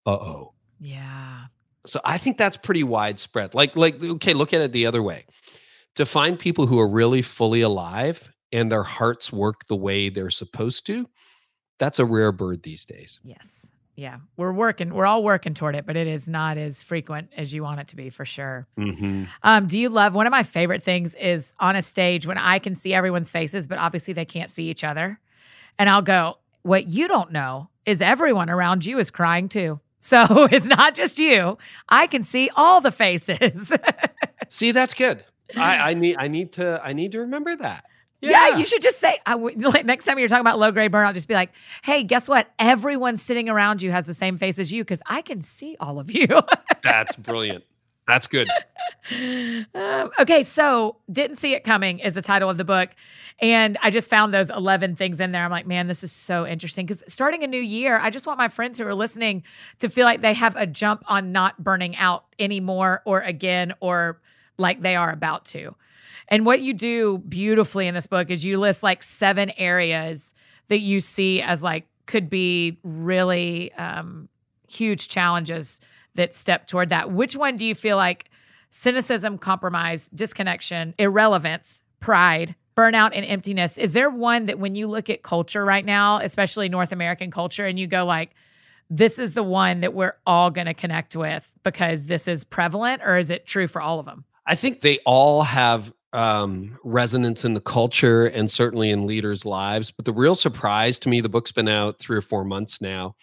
uh-oh. 0.05 0.53
Yeah. 0.79 1.45
so 1.85 1.99
i 2.05 2.17
think 2.17 2.37
that's 2.37 2.55
pretty 2.57 2.83
widespread. 2.83 3.53
Like 3.55 3.75
like 3.75 4.01
okay 4.01 4.33
look 4.33 4.53
at 4.53 4.61
it 4.61 4.71
the 4.71 4.85
other 4.85 5.03
way. 5.03 5.25
To 5.95 6.05
find 6.05 6.37
people 6.37 6.67
who 6.67 6.79
are 6.79 6.87
really 6.87 7.23
fully 7.23 7.61
alive 7.61 8.31
and 8.51 8.71
their 8.71 8.83
hearts 8.83 9.31
work 9.31 9.67
the 9.67 9.75
way 9.75 10.09
they're 10.09 10.29
supposed 10.29 10.85
to 10.85 11.07
that's 11.79 11.99
a 11.99 12.05
rare 12.05 12.31
bird 12.31 12.63
these 12.63 12.85
days 12.85 13.19
Yes. 13.23 13.71
Yeah. 13.97 14.17
We're 14.37 14.53
working, 14.53 14.93
we're 14.93 15.07
all 15.07 15.23
working 15.23 15.55
toward 15.55 15.75
it, 15.75 15.87
but 15.87 15.95
it 15.95 16.05
is 16.05 16.29
not 16.29 16.59
as 16.59 16.83
frequent 16.83 17.31
as 17.35 17.51
you 17.51 17.63
want 17.63 17.79
it 17.79 17.87
to 17.89 17.95
be 17.95 18.11
for 18.11 18.25
sure. 18.25 18.67
mm-hmm. 18.77 19.23
Um, 19.41 19.65
do 19.65 19.79
you 19.79 19.89
love 19.89 20.13
one 20.13 20.27
of 20.27 20.31
my 20.31 20.43
favorite 20.43 20.83
things 20.83 21.15
is 21.15 21.51
on 21.59 21.75
a 21.75 21.81
stage 21.81 22.27
when 22.27 22.37
I 22.37 22.59
can 22.59 22.75
see 22.75 22.93
everyone's 22.93 23.31
faces, 23.31 23.65
but 23.65 23.79
obviously 23.79 24.13
they 24.13 24.23
can't 24.23 24.51
see 24.51 24.69
each 24.69 24.83
other. 24.83 25.19
And 25.79 25.89
I'll 25.89 26.03
go, 26.03 26.37
What 26.61 26.87
you 26.87 27.07
don't 27.07 27.31
know 27.31 27.69
is 27.87 28.03
everyone 28.03 28.51
around 28.51 28.85
you 28.85 28.99
is 28.99 29.11
crying 29.11 29.49
too. 29.49 29.79
So 29.99 30.47
it's 30.51 30.65
not 30.65 30.95
just 30.95 31.19
you. 31.19 31.57
I 31.89 32.07
can 32.07 32.23
see 32.23 32.49
all 32.55 32.79
the 32.79 32.91
faces. 32.91 33.73
see 34.47 34.71
that's 34.71 34.93
good 34.93 35.25
I, 35.57 35.91
I 35.91 35.93
need 35.95 36.15
i 36.17 36.27
need 36.29 36.53
to 36.53 36.79
i 36.83 36.93
need 36.93 37.11
to 37.13 37.19
remember 37.19 37.55
that 37.57 37.83
Yeah. 38.21 38.57
you 38.57 38.65
should 38.65 38.81
just 38.81 38.99
say, 38.99 39.17
I 39.25 39.31
w- 39.33 39.57
like 39.69 39.85
next 39.85 40.05
time 40.05 40.17
you're 40.19 40.27
talking 40.27 40.41
about 40.41 40.59
low 40.59 40.71
grade 40.71 40.91
burnout, 40.91 41.13
just 41.13 41.27
be 41.27 41.33
like, 41.33 41.51
hey, 41.83 42.03
guess 42.03 42.27
what? 42.27 42.51
Everyone 42.59 43.17
sitting 43.17 43.49
around 43.49 43.81
you 43.81 43.91
has 43.91 44.05
the 44.05 44.13
same 44.13 44.37
face 44.37 44.59
as 44.59 44.71
you 44.71 44.83
because 44.83 45.01
I 45.05 45.21
can 45.21 45.41
see 45.41 45.75
all 45.79 45.99
of 45.99 46.11
you. 46.11 46.27
That's 46.83 47.15
brilliant. 47.15 47.63
That's 48.07 48.25
good. 48.25 48.47
um, 49.11 50.11
okay, 50.19 50.43
so 50.45 50.95
Didn't 51.11 51.37
See 51.37 51.53
It 51.53 51.65
Coming 51.65 51.99
is 51.99 52.15
the 52.15 52.21
title 52.21 52.49
of 52.49 52.57
the 52.57 52.63
book. 52.63 52.91
And 53.39 53.77
I 53.83 53.91
just 53.91 54.09
found 54.09 54.33
those 54.33 54.49
11 54.49 54.95
things 54.95 55.19
in 55.19 55.33
there. 55.33 55.43
I'm 55.43 55.51
like, 55.51 55.67
man, 55.67 55.87
this 55.87 56.03
is 56.05 56.11
so 56.11 56.47
interesting. 56.47 56.85
Because 56.85 57.03
starting 57.07 57.43
a 57.43 57.47
new 57.47 57.61
year, 57.61 57.99
I 57.99 58.09
just 58.09 58.25
want 58.25 58.37
my 58.37 58.47
friends 58.47 58.79
who 58.79 58.87
are 58.87 58.95
listening 58.95 59.43
to 59.79 59.89
feel 59.89 60.05
like 60.05 60.21
they 60.21 60.33
have 60.33 60.55
a 60.55 60.65
jump 60.65 61.03
on 61.07 61.33
not 61.33 61.61
burning 61.61 61.97
out 61.97 62.23
anymore 62.39 63.01
or 63.05 63.19
again 63.19 63.73
or 63.81 64.21
like 64.57 64.81
they 64.81 64.95
are 64.95 65.11
about 65.11 65.45
to. 65.47 65.75
And 66.29 66.45
what 66.45 66.61
you 66.61 66.73
do 66.73 67.19
beautifully 67.29 67.87
in 67.87 67.95
this 67.95 68.07
book 68.07 68.29
is 68.29 68.43
you 68.43 68.59
list 68.59 68.83
like 68.83 69.03
seven 69.03 69.51
areas 69.57 70.33
that 70.67 70.79
you 70.79 70.99
see 70.99 71.41
as 71.41 71.63
like 71.63 71.87
could 72.05 72.29
be 72.29 72.77
really 72.83 73.73
um, 73.73 74.27
huge 74.67 75.07
challenges 75.07 75.79
that 76.15 76.33
step 76.33 76.67
toward 76.67 76.89
that. 76.89 77.11
Which 77.11 77.35
one 77.35 77.57
do 77.57 77.65
you 77.65 77.75
feel 77.75 77.97
like 77.97 78.29
cynicism, 78.71 79.37
compromise, 79.37 80.09
disconnection, 80.09 80.93
irrelevance, 80.97 81.81
pride, 81.99 82.55
burnout, 82.75 83.11
and 83.13 83.25
emptiness? 83.25 83.77
Is 83.77 83.93
there 83.93 84.09
one 84.09 84.47
that 84.47 84.59
when 84.59 84.75
you 84.75 84.87
look 84.87 85.09
at 85.09 85.23
culture 85.23 85.63
right 85.63 85.85
now, 85.85 86.19
especially 86.19 86.69
North 86.69 86.91
American 86.91 87.31
culture, 87.31 87.65
and 87.65 87.79
you 87.79 87.87
go 87.87 88.05
like, 88.05 88.31
this 88.89 89.19
is 89.19 89.33
the 89.33 89.43
one 89.43 89.81
that 89.81 89.93
we're 89.93 90.15
all 90.25 90.49
going 90.49 90.67
to 90.67 90.73
connect 90.73 91.15
with 91.15 91.49
because 91.63 92.05
this 92.05 92.27
is 92.27 92.43
prevalent, 92.43 93.01
or 93.03 93.17
is 93.17 93.29
it 93.29 93.45
true 93.45 93.67
for 93.67 93.81
all 93.81 93.99
of 93.99 94.05
them? 94.05 94.25
I 94.45 94.55
think 94.55 94.79
they 94.81 94.99
all 94.99 95.43
have 95.43 95.91
um, 96.13 96.77
resonance 96.83 97.43
in 97.45 97.53
the 97.53 97.61
culture 97.61 98.27
and 98.27 98.49
certainly 98.49 98.89
in 98.89 99.05
leaders' 99.07 99.45
lives. 99.45 99.91
But 99.91 100.05
the 100.05 100.13
real 100.13 100.35
surprise 100.35 100.99
to 100.99 101.09
me, 101.09 101.21
the 101.21 101.29
book's 101.29 101.51
been 101.51 101.67
out 101.67 101.99
three 101.99 102.17
or 102.17 102.21
four 102.21 102.43
months 102.43 102.81
now, 102.81 103.15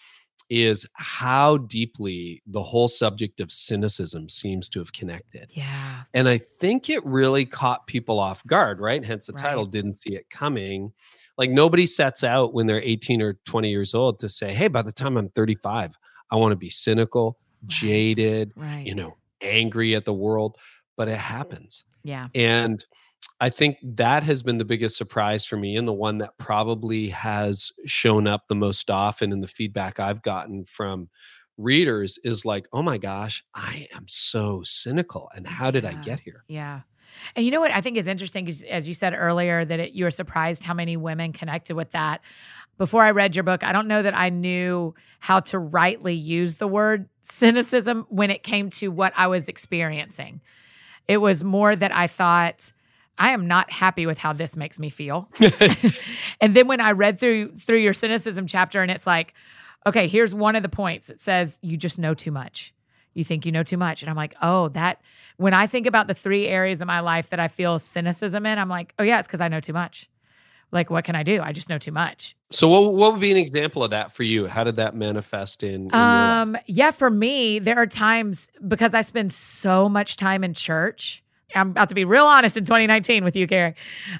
is 0.49 0.85
how 0.93 1.57
deeply 1.57 2.41
the 2.45 2.61
whole 2.61 2.87
subject 2.87 3.39
of 3.39 3.51
cynicism 3.51 4.29
seems 4.29 4.69
to 4.69 4.79
have 4.79 4.93
connected. 4.93 5.49
Yeah. 5.53 6.03
And 6.13 6.29
I 6.29 6.37
think 6.37 6.89
it 6.89 7.03
really 7.03 7.45
caught 7.47 7.87
people 7.87 8.19
off 8.19 8.45
guard, 8.45 8.79
right? 8.79 9.03
Hence 9.03 9.25
the 9.27 9.33
Right. 9.33 9.41
title, 9.41 9.65
Didn't 9.65 9.95
See 9.95 10.15
It 10.15 10.29
Coming. 10.29 10.93
Like 11.37 11.49
nobody 11.49 11.87
sets 11.87 12.23
out 12.23 12.53
when 12.53 12.67
they're 12.67 12.81
18 12.81 13.21
or 13.23 13.33
20 13.45 13.69
years 13.71 13.95
old 13.95 14.19
to 14.19 14.29
say, 14.29 14.53
hey, 14.53 14.67
by 14.67 14.83
the 14.83 14.91
time 14.91 15.17
I'm 15.17 15.29
35, 15.29 15.97
I 16.31 16.35
want 16.35 16.51
to 16.51 16.55
be 16.57 16.69
cynical, 16.69 17.39
Right. 17.63 17.69
jaded, 17.69 18.51
Right. 18.55 18.85
you 18.85 18.93
know, 18.93 19.17
angry 19.41 19.95
at 19.95 20.05
the 20.05 20.13
world. 20.13 20.57
But 20.95 21.07
it 21.09 21.17
happens. 21.17 21.83
Yeah. 22.05 22.27
And 22.35 22.85
I 23.41 23.49
think 23.49 23.77
that 23.83 24.23
has 24.23 24.43
been 24.43 24.59
the 24.59 24.65
biggest 24.65 24.95
surprise 24.95 25.45
for 25.45 25.57
me, 25.57 25.75
and 25.75 25.87
the 25.87 25.93
one 25.93 26.19
that 26.19 26.37
probably 26.37 27.09
has 27.09 27.71
shown 27.85 28.27
up 28.27 28.47
the 28.47 28.55
most 28.55 28.89
often 28.89 29.31
in 29.31 29.41
the 29.41 29.47
feedback 29.47 29.99
I've 29.99 30.21
gotten 30.21 30.65
from 30.65 31.09
readers 31.57 32.19
is 32.23 32.45
like, 32.45 32.67
oh 32.71 32.83
my 32.83 32.97
gosh, 32.97 33.43
I 33.53 33.87
am 33.93 34.05
so 34.07 34.61
cynical. 34.63 35.29
And 35.35 35.47
how 35.47 35.71
did 35.71 35.83
I 35.83 35.93
get 35.93 36.19
here? 36.19 36.43
Yeah. 36.47 36.81
And 37.35 37.43
you 37.45 37.51
know 37.51 37.59
what 37.59 37.71
I 37.71 37.81
think 37.81 37.97
is 37.97 38.07
interesting 38.07 38.47
is, 38.47 38.63
as 38.63 38.87
you 38.87 38.93
said 38.93 39.13
earlier, 39.13 39.65
that 39.65 39.79
it, 39.79 39.93
you 39.93 40.03
were 40.03 40.11
surprised 40.11 40.63
how 40.63 40.73
many 40.73 40.95
women 40.95 41.33
connected 41.33 41.75
with 41.75 41.91
that. 41.91 42.21
Before 42.77 43.03
I 43.03 43.11
read 43.11 43.35
your 43.35 43.43
book, 43.43 43.63
I 43.63 43.71
don't 43.71 43.87
know 43.87 44.03
that 44.03 44.15
I 44.15 44.29
knew 44.29 44.93
how 45.19 45.39
to 45.41 45.57
rightly 45.57 46.13
use 46.13 46.57
the 46.57 46.67
word 46.67 47.09
cynicism 47.23 48.05
when 48.09 48.29
it 48.29 48.43
came 48.43 48.69
to 48.71 48.89
what 48.89 49.13
I 49.15 49.27
was 49.27 49.49
experiencing. 49.49 50.41
It 51.07 51.17
was 51.17 51.43
more 51.43 51.75
that 51.75 51.93
I 51.93 52.07
thought, 52.07 52.71
I 53.17 53.31
am 53.31 53.47
not 53.47 53.71
happy 53.71 54.05
with 54.05 54.17
how 54.17 54.33
this 54.33 54.57
makes 54.57 54.79
me 54.79 54.89
feel. 54.89 55.29
and 56.41 56.55
then 56.55 56.67
when 56.67 56.81
I 56.81 56.91
read 56.91 57.19
through 57.19 57.57
through 57.57 57.77
your 57.77 57.93
cynicism 57.93 58.47
chapter, 58.47 58.81
and 58.81 58.91
it's 58.91 59.07
like, 59.07 59.33
okay, 59.85 60.07
here's 60.07 60.33
one 60.33 60.55
of 60.55 60.63
the 60.63 60.69
points. 60.69 61.09
It 61.09 61.21
says 61.21 61.57
you 61.61 61.77
just 61.77 61.97
know 61.97 62.13
too 62.13 62.31
much. 62.31 62.73
You 63.13 63.23
think 63.23 63.45
you 63.45 63.51
know 63.51 63.63
too 63.63 63.77
much, 63.77 64.03
and 64.03 64.09
I'm 64.09 64.17
like, 64.17 64.35
oh, 64.41 64.69
that. 64.69 65.01
When 65.37 65.53
I 65.53 65.67
think 65.67 65.85
about 65.85 66.07
the 66.07 66.13
three 66.13 66.47
areas 66.47 66.81
of 66.81 66.87
my 66.87 66.99
life 66.99 67.29
that 67.29 67.39
I 67.39 67.47
feel 67.47 67.79
cynicism 67.79 68.45
in, 68.45 68.57
I'm 68.57 68.69
like, 68.69 68.93
oh 68.99 69.03
yeah, 69.03 69.19
it's 69.19 69.27
because 69.27 69.41
I 69.41 69.47
know 69.47 69.59
too 69.59 69.73
much. 69.73 70.09
Like 70.75 70.89
what 70.89 71.05
can 71.05 71.15
I 71.15 71.23
do? 71.23 71.41
I 71.41 71.53
just 71.53 71.69
know 71.69 71.79
too 71.79 71.93
much. 71.93 72.35
So 72.51 72.67
what 72.67 72.93
what 72.93 73.13
would 73.13 73.21
be 73.21 73.31
an 73.31 73.37
example 73.37 73.83
of 73.83 73.89
that 73.91 74.11
for 74.11 74.23
you? 74.23 74.45
How 74.45 74.63
did 74.63 74.75
that 74.75 74.93
manifest 74.95 75.63
in, 75.63 75.85
in 75.85 75.91
um 75.91 76.57
yeah, 76.67 76.91
for 76.91 77.09
me, 77.09 77.57
there 77.59 77.77
are 77.77 77.87
times 77.87 78.49
because 78.67 78.93
I 78.93 79.01
spend 79.01 79.33
so 79.33 79.89
much 79.89 80.17
time 80.17 80.43
in 80.43 80.53
church. 80.53 81.23
I'm 81.55 81.69
about 81.71 81.87
to 81.89 81.95
be 81.95 82.03
real 82.03 82.25
honest 82.25 82.57
in 82.57 82.65
2019 82.65 83.23
with 83.23 83.37
you, 83.37 83.47
Carey. 83.47 83.75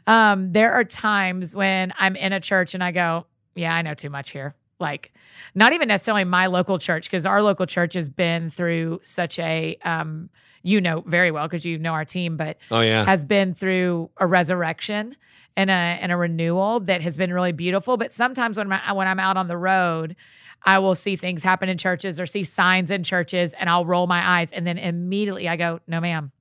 Um, 0.08 0.54
there 0.54 0.72
are 0.72 0.86
times 0.86 1.54
when 1.54 1.94
I'm 2.00 2.16
in 2.16 2.32
a 2.32 2.40
church 2.40 2.74
and 2.74 2.82
I 2.82 2.92
go, 2.92 3.26
Yeah, 3.56 3.76
I 3.76 3.82
know 3.82 3.94
too 3.94 4.10
much 4.10 4.30
here. 4.32 4.56
Like, 4.80 5.14
not 5.54 5.74
even 5.74 5.90
necessarily 5.90 6.24
my 6.24 6.48
local 6.48 6.80
church, 6.80 7.06
because 7.10 7.26
our 7.26 7.42
local 7.44 7.66
church 7.66 7.94
has 7.96 8.08
been 8.10 8.50
through 8.50 9.02
such 9.04 9.40
a 9.40 9.78
um, 9.84 10.30
you 10.64 10.80
know 10.80 11.04
very 11.06 11.32
well 11.32 11.48
because 11.48 11.66
you 11.66 11.78
know 11.78 11.92
our 11.92 12.06
team, 12.06 12.38
but 12.38 12.58
Oh 12.72 12.80
yeah. 12.82 13.04
has 13.04 13.26
been 13.26 13.54
through 13.54 14.10
a 14.18 14.26
resurrection 14.26 15.18
and 15.58 15.70
a 15.70 15.74
and 15.74 16.12
a 16.12 16.18
renewal 16.18 16.80
that 16.82 17.02
has 17.02 17.18
been 17.18 17.34
really 17.34 17.52
beautiful. 17.52 17.98
But 17.98 18.14
sometimes 18.14 18.58
when 18.58 18.70
when 18.70 19.08
I'm 19.08 19.20
out 19.20 19.38
on 19.38 19.48
the 19.48 19.58
road, 19.58 20.16
I 20.64 20.80
will 20.80 20.96
see 20.96 21.16
things 21.16 21.44
happen 21.44 21.70
in 21.70 21.78
churches 21.78 22.20
or 22.20 22.26
see 22.26 22.44
signs 22.44 22.92
in 22.92 23.04
churches, 23.04 23.54
and 23.54 23.70
I'll 23.70 23.86
roll 23.86 24.08
my 24.08 24.40
eyes, 24.40 24.52
and 24.52 24.66
then 24.66 24.78
immediately 24.78 25.48
I 25.48 25.56
go, 25.56 25.80
"No, 25.88 26.00
ma'am, 26.00 26.32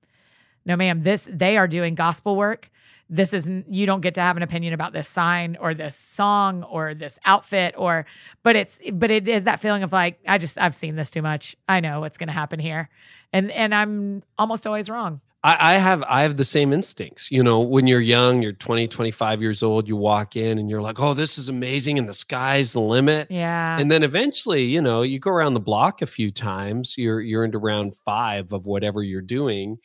no, 0.64 0.77
ma'am. 0.77 1.03
This 1.03 1.29
they 1.33 1.57
are 1.57 1.68
doing 1.68 1.94
gospel 1.94 2.37
work. 2.37 2.70
This 3.11 3.35
is 3.35 3.50
you 3.68 3.85
don't 3.85 4.00
get 4.00 4.14
to 4.14 4.22
have 4.22 4.37
an 4.37 4.42
opinion 4.42 4.72
about 4.72 4.92
this 4.94 5.09
sign 5.09 5.57
or 5.61 5.74
this 5.74 5.94
song 5.94 6.62
or 6.64 6.94
this 6.94 7.18
outfit 7.27 7.74
or, 7.77 8.07
but 8.42 8.57
it's 8.57 8.81
but 8.92 9.11
it 9.11 9.29
is 9.29 9.44
that 9.44 9.61
feeling 9.61 9.83
of 9.83 9.92
like 9.92 10.18
I 10.27 10.38
just 10.38 10.59
I've 10.59 10.74
seen 10.74 10.96
this 10.96 11.11
too 11.11 11.22
much. 11.22 11.55
I 11.68 11.81
know 11.81 12.00
what's 12.00 12.16
going 12.16 12.29
to 12.29 12.33
happen 12.33 12.59
here, 12.59 12.88
and 13.33 13.50
and 13.50 13.74
I'm 13.74 14.22
almost 14.38 14.66
always 14.66 14.88
wrong. 14.88 15.20
I, 15.44 15.74
I 15.74 15.76
have 15.76 16.02
I 16.04 16.22
have 16.22 16.38
the 16.38 16.44
same 16.44 16.72
instincts. 16.72 17.30
You 17.30 17.44
know, 17.44 17.61
when 17.61 17.87
you're 17.87 18.00
young, 18.00 18.40
you're 18.40 18.52
20, 18.52 18.88
25 18.88 19.42
years 19.42 19.62
old, 19.62 19.87
you 19.87 19.94
walk 19.94 20.37
in 20.37 20.59
and 20.59 20.70
you're 20.70 20.80
like, 20.80 20.98
oh, 20.98 21.12
this 21.12 21.37
is 21.37 21.50
amazing, 21.50 21.98
and 21.98 22.09
the 22.09 22.14
sky's 22.14 22.72
the 22.72 22.80
limit. 22.80 23.30
Yeah. 23.30 23.78
And 23.78 23.90
then 23.90 24.02
eventually, 24.02 24.64
you 24.64 24.80
know, 24.80 25.02
you 25.02 25.20
go 25.20 25.30
around 25.30 25.52
the 25.52 25.61
block 25.61 26.00
a 26.00 26.07
few 26.07 26.33
times, 26.33 26.94
you're 26.96 27.20
you're 27.20 27.44
into 27.44 27.59
round 27.59 27.94
five 27.94 28.52
of 28.52 28.64
whatever 28.64 29.02
you're 29.02 29.20
doing. 29.20 29.76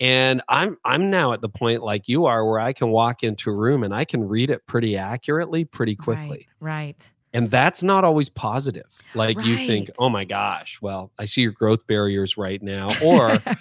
And 0.00 0.42
I'm 0.48 0.78
I'm 0.84 1.10
now 1.10 1.34
at 1.34 1.42
the 1.42 1.50
point 1.50 1.82
like 1.82 2.08
you 2.08 2.24
are 2.24 2.44
where 2.44 2.58
I 2.58 2.72
can 2.72 2.88
walk 2.88 3.22
into 3.22 3.50
a 3.50 3.54
room 3.54 3.84
and 3.84 3.94
I 3.94 4.06
can 4.06 4.26
read 4.26 4.50
it 4.50 4.66
pretty 4.66 4.96
accurately, 4.96 5.66
pretty 5.66 5.96
quickly. 5.96 6.48
Right. 6.60 6.88
right. 6.96 7.10
And 7.34 7.50
that's 7.50 7.82
not 7.82 8.04
always 8.04 8.28
positive. 8.30 8.86
Like 9.14 9.38
you 9.44 9.56
think, 9.56 9.90
oh 9.98 10.08
my 10.08 10.24
gosh, 10.24 10.78
well, 10.80 11.10
I 11.18 11.24
see 11.26 11.42
your 11.42 11.52
growth 11.52 11.86
barriers 11.86 12.36
right 12.38 12.62
now. 12.62 12.90
Or 13.02 13.26
right. 13.28 13.58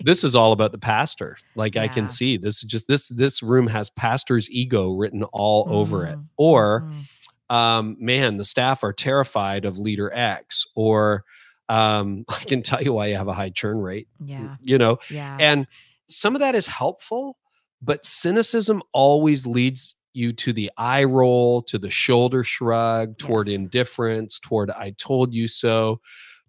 this 0.00 0.22
is 0.24 0.34
all 0.36 0.52
about 0.52 0.70
the 0.72 0.78
pastor. 0.78 1.36
Like 1.56 1.76
I 1.76 1.88
can 1.88 2.08
see 2.08 2.36
this 2.38 2.58
is 2.58 2.62
just 2.62 2.86
this 2.86 3.08
this 3.08 3.42
room 3.42 3.66
has 3.66 3.90
pastor's 3.90 4.48
ego 4.50 4.92
written 4.92 5.24
all 5.24 5.66
over 5.68 6.06
it. 6.06 6.16
Mhm. 6.16 6.24
Or 6.38 6.82
Mhm. 6.88 7.54
um, 7.54 7.96
man, 7.98 8.36
the 8.36 8.44
staff 8.44 8.84
are 8.84 8.92
terrified 8.92 9.64
of 9.64 9.76
leader 9.78 10.10
X. 10.14 10.64
Or 10.76 11.24
um, 11.68 12.24
I 12.28 12.44
can 12.44 12.62
tell 12.62 12.80
you 12.80 12.92
why 12.92 13.08
you 13.08 13.16
have 13.16 13.26
a 13.28 13.34
high 13.34 13.50
churn 13.50 13.78
rate. 13.78 14.06
yeah. 14.24 14.54
You 14.62 14.78
know, 14.78 14.98
Yeah. 15.10 15.36
and 15.40 15.66
some 16.08 16.36
of 16.36 16.40
that 16.40 16.54
is 16.54 16.68
helpful, 16.68 17.36
but 17.82 18.06
cynicism 18.06 18.84
always 18.92 19.48
leads 19.48 19.95
you 20.16 20.32
to 20.32 20.52
the 20.52 20.70
eye 20.76 21.04
roll, 21.04 21.62
to 21.62 21.78
the 21.78 21.90
shoulder 21.90 22.42
shrug, 22.42 23.18
toward 23.18 23.48
Yes. 23.48 23.56
indifference, 23.60 24.38
toward 24.38 24.70
I 24.70 24.90
told 24.98 25.32
you 25.34 25.46
so, 25.48 26.00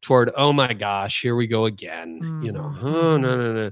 toward 0.02 0.32
oh 0.36 0.54
my 0.54 0.74
gosh, 0.74 1.22
here 1.22 1.36
we 1.36 1.48
go 1.48 1.66
again. 1.66 2.42
You 2.44 2.52
know, 2.52 2.72
oh 2.82 3.18
no, 3.18 3.28
mhm. 3.28 3.40
no, 3.44 3.54
no. 3.54 3.72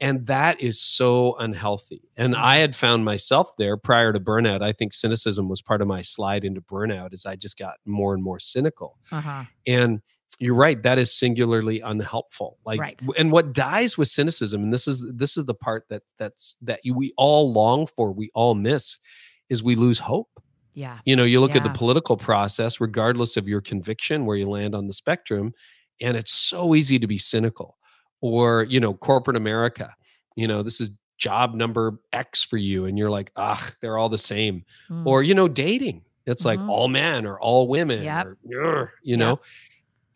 And 0.00 0.26
that 0.26 0.60
is 0.60 0.80
so 0.80 1.36
unhealthy. 1.36 2.02
And 2.16 2.34
Mm-hmm. 2.34 2.44
I 2.44 2.56
had 2.56 2.74
found 2.76 3.04
myself 3.04 3.52
there 3.56 3.76
prior 3.76 4.12
to 4.12 4.18
burnout. 4.20 4.60
I 4.60 4.72
think 4.72 4.92
cynicism 4.92 5.48
was 5.48 5.62
part 5.62 5.80
of 5.80 5.86
my 5.88 6.02
slide 6.02 6.44
into 6.44 6.60
burnout 6.60 7.12
as 7.14 7.24
I 7.26 7.36
just 7.36 7.56
got 7.58 7.74
more 7.86 8.12
and 8.14 8.22
more 8.22 8.40
cynical. 8.40 8.98
uh-huh. 9.12 9.44
And 9.66 10.00
you're 10.40 10.56
right, 10.56 10.82
that 10.82 10.98
is 10.98 11.12
singularly 11.12 11.80
unhelpful. 11.80 12.58
Like 12.66 12.80
Right. 12.80 13.00
and 13.16 13.30
what 13.30 13.52
dies 13.52 13.96
with 13.96 14.08
cynicism, 14.08 14.64
and 14.64 14.72
this 14.72 14.88
is 14.88 15.06
this 15.14 15.36
is 15.36 15.44
the 15.44 15.54
part 15.54 15.84
that 15.90 16.02
that's 16.18 16.56
that 16.62 16.80
you, 16.82 16.92
we 16.92 17.12
all 17.16 17.52
long 17.52 17.86
for, 17.86 18.12
we 18.12 18.30
all 18.34 18.56
miss, 18.56 18.98
is 19.54 19.62
we 19.62 19.74
lose 19.76 19.98
hope. 19.98 20.28
Yeah. 20.74 20.98
You 21.04 21.14
know, 21.16 21.24
you 21.24 21.40
look 21.40 21.54
at 21.56 21.62
the 21.62 21.70
political 21.70 22.16
process, 22.16 22.80
regardless 22.80 23.36
of 23.36 23.46
your 23.48 23.60
conviction, 23.60 24.26
where 24.26 24.36
you 24.36 24.48
land 24.48 24.74
on 24.74 24.86
the 24.88 24.92
spectrum, 24.92 25.54
and 26.00 26.16
it's 26.16 26.32
so 26.34 26.74
easy 26.74 26.98
to 26.98 27.06
be 27.06 27.16
cynical. 27.16 27.78
Or, 28.20 28.64
you 28.64 28.80
know, 28.80 28.92
corporate 28.94 29.36
America, 29.36 29.94
you 30.36 30.48
know, 30.48 30.62
this 30.62 30.80
is 30.80 30.90
job 31.18 31.54
number 31.54 32.00
X 32.12 32.42
for 32.42 32.56
you, 32.56 32.86
and 32.86 32.98
you're 32.98 33.10
like, 33.10 33.30
ah, 33.36 33.70
they're 33.80 33.96
all 33.98 34.08
the 34.08 34.18
same 34.18 34.64
Mm. 34.90 35.06
or 35.06 35.22
you 35.22 35.32
know 35.34 35.46
dating 35.48 36.02
it's 36.26 36.44
like 36.44 36.58
Mhm. 36.58 36.68
all 36.70 36.88
men 36.88 37.26
or 37.26 37.38
all 37.38 37.68
women 37.68 38.02
Yep. 38.02 38.26
or 38.26 38.38
"Ugh," 38.82 38.88
you 39.02 39.16
Yep. 39.16 39.20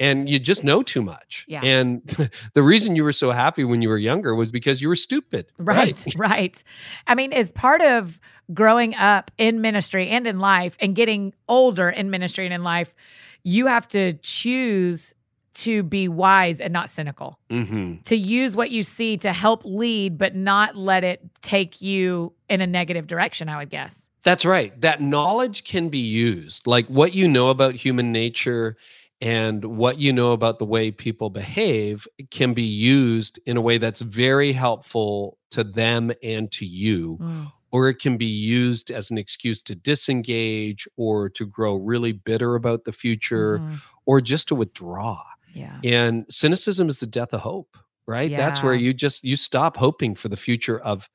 And 0.01 0.29
you 0.29 0.39
just 0.39 0.63
know 0.65 0.83
too 0.83 1.03
much 1.03 1.45
Yeah. 1.49 1.63
and 1.65 2.03
the 2.55 2.63
reason 2.63 2.95
you 2.97 3.05
were 3.05 3.13
so 3.13 3.31
happy 3.33 3.65
when 3.65 3.83
you 3.83 3.89
were 3.89 3.99
younger 3.99 4.35
was 4.35 4.51
because 4.53 4.81
you 4.83 4.89
were 4.89 4.97
stupid 4.97 5.47
Right, 5.59 6.05
right. 6.17 6.63
I 7.07 7.15
mean, 7.15 7.33
as 7.33 7.51
part 7.51 7.81
of 7.81 8.21
growing 8.55 8.95
up 8.95 9.31
in 9.39 9.61
ministry 9.61 10.09
and 10.09 10.27
in 10.27 10.39
life 10.39 10.77
and 10.81 10.95
getting 10.95 11.35
older 11.49 11.89
in 11.91 12.11
ministry 12.11 12.45
and 12.45 12.55
in 12.55 12.63
life, 12.63 12.95
you 13.43 13.67
have 13.67 13.87
to 13.89 14.15
choose 14.23 15.15
to 15.55 15.83
be 15.83 16.07
wise 16.09 16.61
and 16.61 16.73
not 16.73 16.89
cynical, 16.91 17.39
hmm 17.51 17.95
to 18.05 18.17
use 18.17 18.55
what 18.55 18.71
you 18.71 18.83
see 18.83 19.17
to 19.19 19.33
help 19.33 19.63
lead, 19.65 20.17
but 20.17 20.35
not 20.35 20.77
let 20.77 21.03
it 21.05 21.21
take 21.43 21.83
you 21.83 22.33
in 22.49 22.61
a 22.61 22.67
negative 22.67 23.07
direction, 23.07 23.49
I 23.49 23.59
would 23.59 23.69
guess. 23.71 24.09
that's 24.23 24.45
right 24.45 24.79
that 24.81 25.01
knowledge 25.01 25.65
can 25.65 25.89
be 25.89 25.99
used 25.99 26.67
like 26.67 26.87
what 26.89 27.15
you 27.15 27.27
know 27.29 27.49
about 27.49 27.75
human 27.75 28.11
nature 28.13 28.77
and 29.21 29.65
what 29.65 29.99
you 29.99 30.13
know 30.13 30.33
about 30.33 30.59
the 30.59 30.65
way 30.65 30.91
people 30.91 31.31
behave 31.31 32.07
can 32.31 32.55
be 32.55 32.63
used 32.63 33.41
in 33.47 33.57
a 33.57 33.61
way 33.61 33.79
that's 33.79 34.01
very 34.01 34.53
helpful 34.53 35.39
to 35.51 35.65
them 35.65 36.13
and 36.23 36.53
to 36.53 36.67
you 36.67 37.19
Mm, 37.21 37.53
or 37.71 37.89
it 37.89 37.99
can 37.99 38.17
be 38.17 38.27
used 38.27 38.91
as 38.91 39.11
an 39.11 39.19
excuse 39.19 39.63
to 39.63 39.75
disengage 39.75 40.89
or 40.97 41.29
to 41.29 41.47
grow 41.47 41.75
really 41.75 42.13
bitter 42.13 42.55
about 42.55 42.85
the 42.85 42.93
future 42.93 43.59
mhm. 43.59 43.81
or 44.07 44.21
just 44.21 44.49
to 44.49 44.55
withdraw. 44.55 45.23
Yeah. 45.53 45.79
And 45.85 46.25
cynicism 46.29 46.89
is 46.89 47.01
the 47.01 47.07
death 47.07 47.35
of 47.35 47.41
hope, 47.41 47.77
right? 48.07 48.31
That's 48.31 48.63
where 48.63 48.75
you 48.75 48.95
just 48.95 49.23
you 49.25 49.37
stop 49.37 49.77
hoping 49.77 50.15
for 50.15 50.29
the 50.29 50.37
future 50.37 50.79
of 50.79 51.11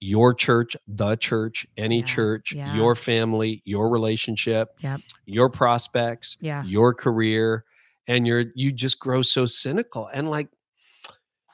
your 0.00 0.34
church, 0.34 0.76
the 0.86 1.16
church, 1.16 1.66
any 1.76 2.00
Yeah, 2.00 2.04
church, 2.06 2.52
yeah. 2.52 2.74
your 2.74 2.94
family, 2.94 3.62
your 3.64 3.88
relationship, 3.88 4.70
Yep. 4.80 5.00
your 5.24 5.48
prospects, 5.50 6.36
Yeah. 6.40 6.62
your 6.64 6.92
career, 6.94 7.64
and 8.06 8.26
you're 8.26 8.44
you 8.54 8.72
just 8.72 8.98
grow 8.98 9.22
so 9.22 9.46
cynical 9.46 10.08
and 10.12 10.30
like 10.30 10.48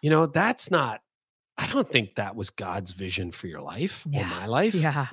you 0.02 0.10
know, 0.10 0.26
that's 0.26 0.70
not 0.70 1.00
I 1.58 1.66
don't 1.68 1.88
think 1.90 2.16
that 2.16 2.34
was 2.34 2.50
God's 2.50 2.90
vision 2.92 3.30
for 3.30 3.46
your 3.46 3.60
life 3.60 4.06
or 4.06 4.24
my 4.24 4.46
life. 4.46 4.74
Yeah. 4.74 5.08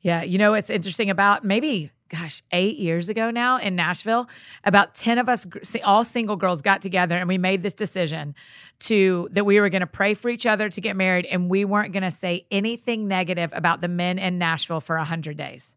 Yeah. 0.00 0.22
You 0.22 0.38
know, 0.38 0.54
it's 0.54 0.70
interesting 0.70 1.10
about 1.10 1.44
maybe, 1.44 1.90
gosh, 2.14 2.42
eight 2.52 2.76
years 2.76 3.08
ago 3.08 3.30
now 3.30 3.58
in 3.58 3.74
Nashville, 3.76 4.28
about 4.64 4.94
10 4.94 5.18
of 5.18 5.28
us, 5.28 5.46
all 5.84 6.04
single 6.04 6.36
girls, 6.36 6.62
got 6.62 6.80
together 6.80 7.16
and 7.16 7.28
we 7.28 7.38
made 7.38 7.62
this 7.62 7.74
decision 7.74 8.34
to 8.80 9.28
that 9.32 9.44
we 9.44 9.60
were 9.60 9.68
going 9.68 9.80
to 9.80 9.86
pray 9.86 10.14
for 10.14 10.28
each 10.28 10.46
other 10.46 10.68
to 10.68 10.80
get 10.80 10.96
married 10.96 11.26
and 11.26 11.50
we 11.50 11.64
weren't 11.64 11.92
going 11.92 12.02
to 12.02 12.10
say 12.10 12.46
anything 12.50 13.08
negative 13.08 13.50
about 13.52 13.80
the 13.80 13.88
men 13.88 14.18
in 14.18 14.38
Nashville 14.38 14.80
for 14.80 14.96
100 14.96 15.36
days. 15.36 15.74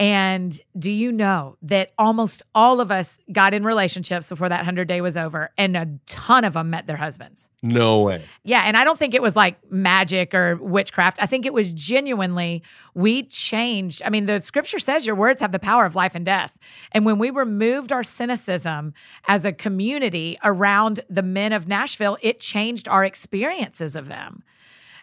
And 0.00 0.58
do 0.78 0.92
you 0.92 1.10
know 1.10 1.56
that 1.62 1.90
almost 1.98 2.44
all 2.54 2.80
of 2.80 2.92
us 2.92 3.18
got 3.32 3.52
in 3.52 3.64
relationships 3.64 4.28
before 4.28 4.48
that 4.48 4.58
100 4.58 4.86
day 4.86 5.00
was 5.00 5.16
over 5.16 5.50
and 5.58 5.76
a 5.76 5.88
ton 6.06 6.44
of 6.44 6.52
them 6.52 6.70
met 6.70 6.86
their 6.86 6.96
husbands? 6.96 7.50
No 7.62 8.02
way. 8.02 8.24
Yeah, 8.44 8.62
and 8.62 8.76
I 8.76 8.84
don't 8.84 8.96
think 8.96 9.12
it 9.12 9.22
was 9.22 9.34
like 9.34 9.58
magic 9.72 10.34
or 10.34 10.56
witchcraft. 10.56 11.18
I 11.20 11.26
think 11.26 11.46
it 11.46 11.52
was 11.52 11.72
genuinely 11.72 12.62
we 12.94 13.24
changed. 13.24 14.00
I 14.04 14.10
mean, 14.10 14.26
the 14.26 14.40
scripture 14.40 14.78
says 14.78 15.04
your 15.04 15.16
words 15.16 15.40
have 15.40 15.50
the 15.50 15.58
power 15.58 15.84
of 15.84 15.96
life 15.96 16.14
and 16.14 16.24
death. 16.24 16.56
And 16.92 17.04
when 17.04 17.18
we 17.18 17.30
removed 17.30 17.90
our 17.90 18.04
cynicism 18.04 18.94
as 19.26 19.44
a 19.44 19.52
community 19.52 20.38
around 20.44 21.00
the 21.10 21.22
men 21.22 21.52
of 21.52 21.66
Nashville, 21.66 22.18
it 22.22 22.38
changed 22.38 22.86
our 22.86 23.04
experiences 23.04 23.96
of 23.96 24.06
them. 24.06 24.44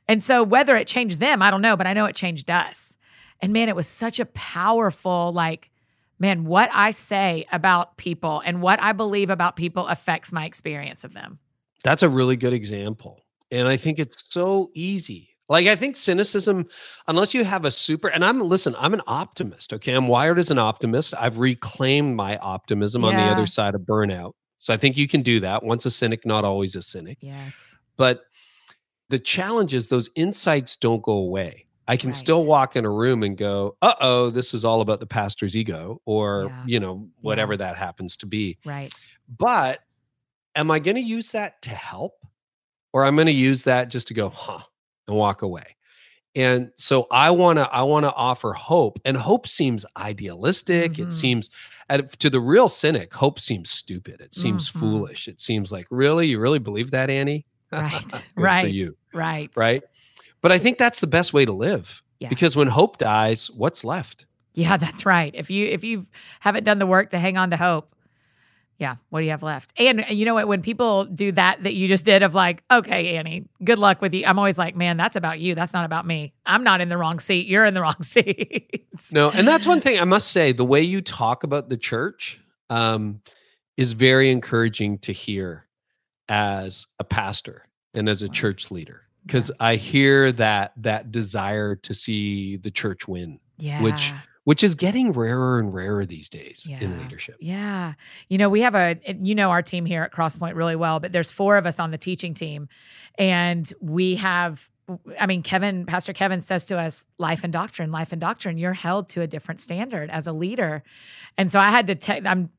And 0.08 0.24
so 0.24 0.42
whether 0.42 0.78
it 0.78 0.88
changed 0.88 1.20
them, 1.20 1.42
I 1.42 1.52
don't 1.52 1.62
know, 1.62 1.76
but 1.76 1.88
I 1.88 1.94
know 1.94 2.06
it 2.06 2.16
changed 2.16 2.50
us. 2.50 2.98
And 3.46 3.54
man, 3.54 3.70
it 3.70 3.76
was 3.76 3.88
such 3.88 4.20
a 4.20 4.26
powerful 4.26 5.32
like 5.32 5.70
man, 6.18 6.46
what 6.46 6.68
I 6.74 6.90
say 6.90 7.46
about 7.52 7.96
people 7.96 8.42
and 8.44 8.60
what 8.60 8.82
I 8.82 8.92
believe 8.92 9.30
about 9.30 9.56
people 9.56 9.86
affects 9.86 10.32
my 10.32 10.46
experience 10.46 11.04
of 11.04 11.14
them. 11.14 11.38
That's 11.84 12.02
a 12.02 12.10
really 12.10 12.38
good 12.38 12.54
example. 12.54 13.22
And 13.52 13.68
I 13.68 13.78
think 13.78 14.00
it's 14.00 14.34
so 14.34 14.72
easy. 14.74 15.30
Like 15.48 15.68
I 15.68 15.76
think 15.76 15.96
cynicism, 15.96 16.66
unless 17.08 17.36
you 17.36 17.44
have 17.44 17.66
a 17.66 17.70
super 17.70 18.08
and 18.08 18.26
I'm 18.26 18.42
listen, 18.42 18.76
I'm 18.80 18.96
an 18.96 19.04
optimist. 19.06 19.74
Okay. 19.74 19.94
I'm 19.94 20.08
wired 20.08 20.40
as 20.40 20.50
an 20.50 20.58
optimist. 20.58 21.14
I've 21.16 21.38
reclaimed 21.38 22.16
my 22.16 22.38
optimism 22.38 23.06
on 23.06 23.14
the 23.14 23.22
other 23.22 23.46
side 23.46 23.76
of 23.76 23.82
burnout. 23.82 24.32
So 24.58 24.74
I 24.74 24.78
think 24.78 24.98
you 24.98 25.08
can 25.08 25.22
do 25.22 25.40
that. 25.42 25.62
Once 25.62 25.86
a 25.86 25.92
cynic, 25.92 26.26
not 26.26 26.46
always 26.46 26.76
a 26.76 26.82
cynic. 26.82 27.20
Yes. 27.22 27.76
But 27.96 28.22
the 29.10 29.20
challenge 29.20 29.76
is 29.76 29.90
those 29.90 30.10
insights 30.16 30.76
don't 30.78 31.04
go 31.04 31.12
away. 31.12 31.65
I 31.88 31.98
can 31.98 32.14
still 32.14 32.46
walk 32.46 32.76
in 32.76 32.86
a 32.86 32.90
room 32.92 33.22
and 33.24 33.38
go, 33.38 33.78
"Uh 33.82 33.94
oh, 34.02 34.30
this 34.30 34.54
is 34.54 34.66
all 34.66 34.82
about 34.82 35.00
the 35.00 35.06
pastor's 35.08 35.56
ego," 35.56 36.02
or 36.06 36.48
Yeah. 36.50 36.64
you 36.66 36.80
know, 36.80 37.10
whatever 37.22 37.54
Yeah. 37.54 37.58
that 37.58 37.78
happens 37.78 38.18
to 38.18 38.26
be. 38.26 38.58
Right. 38.66 38.94
But 39.30 39.82
am 40.56 40.72
I 40.72 40.80
going 40.80 40.96
to 40.96 41.02
use 41.02 41.32
that 41.34 41.62
to 41.64 41.70
help, 41.72 42.14
or 42.94 43.06
I'm 43.06 43.16
going 43.16 43.28
to 43.28 43.32
use 43.34 43.64
that 43.66 43.90
just 43.90 44.08
to 44.10 44.14
go, 44.14 44.30
"Huh," 44.30 44.64
and 45.08 45.16
walk 45.16 45.42
away? 45.42 45.76
And 46.36 46.72
so 46.76 47.08
I 47.12 47.32
want 47.32 47.60
to 47.60 47.72
I 47.74 47.84
want 47.84 48.04
to 48.06 48.14
offer 48.14 48.52
hope, 48.54 49.00
and 49.06 49.16
hope 49.16 49.48
seems 49.48 49.86
idealistic. 49.96 50.94
Mhm. 50.94 51.08
It 51.08 51.12
seems 51.14 51.50
to 52.20 52.30
the 52.30 52.42
real 52.42 52.68
cynic, 52.68 53.14
hope 53.14 53.40
seems 53.40 53.70
stupid. 53.70 54.20
It 54.22 54.34
seems 54.34 54.70
Mhm. 54.70 54.80
foolish. 54.80 55.28
It 55.28 55.40
seems 55.40 55.72
like, 55.72 55.86
really, 55.92 56.28
you 56.28 56.40
really 56.40 56.60
believe 56.60 56.92
that, 56.92 57.10
Annie? 57.10 57.46
Right. 57.72 58.26
Right. 58.36 58.62
for 58.62 58.68
you 58.68 58.98
Right. 59.14 59.50
right? 59.56 59.84
But 60.46 60.52
I 60.52 60.60
think 60.60 60.78
that's 60.78 61.00
the 61.00 61.08
best 61.08 61.34
way 61.34 61.44
to 61.44 61.52
live. 61.52 62.04
Yeah. 62.20 62.30
Because 62.30 62.56
when 62.56 62.68
hope 62.68 63.00
dies, 63.00 63.50
what's 63.50 63.84
left? 63.84 64.28
Yeah, 64.54 64.78
that's 64.86 65.04
right. 65.04 65.34
If 65.34 65.50
you 65.50 65.66
if 65.66 65.84
you 65.84 66.06
haven't 66.40 66.66
done 66.66 66.78
the 66.78 66.86
work 66.86 67.10
to 67.10 67.18
hang 67.18 67.36
on 67.36 67.50
to 67.50 67.58
hope, 67.58 67.96
yeah, 68.78 68.98
what 69.10 69.22
do 69.22 69.26
you 69.26 69.32
have 69.32 69.42
left? 69.42 69.74
And 69.76 70.02
uh, 70.02 70.06
you 70.10 70.24
know 70.24 70.36
what? 70.36 70.48
When 70.48 70.62
people 70.62 71.06
do 71.06 71.32
that, 71.32 71.64
that 71.64 71.74
you 71.74 71.88
just 71.88 72.06
did 72.06 72.22
of 72.22 72.36
like, 72.36 72.62
okay, 72.70 73.18
Annie, 73.18 73.48
good 73.64 73.80
luck 73.80 74.04
with 74.04 74.14
you. 74.14 74.24
I'm 74.24 74.38
always 74.38 74.60
like, 74.60 74.76
man, 74.76 74.98
that's 74.98 75.16
about 75.16 75.40
you. 75.40 75.56
That's 75.56 75.74
not 75.74 75.84
about 75.84 76.06
me. 76.06 76.32
I'm 76.46 76.64
not 76.64 76.80
in 76.80 76.90
the 76.90 76.98
wrong 76.98 77.20
seat. 77.20 77.48
You're 77.48 77.66
in 77.66 77.74
the 77.74 77.82
wrong 77.88 78.04
seat. 78.04 78.86
No, 79.12 79.32
and 79.32 79.48
that's 79.48 79.66
one 79.66 79.80
thing 79.80 80.00
I 80.00 80.04
must 80.06 80.30
say. 80.30 80.52
The 80.52 80.64
way 80.64 80.84
you 80.84 81.02
talk 81.02 81.44
about 81.44 81.70
the 81.70 81.78
church 81.78 82.40
um, 82.70 83.22
is 83.78 83.94
very 83.94 84.32
encouraging 84.32 85.00
to 85.00 85.12
hear 85.12 85.66
as 86.30 86.86
a 87.00 87.04
pastor 87.04 87.64
and 87.96 88.08
as 88.08 88.22
a 88.22 88.28
Wow. 88.28 88.32
church 88.34 88.70
leader, 88.70 89.02
because 89.26 89.52
I 89.60 89.76
hear 89.76 90.32
that 90.34 90.74
that 90.78 91.12
desire 91.12 91.76
to 91.76 91.94
see 91.94 92.58
the 92.58 92.72
church 92.72 93.08
win, 93.08 93.40
Yeah. 93.58 93.82
which 93.82 94.14
which 94.44 94.64
is 94.64 94.76
getting 94.76 95.12
rarer 95.12 95.58
and 95.58 95.74
rarer 95.74 96.06
these 96.06 96.30
days 96.30 96.68
in 96.70 97.00
leadership. 97.00 97.36
Yeah. 97.40 97.94
You 98.30 98.38
know, 98.38 98.48
we 98.48 98.62
have 98.62 98.76
a, 98.76 98.96
you 99.20 99.34
know, 99.34 99.50
our 99.50 99.64
team 99.64 99.86
here 99.88 100.04
at 100.04 100.14
Crosspoint 100.14 100.54
really 100.54 100.76
well, 100.76 101.00
but 101.00 101.12
there's 101.12 101.32
four 101.32 101.58
of 101.58 101.66
us 101.66 101.80
on 101.80 101.90
the 101.90 101.98
teaching 101.98 102.36
team. 102.36 102.70
And 103.18 103.74
we 103.82 104.18
have, 104.18 104.70
I 105.20 105.26
mean, 105.26 105.42
Kevin, 105.42 105.88
Pastor 105.88 106.14
Kevin 106.14 106.42
says 106.42 106.66
to 106.66 106.78
us, 106.78 107.08
life 107.18 107.44
and 107.44 107.52
doctrine, 107.52 107.92
life 107.92 108.12
and 108.12 108.22
doctrine, 108.22 108.60
you're 108.60 108.74
held 108.74 109.10
to 109.10 109.22
a 109.22 109.28
different 109.28 109.62
standard 109.62 110.12
as 110.12 110.28
a 110.28 110.32
leader. 110.32 110.84
And 111.40 111.52
so 111.52 111.60
I 111.60 111.72
had 111.72 111.88
to, 111.88 111.96
te- 111.96 112.22
I'm, 112.24 112.52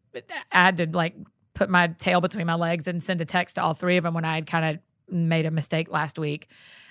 I 0.50 0.64
had 0.64 0.78
to 0.78 0.86
like 0.86 1.14
put 1.54 1.70
my 1.70 1.86
tail 1.86 2.20
between 2.20 2.48
my 2.48 2.54
legs 2.56 2.88
and 2.88 3.00
send 3.00 3.20
a 3.20 3.24
text 3.24 3.54
to 3.54 3.62
all 3.62 3.74
three 3.74 3.96
of 3.96 4.02
them 4.02 4.12
when 4.12 4.24
I 4.24 4.34
had 4.34 4.48
kind 4.48 4.74
of 4.74 4.82
made 5.10 5.46
a 5.46 5.50
mistake 5.50 5.90
last 5.90 6.18
week. 6.18 6.48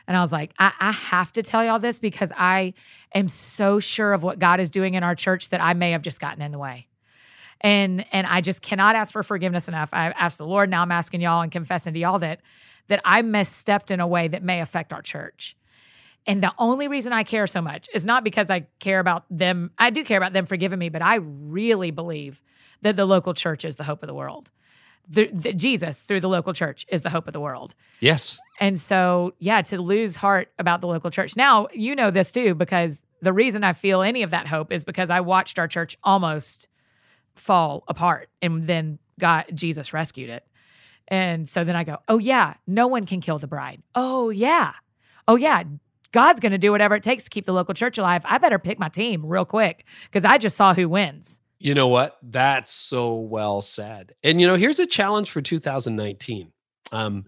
And 0.07 0.15
I 0.15 0.21
was 0.21 0.31
like, 0.31 0.53
I, 0.59 0.71
I 0.79 0.91
have 0.91 1.33
to 1.33 1.43
tell 1.43 1.65
y'all 1.65 1.79
this 1.79 1.99
because 1.99 2.31
I 2.35 2.73
am 3.13 3.27
so 3.27 3.79
sure 3.79 4.13
of 4.13 4.23
what 4.23 4.39
God 4.39 4.59
is 4.59 4.69
doing 4.69 4.93
in 4.93 5.03
our 5.03 5.15
church 5.15 5.49
that 5.49 5.61
I 5.61 5.73
may 5.73 5.91
have 5.91 6.01
just 6.01 6.19
gotten 6.19 6.41
in 6.41 6.51
the 6.51 6.59
way. 6.59 6.87
And 7.61 8.05
and 8.11 8.27
I 8.27 8.41
just 8.41 8.61
cannot 8.61 8.95
ask 8.95 9.11
for 9.11 9.23
forgiveness 9.23 9.67
enough. 9.67 9.89
I've 9.91 10.13
asked 10.17 10.37
the 10.37 10.45
Lord, 10.45 10.69
now 10.69 10.81
I'm 10.81 10.91
asking 10.91 11.21
y'all 11.21 11.41
and 11.41 11.51
confessing 11.51 11.93
to 11.93 11.99
y'all 11.99 12.19
that 12.19 12.41
that 12.87 13.01
I 13.03 13.21
misstepped 13.23 13.89
in 13.89 13.99
a 13.99 14.07
way 14.07 14.27
that 14.27 14.43
may 14.43 14.61
affect 14.61 14.93
our 14.93 15.01
church. 15.01 15.55
And 16.27 16.41
the 16.41 16.53
only 16.57 16.87
reason 16.87 17.13
I 17.13 17.23
care 17.23 17.47
so 17.47 17.61
much 17.61 17.87
is 17.93 18.05
not 18.05 18.23
because 18.23 18.49
I 18.49 18.67
care 18.79 18.99
about 18.99 19.25
them. 19.29 19.71
I 19.77 19.89
do 19.89 20.03
care 20.03 20.17
about 20.17 20.33
them 20.33 20.45
forgiving 20.45 20.79
me, 20.79 20.89
but 20.89 21.01
I 21.01 21.15
really 21.15 21.91
believe 21.91 22.41
that 22.81 22.95
the 22.95 23.05
local 23.05 23.33
church 23.33 23.63
is 23.63 23.75
the 23.75 23.83
hope 23.83 24.03
of 24.03 24.07
the 24.07 24.13
world. 24.13 24.49
The, 25.07 25.29
the, 25.31 25.53
Jesus 25.53 26.01
through 26.01 26.21
the 26.21 26.29
local 26.29 26.53
church 26.53 26.85
is 26.89 27.01
the 27.03 27.09
hope 27.09 27.27
of 27.27 27.33
the 27.33 27.39
world. 27.39 27.75
Yes. 27.99 28.39
And 28.59 28.79
so, 28.79 29.33
yeah, 29.39 29.61
to 29.63 29.81
lose 29.81 30.15
heart 30.15 30.51
about 30.57 30.81
the 30.81 30.87
local 30.87 31.11
church. 31.11 31.35
Now, 31.35 31.67
you 31.73 31.95
know 31.95 32.11
this 32.11 32.31
too, 32.31 32.55
because 32.55 33.01
the 33.21 33.33
reason 33.33 33.63
I 33.63 33.73
feel 33.73 34.01
any 34.01 34.23
of 34.23 34.31
that 34.31 34.47
hope 34.47 34.71
is 34.71 34.83
because 34.83 35.09
I 35.09 35.19
watched 35.21 35.59
our 35.59 35.67
church 35.67 35.97
almost 36.03 36.67
fall 37.35 37.83
apart 37.87 38.29
and 38.41 38.67
then 38.67 38.99
God, 39.19 39.45
Jesus 39.53 39.93
rescued 39.93 40.29
it. 40.29 40.45
And 41.07 41.47
so 41.47 41.63
then 41.63 41.75
I 41.75 41.83
go, 41.83 41.99
oh, 42.07 42.17
yeah, 42.17 42.55
no 42.65 42.87
one 42.87 43.05
can 43.05 43.21
kill 43.21 43.37
the 43.37 43.47
bride. 43.47 43.81
Oh, 43.93 44.29
yeah. 44.29 44.73
Oh, 45.27 45.35
yeah. 45.35 45.63
God's 46.11 46.39
going 46.39 46.51
to 46.51 46.57
do 46.57 46.71
whatever 46.71 46.95
it 46.95 47.03
takes 47.03 47.25
to 47.25 47.29
keep 47.29 47.45
the 47.45 47.53
local 47.53 47.73
church 47.73 47.97
alive. 47.97 48.21
I 48.25 48.37
better 48.37 48.57
pick 48.57 48.79
my 48.79 48.89
team 48.89 49.25
real 49.25 49.45
quick 49.45 49.85
because 50.05 50.25
I 50.25 50.37
just 50.37 50.55
saw 50.55 50.73
who 50.73 50.89
wins. 50.89 51.39
You 51.59 51.73
know 51.73 51.87
what? 51.87 52.17
That's 52.21 52.71
so 52.73 53.15
well 53.15 53.61
said. 53.61 54.13
And 54.23 54.39
you 54.41 54.47
know, 54.47 54.55
here's 54.55 54.79
a 54.79 54.85
challenge 54.85 55.31
for 55.31 55.41
2019. 55.41 56.51
Um, 56.91 57.25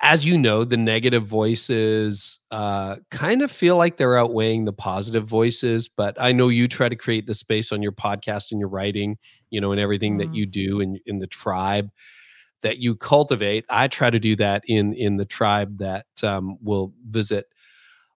as 0.00 0.24
you 0.24 0.36
know, 0.38 0.64
the 0.64 0.76
negative 0.76 1.24
voices 1.26 2.40
uh, 2.50 2.96
kind 3.10 3.42
of 3.42 3.50
feel 3.50 3.76
like 3.76 3.96
they're 3.96 4.18
outweighing 4.18 4.64
the 4.64 4.72
positive 4.72 5.26
voices. 5.26 5.88
But 5.88 6.20
I 6.20 6.32
know 6.32 6.48
you 6.48 6.68
try 6.68 6.88
to 6.88 6.96
create 6.96 7.26
the 7.26 7.34
space 7.34 7.72
on 7.72 7.82
your 7.82 7.92
podcast 7.92 8.50
and 8.50 8.60
your 8.60 8.68
writing, 8.68 9.16
you 9.50 9.60
know, 9.60 9.72
and 9.72 9.80
everything 9.80 10.18
that 10.18 10.30
Mm. 10.30 10.34
you 10.34 10.46
do 10.46 10.80
in 10.80 10.98
in 11.06 11.18
the 11.18 11.26
tribe 11.26 11.90
that 12.62 12.78
you 12.78 12.96
cultivate. 12.96 13.64
I 13.68 13.88
try 13.88 14.10
to 14.10 14.18
do 14.18 14.36
that 14.36 14.62
in 14.66 14.94
in 14.94 15.16
the 15.16 15.24
tribe 15.26 15.78
that 15.78 16.06
um, 16.22 16.58
will 16.62 16.92
visit 17.08 17.46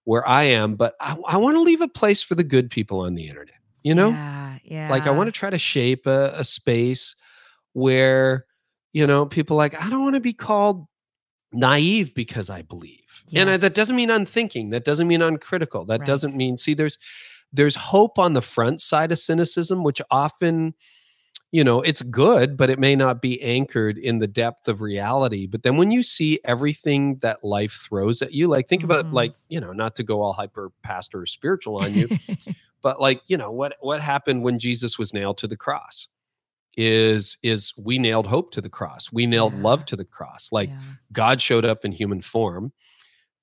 where 0.05 0.27
I 0.27 0.43
am. 0.43 0.75
But 0.75 0.95
I, 0.99 1.17
I 1.27 1.37
want 1.37 1.55
to 1.57 1.61
leave 1.61 1.81
a 1.81 1.87
place 1.87 2.23
for 2.23 2.35
the 2.35 2.43
good 2.43 2.69
people 2.69 3.01
on 3.01 3.15
the 3.15 3.27
internet. 3.27 3.55
You 3.83 3.95
know, 3.95 4.11
Yeah. 4.11 4.38
Yeah. 4.69 4.89
like 4.89 5.07
I 5.07 5.11
want 5.11 5.27
to 5.27 5.31
try 5.31 5.49
to 5.49 5.57
shape 5.57 6.05
a, 6.07 6.31
a 6.35 6.43
space 6.43 7.15
where 7.73 8.45
you 8.93 9.05
know 9.07 9.25
people 9.25 9.57
like 9.57 9.79
I 9.81 9.89
don't 9.89 10.01
want 10.03 10.15
to 10.15 10.19
be 10.21 10.33
called 10.33 10.85
naive 11.51 12.13
because 12.13 12.49
I 12.49 12.61
believe, 12.61 13.23
and 13.33 13.49
I, 13.49 13.57
that 13.57 13.73
doesn't 13.75 13.95
mean 13.95 14.09
unthinking. 14.11 14.69
That 14.69 14.85
doesn't 14.85 15.07
mean 15.07 15.21
uncritical. 15.21 15.85
That 15.85 16.01
Right. 16.01 16.05
doesn't 16.07 16.35
mean 16.35 16.57
see 16.57 16.73
there's 16.73 16.97
there's 17.51 17.75
hope 17.75 18.19
on 18.19 18.33
the 18.33 18.41
front 18.41 18.81
side 18.81 19.11
of 19.11 19.17
cynicism, 19.19 19.83
which 19.83 20.01
often 20.11 20.75
you 21.51 21.63
know 21.63 21.81
it's 21.81 22.03
good 22.03 22.55
but 22.57 22.69
it 22.69 22.77
may 22.77 22.95
not 22.95 23.23
be 23.23 23.41
anchored 23.41 23.97
in 23.97 24.19
the 24.19 24.27
depth 24.27 24.67
of 24.67 24.81
reality 24.81 25.47
but 25.47 25.63
then 25.63 25.77
when 25.77 25.89
you 25.89 26.03
see 26.03 26.39
everything 26.43 27.15
that 27.23 27.43
life 27.43 27.71
throws 27.89 28.21
at 28.21 28.33
you 28.33 28.47
like 28.47 28.67
think 28.67 28.83
about 28.83 29.05
Mhm. 29.05 29.13
like 29.13 29.33
you 29.47 29.59
know 29.59 29.73
not 29.73 29.95
to 29.95 30.03
go 30.03 30.21
all 30.21 30.33
hyper 30.33 30.71
pastor 30.83 31.21
or 31.21 31.25
spiritual 31.25 31.77
on 31.77 31.95
you 31.95 32.07
but 32.81 32.99
like 33.01 33.21
you 33.27 33.37
know 33.37 33.51
what 33.51 33.75
what 33.81 34.01
happened 34.01 34.43
when 34.43 34.59
jesus 34.59 34.97
was 34.99 35.13
nailed 35.13 35.37
to 35.37 35.47
the 35.47 35.57
cross 35.57 36.07
is 36.77 37.37
is 37.43 37.73
we 37.77 37.97
nailed 37.97 38.27
hope 38.27 38.51
to 38.51 38.61
the 38.61 38.69
cross 38.69 39.11
we 39.11 39.25
nailed 39.25 39.53
Yeah. 39.53 39.61
love 39.63 39.85
to 39.85 39.95
the 39.95 40.05
cross 40.05 40.49
like 40.51 40.69
Yeah. 40.69 40.79
god 41.11 41.41
showed 41.41 41.65
up 41.65 41.83
in 41.85 41.91
human 41.91 42.21
form 42.21 42.71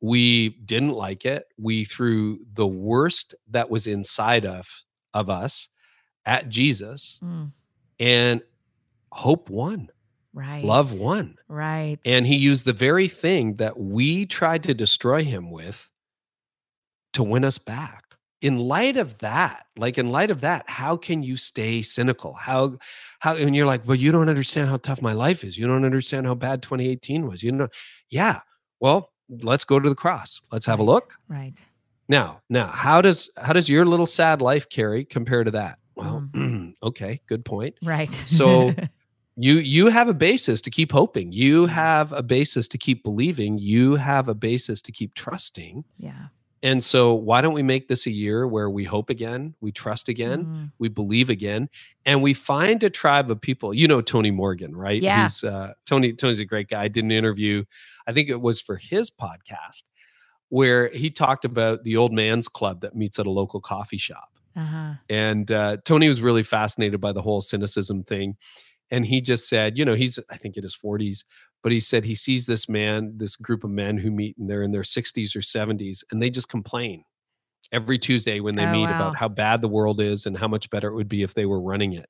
we 0.00 0.50
didn't 0.50 0.92
like 0.92 1.24
it 1.24 1.46
we 1.58 1.84
threw 1.84 2.38
the 2.52 2.66
worst 2.66 3.34
that 3.48 3.68
was 3.70 3.86
inside 3.86 4.44
of 4.46 4.68
of 5.14 5.28
us 5.30 5.68
at 6.24 6.48
jesus 6.48 7.18
Mm, 7.22 7.52
and 7.98 8.42
hope 9.12 9.48
won 9.50 9.88
right. 10.34 10.64
love 10.64 10.92
won 10.98 11.36
Right. 11.48 11.98
and 12.04 12.26
he 12.26 12.36
used 12.36 12.64
the 12.64 12.72
very 12.72 13.08
thing 13.08 13.56
that 13.56 13.78
we 13.78 14.26
tried 14.26 14.62
to 14.64 14.74
destroy 14.74 15.24
him 15.24 15.50
with 15.50 15.90
to 17.14 17.22
win 17.22 17.44
us 17.44 17.56
back. 17.58 18.05
In 18.42 18.58
light 18.58 18.96
of 18.96 19.18
that, 19.18 19.66
like 19.76 19.98
in 19.98 20.10
light 20.10 20.30
of 20.30 20.42
that, 20.42 20.68
how 20.68 20.96
can 20.96 21.22
you 21.22 21.36
stay 21.36 21.82
cynical? 21.82 22.34
How 22.34 22.78
how 23.20 23.34
and 23.34 23.56
you're 23.56 23.66
like, 23.66 23.86
well, 23.86 23.96
you 23.96 24.12
don't 24.12 24.28
understand 24.28 24.68
how 24.68 24.76
tough 24.76 25.00
my 25.00 25.12
life 25.12 25.42
is. 25.42 25.56
You 25.56 25.66
don't 25.66 25.84
understand 25.84 26.26
how 26.26 26.34
bad 26.34 26.62
2018 26.62 27.26
was. 27.26 27.42
You 27.42 27.52
know, 27.52 27.68
yeah. 28.10 28.40
Well, 28.78 29.10
let's 29.28 29.64
go 29.64 29.80
to 29.80 29.88
the 29.88 29.94
cross. 29.94 30.40
Let's 30.52 30.66
have 30.66 30.80
a 30.80 30.84
look. 30.84 31.14
Right. 31.28 31.58
Now, 32.08 32.42
now, 32.50 32.66
how 32.68 33.00
does 33.00 33.30
how 33.36 33.52
does 33.52 33.68
your 33.68 33.84
little 33.84 34.06
sad 34.06 34.42
life 34.42 34.68
carry 34.68 35.04
compare 35.04 35.42
to 35.42 35.50
that? 35.52 35.78
Well, 35.94 36.28
mm. 36.32 36.74
okay, 36.82 37.20
good 37.26 37.44
point 37.44 37.74
Right. 37.82 38.12
So- 38.12 38.74
you 39.36 39.54
you 39.54 39.88
have 39.88 40.08
a 40.08 40.14
basis 40.14 40.60
to 40.62 40.70
keep 40.70 40.90
hoping 40.90 41.30
you 41.30 41.66
have 41.66 42.12
a 42.12 42.22
basis 42.22 42.68
to 42.68 42.78
keep 42.78 43.02
believing 43.02 43.58
you 43.58 43.94
have 43.96 44.28
a 44.28 44.34
basis 44.34 44.80
to 44.82 44.92
keep 44.92 45.14
trusting 45.14 45.84
yeah. 45.98 46.28
And 46.66 46.82
so 46.82 47.14
why 47.28 47.40
don't 47.40 47.54
we 47.54 47.62
make 47.62 47.86
this 47.88 48.06
a 48.06 48.10
year 48.10 48.46
where 48.54 48.68
we 48.78 48.84
hope 48.84 49.08
again 49.16 49.54
we 49.60 49.70
trust 49.72 50.08
again 50.08 50.40
Mm, 50.44 50.72
we 50.78 50.88
believe 50.88 51.28
again 51.30 51.68
and 52.04 52.22
we 52.22 52.32
find 52.34 52.82
a 52.82 52.90
tribe 52.90 53.30
of 53.30 53.40
people 53.40 53.72
you 53.80 53.86
know 53.88 54.00
tony 54.00 54.30
morgan 54.30 54.72
right 54.86 55.00
Yeah. 55.02 55.22
he's 55.22 55.44
uh, 55.44 55.72
tony 55.90 56.12
tony's 56.12 56.40
a 56.40 56.44
great 56.44 56.68
guy 56.68 56.82
i 56.84 56.88
did 56.88 57.04
an 57.04 57.12
interview 57.12 57.64
i 58.08 58.12
think 58.12 58.28
it 58.28 58.40
was 58.40 58.60
for 58.60 58.76
his 58.76 59.10
podcast 59.10 59.84
where 60.48 60.88
he 61.02 61.10
talked 61.10 61.44
about 61.44 61.82
the 61.84 61.96
old 61.96 62.12
man's 62.12 62.48
club 62.48 62.80
that 62.82 62.94
meets 62.94 63.18
at 63.18 63.26
a 63.26 63.30
local 63.30 63.60
coffee 63.60 63.98
shop 64.08 64.28
uh-huh. 64.56 64.94
and 65.10 65.50
uh, 65.50 65.76
Tony 65.84 66.08
was 66.08 66.20
really 66.22 66.42
fascinated 66.42 66.98
by 67.00 67.12
the 67.12 67.20
whole 67.20 67.42
cynicism 67.42 68.02
thing. 68.02 68.36
And 68.90 69.04
he 69.04 69.20
just 69.20 69.48
said, 69.50 69.76
you 69.76 69.84
know, 69.84 69.94
he's, 69.94 70.18
I 70.30 70.36
think 70.38 70.56
in 70.56 70.62
his 70.62 70.74
40s, 70.74 71.24
but 71.66 71.72
he 71.72 71.80
said 71.80 72.04
he 72.04 72.14
sees 72.14 72.46
this 72.46 72.68
man, 72.68 73.14
this 73.16 73.34
group 73.34 73.64
of 73.64 73.70
men 73.70 73.98
who 73.98 74.08
meet 74.08 74.38
and 74.38 74.48
they're 74.48 74.62
in 74.62 74.70
their 74.70 74.82
60s 74.82 75.34
or 75.34 75.40
70s, 75.40 76.04
and 76.12 76.22
they 76.22 76.30
just 76.30 76.48
complain 76.48 77.02
every 77.72 77.98
Tuesday 77.98 78.38
when 78.38 78.54
they 78.54 78.64
Oh, 78.64 78.70
meet 78.70 78.84
wow. 78.84 78.94
about 78.94 79.16
how 79.16 79.26
bad 79.26 79.62
the 79.62 79.68
world 79.68 80.00
is 80.00 80.26
and 80.26 80.36
how 80.38 80.46
much 80.46 80.70
better 80.70 80.86
it 80.86 80.94
would 80.94 81.08
be 81.08 81.24
if 81.24 81.34
they 81.34 81.44
were 81.44 81.60
running 81.60 81.92
it. 81.92 82.08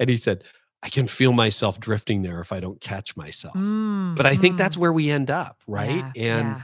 And 0.00 0.08
he 0.08 0.16
said, 0.16 0.44
I 0.82 0.88
can 0.88 1.06
feel 1.06 1.34
myself 1.34 1.80
drifting 1.80 2.22
there 2.22 2.40
if 2.40 2.50
I 2.50 2.60
don't 2.60 2.80
catch 2.80 3.14
myself. 3.14 3.54
Mm, 3.56 4.16
But 4.16 4.24
I 4.24 4.36
think 4.36 4.54
mm. 4.54 4.58
that's 4.58 4.78
where 4.78 4.90
we 4.94 5.10
end 5.10 5.30
up, 5.30 5.60
right? 5.66 6.06
Yeah, 6.14 6.38
and 6.38 6.48
yeah. 6.56 6.62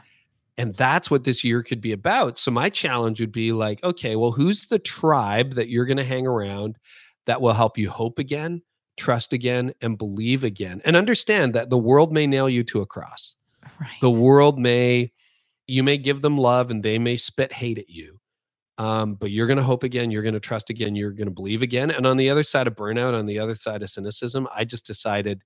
And 0.56 0.74
that's 0.74 1.10
what 1.10 1.24
this 1.24 1.44
year 1.44 1.62
could 1.62 1.82
be 1.82 1.92
about. 1.92 2.38
So 2.38 2.50
my 2.50 2.70
challenge 2.70 3.20
would 3.20 3.32
be 3.32 3.52
like, 3.52 3.84
okay, 3.84 4.16
well, 4.16 4.32
who's 4.32 4.68
the 4.68 4.78
tribe 4.78 5.56
that 5.56 5.68
you're 5.68 5.84
going 5.84 5.98
to 5.98 6.04
hang 6.06 6.26
around 6.26 6.78
that 7.26 7.42
will 7.42 7.52
help 7.52 7.76
you 7.76 7.90
hope 7.90 8.18
again, 8.18 8.62
trust 8.98 9.32
again, 9.32 9.72
and 9.80 9.96
believe 9.96 10.44
again? 10.44 10.82
And 10.84 10.96
understand 10.96 11.54
that 11.54 11.70
the 11.70 11.78
world 11.78 12.12
may 12.12 12.26
nail 12.26 12.48
you 12.48 12.64
to 12.64 12.80
a 12.80 12.86
cross. 12.86 13.34
Right. 13.80 13.90
The 14.00 14.10
world 14.10 14.58
may, 14.58 15.12
you 15.66 15.82
may 15.82 15.96
give 15.98 16.20
them 16.20 16.36
love 16.36 16.70
and 16.70 16.82
they 16.82 16.98
may 16.98 17.16
spit 17.16 17.52
hate 17.52 17.78
at 17.78 17.88
you. 17.88 18.20
Um, 18.78 19.14
but 19.14 19.32
you're 19.32 19.48
going 19.48 19.56
to 19.56 19.62
hope 19.62 19.82
again. 19.82 20.10
You're 20.10 20.22
going 20.22 20.34
to 20.34 20.40
trust 20.40 20.70
again. 20.70 20.94
You're 20.94 21.10
going 21.10 21.26
to 21.26 21.34
believe 21.34 21.62
again. 21.62 21.90
And 21.90 22.06
on 22.06 22.16
the 22.16 22.30
other 22.30 22.44
side 22.44 22.66
of 22.68 22.76
burnout, 22.76 23.12
on 23.12 23.26
the 23.26 23.40
other 23.40 23.56
side 23.56 23.82
of 23.82 23.90
cynicism, 23.90 24.46
I 24.54 24.64
just 24.64 24.86
decided 24.86 25.42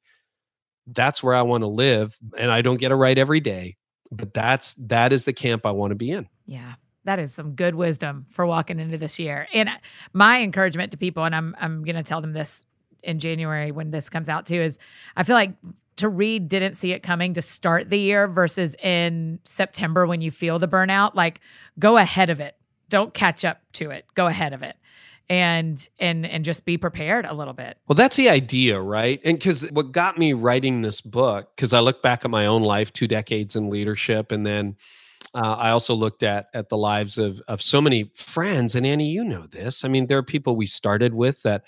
that's 0.86 1.22
where 1.22 1.34
I 1.34 1.42
want 1.42 1.62
to 1.62 1.68
live. 1.68 2.18
And 2.38 2.50
I 2.50 2.60
don't 2.60 2.76
get 2.76 2.92
it 2.92 2.96
right 2.96 3.16
every 3.16 3.40
day, 3.40 3.76
but 4.10 4.34
that's 4.34 4.74
that 4.74 5.12
is 5.12 5.24
the 5.24 5.32
camp 5.32 5.64
I 5.64 5.70
want 5.70 5.92
to 5.92 5.94
be 5.94 6.10
in. 6.10 6.28
Yeah. 6.46 6.74
That 7.04 7.18
is 7.18 7.34
some 7.34 7.54
good 7.54 7.74
wisdom 7.74 8.26
for 8.30 8.46
walking 8.46 8.78
into 8.78 8.98
this 8.98 9.18
year. 9.18 9.48
And 9.52 9.68
my 10.12 10.40
encouragement 10.40 10.92
to 10.92 10.98
people, 10.98 11.24
and 11.24 11.34
I'm 11.34 11.56
I'm 11.60 11.84
gonna 11.84 12.04
tell 12.04 12.20
them 12.20 12.32
this 12.32 12.66
in 13.02 13.18
January 13.18 13.72
when 13.72 13.90
this 13.90 14.08
comes 14.08 14.28
out 14.28 14.46
too, 14.46 14.60
is 14.60 14.78
I 15.16 15.24
feel 15.24 15.34
like 15.34 15.52
to 15.96 16.08
read 16.08 16.48
didn't 16.48 16.76
see 16.76 16.92
it 16.92 17.02
coming 17.02 17.34
to 17.34 17.42
start 17.42 17.90
the 17.90 17.98
year 17.98 18.26
versus 18.26 18.74
in 18.76 19.38
September 19.44 20.06
when 20.06 20.20
you 20.20 20.30
feel 20.30 20.58
the 20.58 20.68
burnout, 20.68 21.14
like 21.14 21.40
go 21.78 21.96
ahead 21.96 22.30
of 22.30 22.40
it. 22.40 22.56
Don't 22.88 23.14
catch 23.14 23.44
up 23.44 23.60
to 23.74 23.90
it. 23.90 24.04
Go 24.14 24.26
ahead 24.26 24.52
of 24.52 24.62
it 24.62 24.76
and 25.28 25.88
and 25.98 26.26
and 26.26 26.44
just 26.44 26.64
be 26.64 26.76
prepared 26.76 27.24
a 27.24 27.32
little 27.32 27.54
bit. 27.54 27.78
Well, 27.88 27.94
that's 27.94 28.16
the 28.16 28.28
idea, 28.28 28.80
right? 28.80 29.20
And 29.24 29.40
cuz 29.40 29.62
what 29.70 29.92
got 29.92 30.18
me 30.18 30.32
writing 30.32 30.82
this 30.82 31.00
book 31.00 31.56
cuz 31.56 31.72
I 31.72 31.80
look 31.80 32.02
back 32.02 32.24
at 32.24 32.30
my 32.30 32.46
own 32.46 32.62
life, 32.62 32.92
2 32.92 33.06
decades 33.06 33.56
in 33.56 33.70
leadership 33.70 34.32
and 34.32 34.44
then 34.44 34.76
uh, 35.34 35.56
I 35.58 35.70
also 35.70 35.94
looked 35.94 36.22
at 36.22 36.48
at 36.52 36.68
the 36.68 36.76
lives 36.76 37.16
of 37.16 37.40
of 37.48 37.62
so 37.62 37.80
many 37.80 38.10
friends 38.14 38.74
and 38.74 38.86
Annie, 38.86 39.10
you 39.10 39.24
know 39.24 39.46
this. 39.46 39.84
I 39.84 39.88
mean, 39.88 40.06
there 40.06 40.18
are 40.18 40.22
people 40.22 40.54
we 40.56 40.66
started 40.66 41.14
with 41.14 41.42
that 41.42 41.64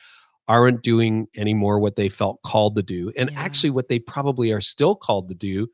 aren't 0.48 0.82
doing 0.82 1.26
anymore 1.36 1.78
what 1.78 1.96
they 1.96 2.08
felt 2.08 2.42
called 2.42 2.76
to 2.76 2.82
do 2.82 3.12
and 3.16 3.30
yeah. 3.32 3.40
actually 3.40 3.70
what 3.70 3.88
they 3.88 3.98
probably 3.98 4.52
are 4.52 4.60
still 4.60 4.94
called 4.94 5.28
to 5.28 5.34
do 5.34 5.66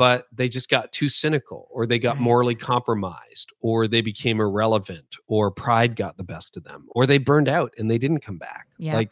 but 0.00 0.24
they 0.32 0.48
just 0.48 0.70
got 0.70 0.90
too 0.92 1.10
cynical 1.10 1.68
or 1.70 1.84
they 1.84 1.98
got 1.98 2.14
right. 2.14 2.22
morally 2.22 2.54
compromised 2.54 3.52
or 3.60 3.86
they 3.86 4.00
became 4.00 4.40
irrelevant 4.40 5.16
or 5.26 5.50
pride 5.50 5.94
got 5.94 6.16
the 6.16 6.24
best 6.24 6.56
of 6.56 6.64
them 6.64 6.86
or 6.92 7.06
they 7.06 7.18
burned 7.18 7.48
out 7.48 7.72
and 7.76 7.90
they 7.90 7.98
didn't 7.98 8.20
come 8.20 8.38
back 8.38 8.68
yeah. 8.78 8.94
like 8.94 9.10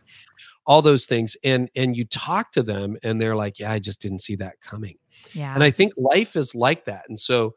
all 0.67 0.81
those 0.81 1.05
things 1.05 1.37
and 1.45 1.71
and 1.77 1.97
you 1.97 2.05
talk 2.07 2.53
to 2.53 2.63
them 2.63 2.97
and 3.03 3.21
they're 3.21 3.37
like 3.37 3.59
yeah 3.59 3.73
i 3.73 3.79
just 3.79 4.01
didn't 4.01 4.21
see 4.21 4.37
that 4.37 4.61
coming 4.63 4.97
yeah 5.35 5.55
and 5.55 5.63
i 5.63 5.71
think 5.71 5.93
life 5.97 6.37
is 6.37 6.55
like 6.55 6.85
that 6.85 7.05
and 7.09 7.21
so 7.21 7.55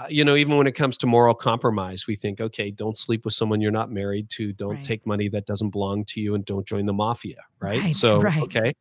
uh, 0.00 0.06
you 0.08 0.24
know 0.24 0.34
even 0.34 0.56
when 0.56 0.66
it 0.66 0.72
comes 0.72 0.96
to 0.96 1.06
moral 1.06 1.34
compromise 1.34 2.06
we 2.06 2.16
think 2.16 2.40
okay 2.40 2.70
don't 2.70 2.96
sleep 2.96 3.24
with 3.24 3.34
someone 3.34 3.60
you're 3.60 3.70
not 3.70 3.90
married 3.90 4.28
to 4.30 4.52
don't 4.52 4.76
right. 4.76 4.84
take 4.84 5.06
money 5.06 5.28
that 5.28 5.46
doesn't 5.46 5.70
belong 5.70 6.04
to 6.04 6.20
you 6.20 6.34
and 6.34 6.44
don't 6.44 6.66
join 6.66 6.86
the 6.86 6.92
mafia 6.92 7.36
right, 7.60 7.80
right 7.82 7.94
so 7.94 8.20
right. 8.20 8.42
okay 8.42 8.74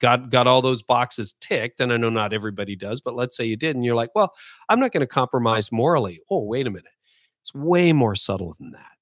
got 0.00 0.28
got 0.28 0.46
all 0.46 0.60
those 0.60 0.82
boxes 0.82 1.34
ticked 1.40 1.80
and 1.80 1.92
i 1.92 1.96
know 1.96 2.10
not 2.10 2.32
everybody 2.32 2.76
does 2.76 3.00
but 3.00 3.14
let's 3.14 3.36
say 3.36 3.44
you 3.44 3.56
did 3.56 3.74
and 3.74 3.84
you're 3.84 3.94
like 3.94 4.10
well 4.14 4.34
i'm 4.68 4.80
not 4.80 4.92
going 4.92 5.00
to 5.00 5.06
compromise 5.06 5.72
morally 5.72 6.20
oh 6.30 6.44
wait 6.44 6.66
a 6.66 6.70
minute 6.70 6.92
it's 7.42 7.54
way 7.54 7.92
more 7.92 8.14
subtle 8.14 8.54
than 8.58 8.72
that 8.72 8.92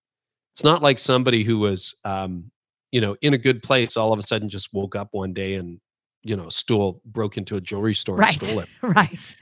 it's 0.53 0.64
not 0.64 0.83
like 0.83 0.99
somebody 0.99 1.43
who 1.43 1.59
was 1.59 1.97
um, 2.05 2.51
you 2.93 3.01
know 3.01 3.16
in 3.22 3.35
a 3.35 3.39
good 3.39 3.62
place 3.62 3.97
all 3.97 4.12
of 4.12 4.18
a 4.18 4.22
sudden 4.22 4.49
just 4.49 4.72
woke 4.72 4.95
up 4.95 5.09
one 5.12 5.33
day 5.33 5.55
and 5.55 5.81
you 6.22 6.37
know 6.37 6.49
stool 6.49 7.01
broke 7.05 7.37
into 7.37 7.57
a 7.57 7.61
jewelry 7.61 7.95
store 7.95 8.16
right. 8.16 8.35
and 8.35 8.43
stole 8.43 8.61
it 8.61 8.68
right 8.83 9.37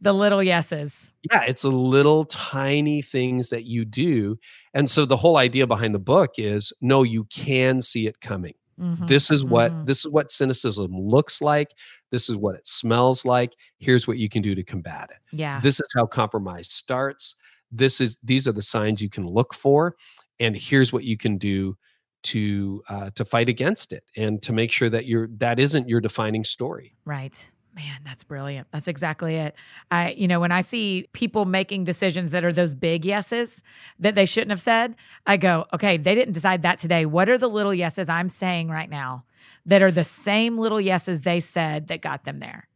the 0.00 0.12
little 0.12 0.42
yeses 0.42 1.10
yeah 1.30 1.42
it's 1.42 1.64
a 1.64 1.68
little 1.68 2.24
tiny 2.24 3.02
things 3.02 3.50
that 3.50 3.64
you 3.64 3.84
do 3.84 4.38
and 4.74 4.88
so 4.88 5.04
the 5.04 5.16
whole 5.16 5.36
idea 5.36 5.66
behind 5.66 5.94
the 5.94 5.98
book 5.98 6.32
is 6.38 6.72
no 6.80 7.02
you 7.02 7.24
can 7.24 7.80
see 7.80 8.06
it 8.06 8.20
coming 8.20 8.54
Mm-hmm. 8.80 9.06
This 9.06 9.30
is 9.30 9.44
what 9.44 9.72
mm-hmm. 9.72 9.84
this 9.84 9.98
is 9.98 10.08
what 10.08 10.30
cynicism 10.30 10.92
looks 10.92 11.42
like. 11.42 11.72
This 12.10 12.28
is 12.28 12.36
what 12.36 12.54
it 12.54 12.66
smells 12.66 13.24
like. 13.24 13.54
Here's 13.78 14.06
what 14.06 14.18
you 14.18 14.28
can 14.28 14.42
do 14.42 14.54
to 14.54 14.62
combat 14.62 15.10
it. 15.10 15.36
Yeah. 15.36 15.60
This 15.60 15.80
is 15.80 15.92
how 15.96 16.06
compromise 16.06 16.70
starts. 16.70 17.34
This 17.72 18.00
is 18.00 18.18
these 18.22 18.46
are 18.46 18.52
the 18.52 18.62
signs 18.62 19.02
you 19.02 19.10
can 19.10 19.26
look 19.26 19.52
for, 19.52 19.96
and 20.38 20.56
here's 20.56 20.92
what 20.92 21.04
you 21.04 21.16
can 21.16 21.38
do 21.38 21.76
to 22.24 22.82
uh, 22.88 23.10
to 23.16 23.24
fight 23.24 23.48
against 23.48 23.92
it 23.92 24.04
and 24.16 24.40
to 24.42 24.52
make 24.52 24.70
sure 24.70 24.88
that 24.90 25.06
you're 25.06 25.28
that 25.38 25.58
isn't 25.58 25.88
your 25.88 26.00
defining 26.00 26.44
story. 26.44 26.94
Right. 27.04 27.48
Man, 27.78 28.00
that's 28.04 28.24
brilliant. 28.24 28.66
That's 28.72 28.88
exactly 28.88 29.36
it. 29.36 29.54
I, 29.92 30.10
you 30.10 30.26
know, 30.26 30.40
when 30.40 30.50
I 30.50 30.62
see 30.62 31.06
people 31.12 31.44
making 31.44 31.84
decisions 31.84 32.32
that 32.32 32.44
are 32.44 32.52
those 32.52 32.74
big 32.74 33.04
yeses 33.04 33.62
that 34.00 34.16
they 34.16 34.26
shouldn't 34.26 34.50
have 34.50 34.60
said, 34.60 34.96
I 35.28 35.36
go, 35.36 35.64
okay, 35.72 35.96
they 35.96 36.16
didn't 36.16 36.34
decide 36.34 36.62
that 36.62 36.80
today. 36.80 37.06
What 37.06 37.28
are 37.28 37.38
the 37.38 37.48
little 37.48 37.72
yeses 37.72 38.08
I'm 38.08 38.28
saying 38.28 38.68
right 38.68 38.90
now 38.90 39.24
that 39.64 39.80
are 39.80 39.92
the 39.92 40.02
same 40.02 40.58
little 40.58 40.80
yeses 40.80 41.20
they 41.20 41.38
said 41.38 41.86
that 41.86 42.02
got 42.02 42.24
them 42.24 42.40
there? 42.40 42.66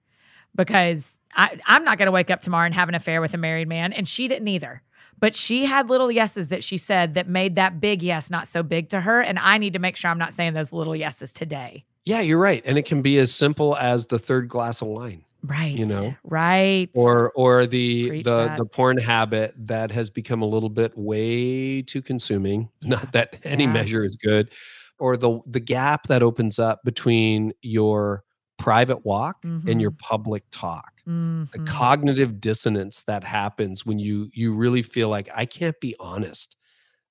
Because 0.55 1.19
I, 1.35 1.59
I'm 1.67 1.83
not 1.85 1.99
going 1.99 2.07
to 2.07 2.13
wake 2.13 2.31
up 2.31 2.41
tomorrow 2.41 2.67
and 2.67 2.75
have 2.75 2.89
an 2.89 2.95
affair 2.95 3.21
with 3.21 3.35
a 3.35 3.39
married 3.39 3.67
man, 3.67 3.93
and 3.93 4.07
she 4.07 4.29
didn't 4.29 4.47
either. 4.47 4.83
But 5.19 5.35
she 5.35 5.65
had 5.65 5.89
little 5.89 6.13
yeses 6.13 6.47
that 6.49 6.63
she 6.63 6.79
said 6.79 7.15
that 7.15 7.29
made 7.29 7.57
that 7.57 7.81
big 7.81 8.05
yes 8.05 8.31
not 8.31 8.47
so 8.47 8.63
big 8.63 8.89
to 8.91 9.01
her. 9.01 9.21
And 9.21 9.37
I 9.37 9.59
need 9.59 9.73
to 9.73 9.81
make 9.81 9.97
sure 9.97 10.13
I'm 10.13 10.19
not 10.19 10.35
saying 10.35 10.55
those 10.55 10.73
little 10.73 10.95
yeses 10.95 11.33
today. 11.33 11.87
Yeah, 12.05 12.21
you're 12.21 12.39
right. 12.39 12.63
And 12.65 12.79
it 12.79 12.87
can 12.87 13.03
be 13.03 13.19
as 13.19 13.35
simple 13.35 13.77
as 13.77 14.07
the 14.07 14.19
third 14.19 14.49
glass 14.49 14.83
of 14.83 14.89
wine. 14.89 15.25
Right. 15.45 15.77
You 15.77 15.87
know. 15.87 16.15
Right. 16.23 16.89
Or 16.95 17.33
or 17.33 17.67
the 17.67 18.09
Preach 18.09 18.25
the 18.25 18.47
that. 18.47 18.59
the 18.59 18.65
porn 18.65 18.97
habit 18.97 19.55
that 19.57 19.91
has 19.91 20.09
become 20.09 20.43
a 20.43 20.47
little 20.47 20.69
bit 20.69 20.97
way 20.97 21.83
too 21.83 22.03
consuming. 22.03 22.69
Yeah. 22.81 22.89
Not 22.91 23.13
that 23.13 23.37
any 23.45 23.65
yeah. 23.65 23.73
measure 23.73 24.05
is 24.05 24.17
good. 24.17 24.51
Or 24.99 25.17
the 25.17 25.41
the 25.47 25.61
gap 25.61 26.07
that 26.09 26.23
opens 26.23 26.59
up 26.59 26.83
between 26.85 27.53
your 27.61 28.23
private 28.59 29.05
walk 29.05 29.43
mm-hmm. 29.43 29.69
and 29.69 29.81
your 29.81 29.91
mm-hmm. 29.91 30.07
public 30.09 30.45
talk. 30.53 30.93
Mm-hmm. 31.09 31.45
The 31.53 31.69
cognitive 31.69 32.41
dissonance 32.41 33.03
that 33.05 33.25
happens 33.25 33.85
when 33.85 33.99
you 33.99 34.29
you 34.33 34.55
really 34.55 34.83
feel 34.83 35.09
like 35.09 35.29
I 35.35 35.47
can't 35.47 35.79
be 35.81 35.97
honest 35.99 36.57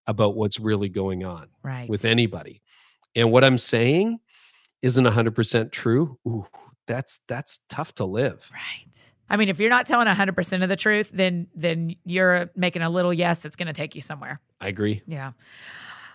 about 0.08 0.36
what's 0.36 0.60
really 0.60 0.90
going 0.90 1.26
on 1.26 1.50
right. 1.64 1.90
with 1.90 2.06
anybody. 2.06 2.62
And 3.14 3.30
what 3.32 3.44
I'm 3.44 3.58
saying 3.58 4.20
isn't 4.82 5.06
100% 5.06 5.72
true, 5.72 6.18
ooh, 6.28 6.46
that's 6.88 7.20
that's 7.28 7.60
tough 7.70 7.96
to 7.96 8.06
live. 8.06 8.50
Right. 8.52 9.12
I 9.30 9.38
mean, 9.38 9.48
if 9.48 9.60
you're 9.60 9.70
not 9.70 9.88
telling 9.88 10.08
100% 10.08 10.64
of 10.64 10.70
the 10.70 10.76
truth, 10.76 11.10
then 11.14 11.48
then 11.56 11.96
you're 12.04 12.50
making 12.56 12.82
a 12.82 12.90
little 12.90 13.14
yes 13.14 13.40
that's 13.40 13.56
going 13.56 13.68
to 13.68 13.74
take 13.74 13.96
you 13.96 14.02
somewhere. 14.02 14.42
I 14.60 14.68
agree. 14.68 15.02
Yeah. 15.08 15.32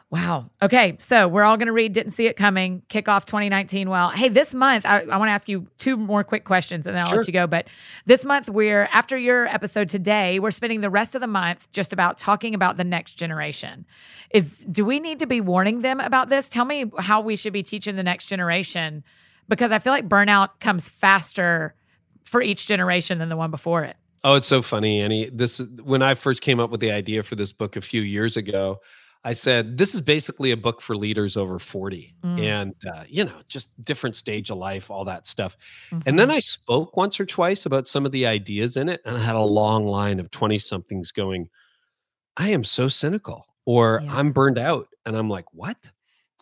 Wow. 0.08 0.48
Okay. 0.62 0.96
So 1.00 1.26
we're 1.26 1.42
all 1.42 1.56
going 1.56 1.66
to 1.66 1.72
read 1.72 1.92
Didn't 1.92 2.12
See 2.12 2.28
It 2.28 2.36
Coming, 2.36 2.82
kick 2.88 3.08
off 3.08 3.26
2019 3.26 3.90
well. 3.90 4.10
Hey, 4.10 4.28
this 4.28 4.54
month, 4.54 4.86
I, 4.86 5.00
I 5.00 5.16
want 5.16 5.28
to 5.28 5.32
ask 5.32 5.48
you 5.48 5.66
two 5.78 5.96
more 5.96 6.22
quick 6.22 6.44
questions 6.44 6.86
and 6.86 6.94
then 6.94 7.02
I'll 7.02 7.10
sure. 7.10 7.18
let 7.18 7.26
you 7.26 7.32
go. 7.32 7.48
But 7.48 7.66
this 8.04 8.24
month, 8.24 8.48
we're, 8.48 8.84
after 8.92 9.18
your 9.18 9.46
episode 9.46 9.88
today, 9.88 10.38
we're 10.38 10.52
spending 10.52 10.80
the 10.80 10.90
rest 10.90 11.16
of 11.16 11.20
the 11.20 11.26
month 11.26 11.70
just 11.72 11.92
about 11.92 12.18
talking 12.18 12.54
about 12.54 12.76
the 12.76 12.84
next 12.84 13.12
generation. 13.12 13.84
Is 14.30 14.64
Do 14.70 14.84
we 14.84 15.00
need 15.00 15.18
to 15.18 15.26
be 15.26 15.40
warning 15.40 15.80
them 15.80 15.98
about 15.98 16.28
this? 16.28 16.48
Tell 16.48 16.64
me 16.64 16.84
how 16.98 17.20
we 17.20 17.34
should 17.34 17.52
be 17.52 17.64
teaching 17.64 17.96
the 17.96 18.04
next 18.04 18.26
generation 18.26 19.02
because 19.48 19.72
I 19.72 19.80
feel 19.80 19.92
like 19.92 20.08
burnout 20.08 20.60
comes 20.60 20.88
faster 20.88 21.74
for 22.22 22.42
each 22.42 22.66
generation 22.66 23.18
than 23.18 23.28
the 23.28 23.36
one 23.36 23.50
before 23.50 23.82
it. 23.82 23.96
Oh, 24.22 24.34
it's 24.34 24.48
so 24.48 24.62
funny, 24.62 25.00
Annie. 25.00 25.30
This 25.30 25.60
when 25.82 26.02
I 26.02 26.14
first 26.14 26.42
came 26.42 26.58
up 26.58 26.70
with 26.70 26.80
the 26.80 26.90
idea 26.90 27.22
for 27.22 27.36
this 27.36 27.52
book 27.52 27.76
a 27.76 27.80
few 27.80 28.02
years 28.02 28.36
ago, 28.36 28.80
I 29.26 29.32
said, 29.32 29.76
this 29.76 29.92
is 29.92 30.00
basically 30.00 30.52
a 30.52 30.56
book 30.56 30.80
for 30.80 30.96
leaders 30.96 31.36
over 31.36 31.58
40 31.58 32.14
mm. 32.24 32.40
and, 32.40 32.74
uh, 32.88 33.02
you 33.08 33.24
know, 33.24 33.34
just 33.48 33.70
different 33.84 34.14
stage 34.14 34.50
of 34.50 34.56
life, 34.56 34.88
all 34.88 35.04
that 35.06 35.26
stuff. 35.26 35.56
Mm-hmm. 35.90 36.08
And 36.08 36.16
then 36.16 36.28
mm-hmm. 36.28 36.36
I 36.36 36.38
spoke 36.38 36.96
once 36.96 37.18
or 37.18 37.26
twice 37.26 37.66
about 37.66 37.88
some 37.88 38.06
of 38.06 38.12
the 38.12 38.24
ideas 38.24 38.76
in 38.76 38.88
it. 38.88 39.00
And 39.04 39.16
I 39.16 39.18
had 39.18 39.34
a 39.34 39.40
long 39.40 39.84
line 39.84 40.20
of 40.20 40.30
20 40.30 40.60
somethings 40.60 41.10
going, 41.10 41.48
I 42.36 42.50
am 42.50 42.62
so 42.62 42.86
cynical 42.86 43.44
or 43.64 44.00
yeah. 44.04 44.16
I'm 44.16 44.30
burned 44.30 44.58
out. 44.58 44.86
And 45.04 45.16
I'm 45.16 45.28
like, 45.28 45.46
what? 45.52 45.90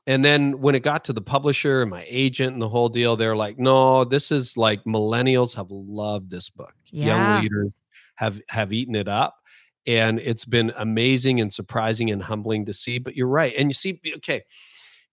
And 0.06 0.22
then 0.22 0.60
when 0.60 0.74
it 0.74 0.80
got 0.80 1.06
to 1.06 1.14
the 1.14 1.22
publisher 1.22 1.80
and 1.80 1.90
my 1.90 2.04
agent 2.06 2.52
and 2.52 2.60
the 2.60 2.68
whole 2.68 2.90
deal, 2.90 3.16
they're 3.16 3.34
like, 3.34 3.58
no, 3.58 4.04
this 4.04 4.30
is 4.30 4.58
like 4.58 4.84
millennials 4.84 5.56
have 5.56 5.70
loved 5.70 6.28
this 6.28 6.50
book. 6.50 6.74
Yeah. 6.90 7.06
Young 7.06 7.42
leaders 7.44 7.72
have 8.16 8.42
have 8.50 8.72
eaten 8.72 8.94
it 8.94 9.08
up 9.08 9.36
and 9.86 10.18
it's 10.20 10.44
been 10.44 10.72
amazing 10.76 11.40
and 11.40 11.52
surprising 11.52 12.10
and 12.10 12.22
humbling 12.22 12.64
to 12.66 12.72
see 12.72 12.98
but 12.98 13.16
you're 13.16 13.28
right 13.28 13.54
and 13.56 13.68
you 13.68 13.74
see 13.74 14.00
okay 14.16 14.42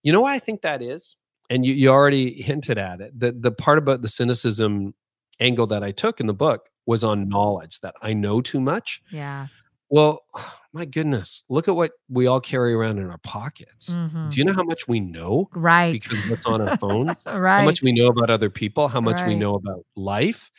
you 0.02 0.12
know 0.12 0.20
why 0.20 0.34
i 0.34 0.38
think 0.38 0.62
that 0.62 0.82
is? 0.82 1.16
And 1.50 1.66
you, 1.66 1.74
you 1.74 1.90
already 1.90 2.40
hinted 2.40 2.78
at 2.78 3.00
it 3.00 3.18
the, 3.18 3.32
the 3.32 3.52
part 3.52 3.78
about 3.78 4.00
the 4.02 4.08
cynicism 4.08 4.94
angle 5.40 5.66
that 5.66 5.82
i 5.82 5.90
took 5.90 6.20
in 6.20 6.26
the 6.26 6.34
book 6.34 6.70
was 6.86 7.04
on 7.04 7.28
knowledge 7.28 7.80
that 7.80 7.94
i 8.02 8.12
know 8.12 8.40
too 8.40 8.60
much. 8.60 9.02
Yeah. 9.10 9.48
Well 9.90 10.22
my 10.74 10.86
goodness 10.86 11.44
look 11.50 11.68
at 11.68 11.76
what 11.76 11.92
we 12.08 12.26
all 12.26 12.40
carry 12.40 12.72
around 12.72 12.98
in 12.98 13.10
our 13.10 13.18
pockets. 13.18 13.90
Mm-hmm. 13.90 14.30
do 14.30 14.38
you 14.38 14.44
know 14.44 14.54
how 14.54 14.62
much 14.62 14.88
we 14.88 15.00
know 15.00 15.50
right. 15.52 15.92
because 15.92 16.18
what's 16.30 16.46
on 16.46 16.66
our 16.66 16.76
phones? 16.78 17.22
Right 17.26 17.60
how 17.60 17.64
much 17.66 17.82
we 17.82 17.92
know 17.92 18.06
about 18.06 18.30
other 18.30 18.48
people? 18.48 18.88
How 18.88 19.02
much 19.02 19.20
right. 19.20 19.28
we 19.28 19.34
know 19.34 19.54
about 19.54 19.84
life 19.94 20.50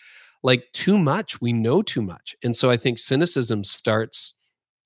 like 0.43 0.71
too 0.73 0.97
much. 0.97 1.41
We 1.41 1.53
know 1.53 1.81
too 1.81 2.01
much. 2.01 2.35
And 2.43 2.55
so 2.55 2.69
I 2.69 2.77
think 2.77 2.99
cynicism 2.99 3.63
starts 3.63 4.33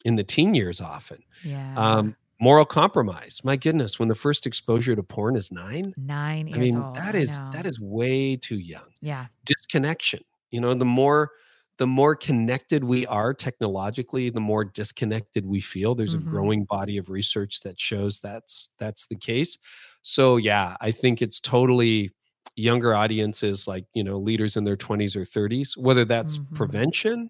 in 0.06 0.16
the 0.16 0.24
teen 0.24 0.54
years 0.56 0.80
often. 0.80 1.24
Yeah. 1.44 1.74
Um, 1.76 2.16
moral 2.40 2.66
compromise. 2.66 3.42
My 3.44 3.56
goodness, 3.58 4.00
when 4.00 4.08
the 4.10 4.16
first 4.16 4.46
exposure 4.46 4.96
to 4.96 5.04
porn 5.04 5.36
is 5.36 5.52
nine, 5.52 5.94
Nine 5.98 6.48
years 6.48 6.58
I 6.58 6.60
mean, 6.62 6.78
old. 6.78 6.96
that 6.96 7.16
is 7.16 7.38
that 7.52 7.66
is 7.66 7.80
way 7.80 8.36
too 8.38 8.58
young. 8.60 8.90
Yeah. 9.02 9.26
Disconnection. 9.46 10.22
You 10.52 10.62
know, 10.62 10.74
the 10.74 10.86
more 10.86 11.32
the 11.80 11.88
more 11.88 12.16
connected 12.16 12.84
we 12.84 13.06
are 13.06 13.34
technologically, 13.36 14.32
the 14.32 14.40
more 14.40 14.66
disconnected 14.66 15.46
we 15.46 15.62
feel. 15.62 15.94
There's 15.94 16.16
Mhm. 16.16 16.22
a 16.22 16.30
growing 16.30 16.66
body 16.66 16.98
of 16.98 17.10
research 17.10 17.62
that 17.62 17.80
shows 17.80 18.20
that's 18.20 18.70
that's 18.80 19.08
the 19.08 19.16
case. 19.16 19.58
So 20.02 20.38
yeah, 20.38 20.76
I 20.82 20.92
think 20.92 21.22
it's 21.22 21.40
totally 21.40 22.12
younger 22.58 22.94
audiences 22.96 23.68
like, 23.68 23.86
you 23.94 24.04
know, 24.04 24.18
leaders 24.18 24.58
in 24.58 24.64
their 24.66 24.76
20s 24.76 25.16
or 25.16 25.24
30s, 25.24 25.78
whether 25.78 26.04
that's 26.06 26.38
Mhm. 26.40 26.54
prevention 26.56 27.30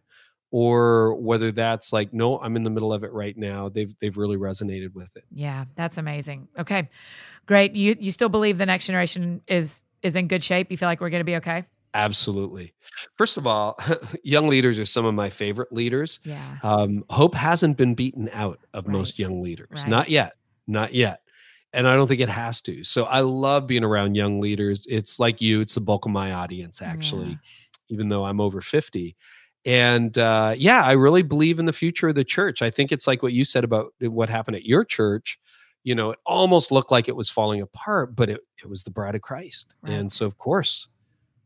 or 0.51 1.15
whether 1.15 1.51
that's 1.51 1.91
like 1.91 2.13
no, 2.13 2.39
I'm 2.39 2.55
in 2.55 2.63
the 2.63 2.69
middle 2.69 2.93
of 2.93 3.03
it 3.03 3.11
right 3.11 3.38
now. 3.38 3.67
They've 3.69 3.93
they've 3.99 4.17
really 4.17 4.38
resonated 4.38 4.93
with 4.93 5.15
it. 5.17 5.25
Yeah. 5.32 5.65
That's 5.75 5.97
amazing. 5.97 6.47
Okay. 6.57 6.89
Great. 7.45 7.75
You 7.75 7.95
you 7.99 8.11
still 8.11 8.30
believe 8.30 8.57
the 8.57 8.65
next 8.65 8.86
generation 8.86 9.41
is 9.47 9.82
is 10.01 10.15
in 10.15 10.28
good 10.28 10.43
shape? 10.43 10.71
You 10.71 10.78
feel 10.78 10.88
like 10.88 11.01
we're 11.01 11.09
gonna 11.09 11.23
be 11.25 11.36
okay? 11.38 11.65
Absolutely. 11.93 12.73
First 13.17 13.38
of 13.38 13.47
all, 13.47 13.78
young 14.23 14.47
leaders 14.47 14.78
are 14.80 14.86
some 14.86 15.03
of 15.05 15.13
my 15.15 15.30
favorite 15.30 15.73
leaders. 15.73 16.19
Yeah. 16.23 16.57
Um, 16.63 17.03
hope 17.09 17.34
hasn't 17.36 17.75
been 17.78 17.95
beaten 17.95 18.30
out 18.32 18.59
of 18.73 18.88
most 18.88 19.17
young 19.19 19.41
leaders. 19.41 19.69
Right. 19.71 19.88
Not 19.89 20.09
yet. 20.09 20.34
Not 20.67 20.93
yet. 20.93 21.21
And 21.74 21.88
I 21.88 21.95
don't 21.95 22.07
think 22.07 22.22
it 22.22 22.30
has 22.30 22.61
to. 22.61 22.84
So 22.84 23.03
I 23.05 23.20
love 23.22 23.68
being 23.68 23.84
around 23.84 24.15
young 24.15 24.39
leaders. 24.39 24.86
It's 24.89 25.20
like 25.20 25.41
you, 25.41 25.59
it's 25.61 25.76
the 25.76 25.82
bulk 25.82 26.05
of 26.05 26.11
my 26.11 26.32
audience, 26.34 26.82
actually, 26.82 27.30
Yeah. 27.30 27.36
even 27.89 28.09
though 28.09 28.26
I'm 28.26 28.39
over 28.39 28.61
50. 28.61 29.15
And 29.65 30.18
uh, 30.18 30.55
yeah, 30.57 30.82
I 30.84 30.93
really 30.93 31.24
believe 31.24 31.59
in 31.59 31.65
the 31.65 31.74
future 31.74 32.07
of 32.07 32.15
the 32.15 32.24
church. 32.24 32.61
I 32.61 32.72
think 32.72 32.91
it's 32.91 33.05
like 33.05 33.22
what 33.22 33.34
you 33.34 33.43
said 33.43 33.63
about 33.65 33.93
what 33.99 34.30
happened 34.30 34.55
at 34.55 34.65
your 34.65 34.86
church. 34.86 35.38
You 35.84 35.93
know, 35.95 36.11
it 36.11 36.20
almost 36.26 36.72
looked 36.72 36.91
like 36.91 37.07
it 37.09 37.15
was 37.15 37.30
falling 37.30 37.61
apart, 37.61 38.15
but 38.15 38.30
it, 38.30 38.41
it 38.63 38.70
was 38.70 38.84
the 38.84 38.91
bride 38.91 39.15
of 39.15 39.22
Christ. 39.22 39.76
Right. 39.82 39.93
And 39.93 40.11
so, 40.11 40.26
of 40.26 40.38
course, 40.38 40.88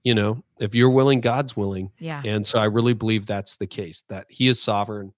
you 0.03 0.15
know, 0.15 0.43
if 0.59 0.73
you're 0.75 0.89
willing, 0.89 1.19
God's 1.21 1.55
willing. 1.57 1.91
Yeah. 1.99 2.21
And 2.25 2.45
so 2.45 2.59
I 2.59 2.65
really 2.65 2.93
believe 2.93 3.25
that's 3.25 3.57
the 3.57 3.67
case, 3.67 4.03
that 4.09 4.25
he 4.29 4.47
is 4.47 4.61
sovereign. 4.61 5.13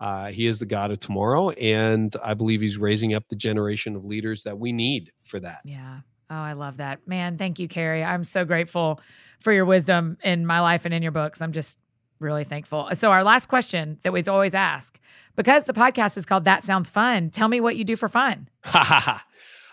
Uh, 0.00 0.28
he 0.28 0.46
is 0.46 0.58
the 0.58 0.66
God 0.66 0.90
of 0.90 1.00
tomorrow. 1.00 1.50
And 1.50 2.14
I 2.24 2.34
believe 2.34 2.60
he's 2.60 2.78
raising 2.78 3.14
up 3.14 3.28
the 3.28 3.36
generation 3.36 3.96
of 3.96 4.04
leaders 4.04 4.44
that 4.44 4.58
we 4.58 4.72
need 4.72 5.12
for 5.22 5.38
that. 5.40 5.60
Yeah. 5.64 6.00
Oh, 6.30 6.36
I 6.36 6.54
love 6.54 6.78
that. 6.78 7.06
Man, 7.06 7.36
thank 7.36 7.58
you, 7.58 7.68
Carey. 7.68 8.02
I'm 8.02 8.24
so 8.24 8.44
grateful 8.44 9.00
for 9.40 9.52
your 9.52 9.64
wisdom 9.64 10.16
in 10.22 10.46
my 10.46 10.60
life 10.60 10.84
and 10.84 10.94
in 10.94 11.02
your 11.02 11.12
books. 11.12 11.42
I'm 11.42 11.52
just 11.52 11.76
really 12.20 12.44
thankful. 12.44 12.88
So, 12.94 13.10
our 13.10 13.24
last 13.24 13.46
question 13.46 13.98
that 14.04 14.12
we 14.12 14.22
always 14.24 14.54
ask 14.54 14.98
because 15.36 15.64
the 15.64 15.72
podcast 15.72 16.16
is 16.16 16.26
called 16.26 16.44
That 16.44 16.64
Sounds 16.64 16.88
Fun, 16.88 17.30
tell 17.30 17.48
me 17.48 17.60
what 17.60 17.76
you 17.76 17.84
do 17.84 17.96
for 17.96 18.08
fun. 18.08 18.48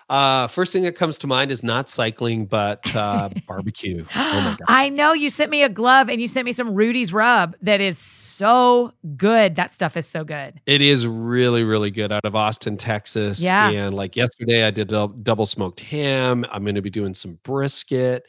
Uh, 0.10 0.48
first 0.48 0.72
thing 0.72 0.84
that 0.84 0.96
comes 0.96 1.18
to 1.18 1.28
mind 1.28 1.52
is 1.52 1.64
not 1.64 1.90
cycling, 1.90 2.46
but 2.46 2.96
uh, 2.96 3.30
barbecue. 3.48 4.06
Oh 4.16 4.42
my 4.42 4.56
God. 4.58 4.66
I 4.68 4.88
know 4.88 5.12
you 5.12 5.30
sent 5.30 5.52
me 5.52 5.64
a 5.64 5.70
glove 5.70 6.08
and 6.10 6.22
you 6.22 6.30
sent 6.30 6.46
me 6.46 6.54
some 6.54 6.74
Rudy's 6.74 7.12
rub 7.12 7.56
that 7.62 7.82
is 7.82 7.98
so 7.98 8.94
good. 9.18 9.56
That 9.56 9.74
stuff 9.74 9.98
is 9.98 10.08
so 10.08 10.24
good. 10.24 10.62
It 10.66 10.82
is 10.82 11.06
really, 11.06 11.64
really 11.64 11.92
good 11.92 12.14
out 12.14 12.24
of 12.24 12.36
Austin, 12.36 12.78
Texas. 12.78 13.42
Yeah. 13.42 13.70
And 13.70 13.96
like 13.96 14.16
yesterday, 14.16 14.66
I 14.66 14.72
did 14.72 14.94
a 14.94 15.10
double 15.24 15.46
smoked 15.46 15.82
ham. 15.82 16.46
I'm 16.52 16.64
going 16.64 16.76
to 16.76 16.82
be 16.82 16.90
doing 16.90 17.14
some 17.14 17.38
brisket. 17.44 18.26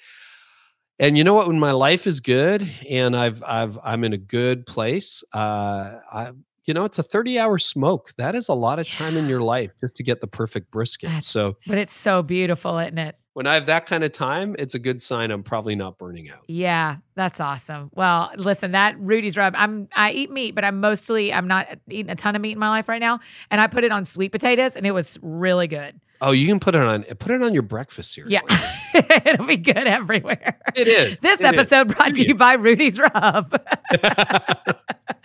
And 0.98 1.16
you 1.16 1.22
know 1.22 1.34
what? 1.34 1.46
When 1.46 1.60
my 1.60 1.70
life 1.70 2.08
is 2.08 2.18
good 2.18 2.68
and 2.90 3.16
I've 3.16 3.40
I've 3.44 3.78
I'm 3.84 4.02
in 4.02 4.14
a 4.14 4.18
good 4.18 4.66
place, 4.66 5.22
uh, 5.32 6.00
I 6.12 6.32
you 6.68 6.74
know 6.74 6.84
it's 6.84 6.98
a 6.98 7.02
30 7.02 7.38
hour 7.38 7.58
smoke. 7.58 8.12
That 8.18 8.34
is 8.34 8.48
a 8.48 8.54
lot 8.54 8.78
of 8.78 8.88
time 8.88 9.16
in 9.16 9.28
your 9.28 9.40
life 9.40 9.72
just 9.80 9.96
to 9.96 10.02
get 10.02 10.20
the 10.20 10.26
perfect 10.26 10.70
brisket. 10.70 11.08
That's- 11.08 11.26
So 11.26 11.56
But 11.66 11.78
it's 11.78 11.94
so 11.94 12.22
beautiful, 12.22 12.78
isn't 12.78 12.98
it? 12.98 13.16
when 13.34 13.46
I 13.46 13.54
have 13.54 13.66
that 13.66 13.86
kind 13.86 14.02
of 14.02 14.10
time, 14.12 14.56
it's 14.58 14.74
a 14.74 14.80
good 14.80 15.00
sign 15.00 15.30
I'm 15.30 15.44
probably 15.44 15.76
not 15.76 15.96
burning 15.96 16.28
out. 16.28 16.40
Yeah, 16.48 16.96
that's 17.14 17.38
awesome. 17.38 17.88
Well, 17.94 18.32
listen, 18.36 18.72
that 18.72 18.98
Rudy's 18.98 19.36
rub. 19.36 19.54
I'm 19.56 19.88
I 19.94 20.10
eat 20.10 20.30
meat, 20.32 20.56
but 20.56 20.64
I'm 20.64 20.80
mostly 20.80 21.32
I'm 21.32 21.46
not 21.46 21.68
eating 21.88 22.10
a 22.10 22.16
ton 22.16 22.34
of 22.34 22.42
meat 22.42 22.52
in 22.52 22.58
my 22.58 22.68
life 22.68 22.88
right 22.88 23.00
now, 23.00 23.20
and 23.52 23.60
I 23.60 23.68
put 23.68 23.84
it 23.84 23.92
on 23.92 24.04
sweet 24.06 24.32
potatoes, 24.32 24.74
and 24.76 24.84
it 24.86 24.90
was 24.90 25.18
really 25.22 25.68
good. 25.68 26.00
Oh, 26.20 26.32
you 26.32 26.46
can 26.46 26.58
put 26.60 26.74
it 26.74 26.82
on 26.82 27.04
put 27.04 27.32
it 27.32 27.42
on 27.42 27.54
your 27.54 27.62
breakfast 27.62 28.12
cereal. 28.12 28.32
Yeah, 28.32 28.72
it'll 29.24 29.46
be 29.46 29.56
good 29.56 29.76
everywhere. 29.86 30.58
It 30.74 30.88
is. 30.88 31.20
This 31.20 31.40
It 31.40 31.44
is. 31.44 31.58
episode 31.58 31.94
brought 31.96 32.14
to 32.14 32.26
you 32.26 32.34
by 32.34 32.54
Rudy's 32.54 32.98
Rub. 32.98 33.60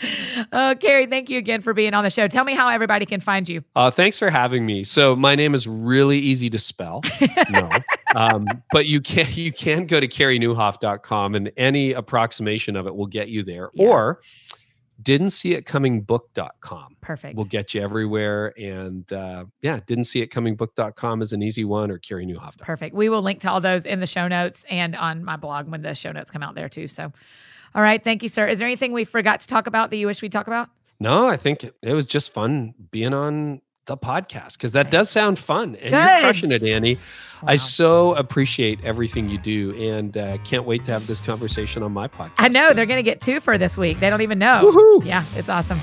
oh, 0.51 0.75
Carey, 0.79 1.07
thank 1.07 1.29
you 1.29 1.37
again 1.37 1.61
for 1.61 1.73
being 1.73 1.93
on 1.93 2.03
the 2.03 2.09
show. 2.09 2.27
Tell 2.27 2.43
me 2.43 2.53
how 2.53 2.67
everybody 2.69 3.05
can 3.05 3.19
find 3.19 3.47
you. 3.47 3.63
Uh, 3.75 3.91
thanks 3.91 4.17
for 4.17 4.29
having 4.29 4.65
me. 4.65 4.83
So 4.83 5.15
my 5.15 5.35
name 5.35 5.55
is 5.55 5.67
really 5.67 6.17
easy 6.19 6.49
to 6.49 6.59
spell. 6.59 7.01
no. 7.49 7.69
Um, 8.15 8.45
but 8.71 8.85
you 8.85 9.01
can 9.01 9.25
you 9.31 9.51
can 9.51 9.87
go 9.87 9.99
to 9.99 10.07
careynieuwhof.com 10.07 11.35
and 11.35 11.51
any 11.57 11.93
approximation 11.93 12.75
of 12.75 12.85
it 12.87 12.95
will 12.95 13.07
get 13.07 13.29
you 13.29 13.43
there. 13.43 13.69
Yeah. 13.73 13.87
Or 13.87 14.21
didn't 15.01 15.31
see 15.31 15.53
it 15.53 15.65
coming 15.65 16.01
book.com 16.01 16.97
Perfect. 17.01 17.35
we'll 17.35 17.45
get 17.45 17.73
you 17.73 17.81
everywhere. 17.81 18.53
And 18.57 19.11
uh, 19.11 19.45
yeah, 19.61 19.79
didn't 19.85 20.05
see 20.05 20.21
it 20.21 20.27
coming 20.27 20.55
book.com 20.55 21.21
is 21.21 21.33
an 21.33 21.41
easy 21.41 21.65
one 21.65 21.91
or 21.91 21.99
careynieuwhof.com. 21.99 22.65
Perfect. 22.65 22.95
We 22.95 23.09
will 23.09 23.21
link 23.21 23.41
to 23.41 23.51
all 23.51 23.59
those 23.59 23.85
in 23.85 23.99
the 23.99 24.07
show 24.07 24.27
notes 24.27 24.65
and 24.69 24.95
on 24.95 25.23
my 25.23 25.35
blog 25.35 25.67
when 25.67 25.81
the 25.81 25.95
show 25.95 26.11
notes 26.11 26.31
come 26.31 26.43
out 26.43 26.55
there 26.55 26.69
too. 26.69 26.87
So, 26.87 27.11
all 27.75 27.81
right. 27.81 28.03
Thank 28.03 28.23
you, 28.23 28.29
sir. 28.29 28.47
Is 28.47 28.59
there 28.59 28.67
anything 28.67 28.93
we 28.93 29.03
forgot 29.03 29.39
to 29.41 29.47
talk 29.47 29.67
about 29.67 29.89
that 29.89 29.97
you 29.97 30.07
wish 30.07 30.21
we 30.21 30.29
talk 30.29 30.47
about? 30.47 30.69
No, 30.99 31.27
I 31.27 31.37
think 31.37 31.63
it 31.63 31.93
was 31.93 32.05
just 32.05 32.31
fun 32.31 32.73
being 32.91 33.13
on 33.13 33.61
the 33.85 33.97
podcast 33.97 34.53
because 34.53 34.71
that 34.73 34.89
does 34.91 35.09
sound 35.09 35.37
fun 35.37 35.75
and 35.75 35.91
Good. 35.91 35.91
you're 35.91 36.19
crushing 36.21 36.51
it, 36.51 36.63
Annie. 36.63 36.97
I 37.45 37.57
so 37.57 38.13
appreciate 38.15 38.79
everything 38.85 39.29
you 39.29 39.37
do 39.37 39.73
and 39.91 40.15
uh, 40.17 40.37
can't 40.39 40.63
wait 40.65 40.85
to 40.85 40.91
have 40.91 41.05
this 41.07 41.19
conversation 41.19 41.83
on 41.83 41.91
my 41.91 42.07
podcast. 42.07 42.31
I 42.37 42.47
know 42.47 42.69
too. 42.69 42.75
they're 42.75 42.85
going 42.85 42.99
to 42.99 43.03
get 43.03 43.19
two 43.19 43.41
for 43.41 43.57
this 43.57 43.77
week. 43.77 43.99
They 43.99 44.09
don't 44.09 44.21
even 44.21 44.39
know. 44.39 44.71
Woohoo! 44.71 45.05
Yeah, 45.05 45.25
it's 45.35 45.49
awesome. 45.49 45.79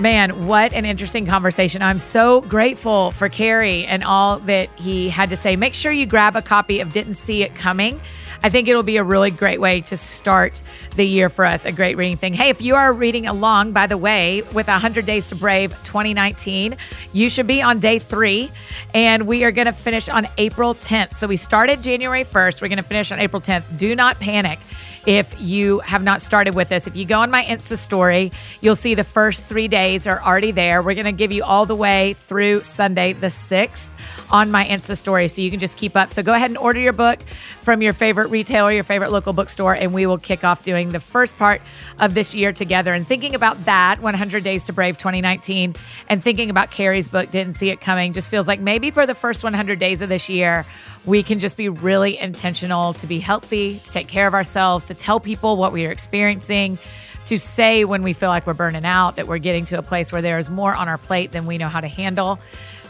Man, 0.00 0.30
what 0.46 0.72
an 0.72 0.84
interesting 0.84 1.24
conversation. 1.24 1.80
I'm 1.80 1.98
so 1.98 2.40
grateful 2.42 3.12
for 3.12 3.28
Carey 3.28 3.86
and 3.86 4.02
all 4.04 4.38
that 4.40 4.68
he 4.78 5.08
had 5.08 5.30
to 5.30 5.36
say. 5.36 5.56
Make 5.56 5.74
sure 5.74 5.92
you 5.92 6.04
grab 6.04 6.36
a 6.36 6.42
copy 6.42 6.80
of 6.80 6.92
Didn't 6.92 7.14
See 7.14 7.42
It 7.42 7.54
Coming. 7.54 8.00
I 8.44 8.50
think 8.50 8.68
it'll 8.68 8.82
be 8.82 8.98
a 8.98 9.02
really 9.02 9.30
great 9.30 9.58
way 9.58 9.80
to 9.80 9.96
start 9.96 10.60
the 10.96 11.06
year 11.06 11.30
for 11.30 11.46
us, 11.46 11.64
a 11.64 11.72
great 11.72 11.96
reading 11.96 12.18
thing. 12.18 12.34
Hey, 12.34 12.50
if 12.50 12.60
you 12.60 12.74
are 12.74 12.92
reading 12.92 13.26
along, 13.26 13.72
by 13.72 13.86
the 13.86 13.96
way, 13.96 14.42
with 14.52 14.66
100 14.66 15.06
Days 15.06 15.30
to 15.30 15.34
Brave 15.34 15.70
2019, 15.84 16.76
you 17.14 17.30
should 17.30 17.46
be 17.46 17.62
on 17.62 17.78
day 17.78 17.98
three, 17.98 18.52
and 18.92 19.26
we 19.26 19.44
are 19.44 19.50
going 19.50 19.64
to 19.64 19.72
finish 19.72 20.10
on 20.10 20.28
April 20.36 20.74
10th. 20.74 21.14
So 21.14 21.26
we 21.26 21.38
started 21.38 21.82
January 21.82 22.22
1st. 22.22 22.60
We're 22.60 22.68
going 22.68 22.76
to 22.76 22.84
finish 22.84 23.10
on 23.10 23.18
April 23.18 23.40
10th. 23.40 23.78
Do 23.78 23.96
not 23.96 24.20
panic 24.20 24.58
if 25.06 25.40
you 25.40 25.80
have 25.80 26.02
not 26.02 26.22
started 26.22 26.54
with 26.54 26.72
us. 26.72 26.86
If 26.86 26.96
you 26.96 27.04
go 27.04 27.20
on 27.20 27.30
my 27.30 27.44
Insta 27.44 27.76
story, 27.76 28.32
you'll 28.60 28.76
see 28.76 28.94
the 28.94 29.04
first 29.04 29.46
three 29.46 29.68
days 29.68 30.06
are 30.06 30.20
already 30.20 30.50
there. 30.50 30.82
We're 30.82 30.94
going 30.94 31.04
to 31.04 31.12
give 31.12 31.32
you 31.32 31.44
all 31.44 31.66
the 31.66 31.76
way 31.76 32.14
through 32.26 32.62
Sunday, 32.62 33.12
the 33.12 33.28
6th, 33.28 33.88
on 34.30 34.50
my 34.50 34.66
Insta 34.66 34.96
story 34.96 35.28
so 35.28 35.42
you 35.42 35.50
can 35.50 35.60
just 35.60 35.76
keep 35.76 35.96
up. 35.96 36.10
So 36.10 36.22
go 36.22 36.32
ahead 36.32 36.50
and 36.50 36.58
order 36.58 36.80
your 36.80 36.92
book 36.92 37.20
from 37.64 37.82
your 37.82 37.92
favorite 37.92 38.28
retailer, 38.28 38.70
your 38.70 38.84
favorite 38.84 39.10
local 39.10 39.32
bookstore, 39.32 39.74
and 39.74 39.92
we 39.92 40.06
will 40.06 40.18
kick 40.18 40.44
off 40.44 40.62
doing 40.62 40.92
the 40.92 41.00
first 41.00 41.36
part 41.36 41.62
of 41.98 42.14
this 42.14 42.34
year 42.34 42.52
together. 42.52 42.92
And 42.92 43.06
thinking 43.06 43.34
about 43.34 43.64
that, 43.64 44.00
100 44.00 44.44
Days 44.44 44.66
to 44.66 44.72
Brave 44.72 44.98
2019, 44.98 45.74
and 46.08 46.22
thinking 46.22 46.50
about 46.50 46.70
Carey's 46.70 47.08
book, 47.08 47.30
Didn't 47.30 47.56
See 47.56 47.70
It 47.70 47.80
Coming, 47.80 48.12
just 48.12 48.30
feels 48.30 48.46
like 48.46 48.60
maybe 48.60 48.90
for 48.90 49.06
the 49.06 49.14
first 49.14 49.42
100 49.42 49.78
days 49.78 50.02
of 50.02 50.08
this 50.08 50.28
year, 50.28 50.66
we 51.06 51.22
can 51.22 51.38
just 51.38 51.56
be 51.56 51.68
really 51.68 52.18
intentional 52.18 52.92
to 52.94 53.06
be 53.06 53.18
healthy, 53.18 53.78
to 53.78 53.90
take 53.90 54.08
care 54.08 54.26
of 54.26 54.34
ourselves, 54.34 54.84
to 54.86 54.94
tell 54.94 55.18
people 55.18 55.56
what 55.56 55.72
we 55.72 55.86
are 55.86 55.90
experiencing, 55.90 56.78
to 57.26 57.38
say 57.38 57.84
when 57.84 58.02
we 58.02 58.12
feel 58.12 58.28
like 58.28 58.46
we're 58.46 58.54
burning 58.54 58.84
out, 58.84 59.16
that 59.16 59.26
we're 59.26 59.38
getting 59.38 59.64
to 59.64 59.78
a 59.78 59.82
place 59.82 60.12
where 60.12 60.22
there 60.22 60.38
is 60.38 60.50
more 60.50 60.74
on 60.74 60.88
our 60.88 60.98
plate 60.98 61.32
than 61.32 61.46
we 61.46 61.56
know 61.56 61.68
how 61.68 61.80
to 61.80 61.88
handle. 61.88 62.38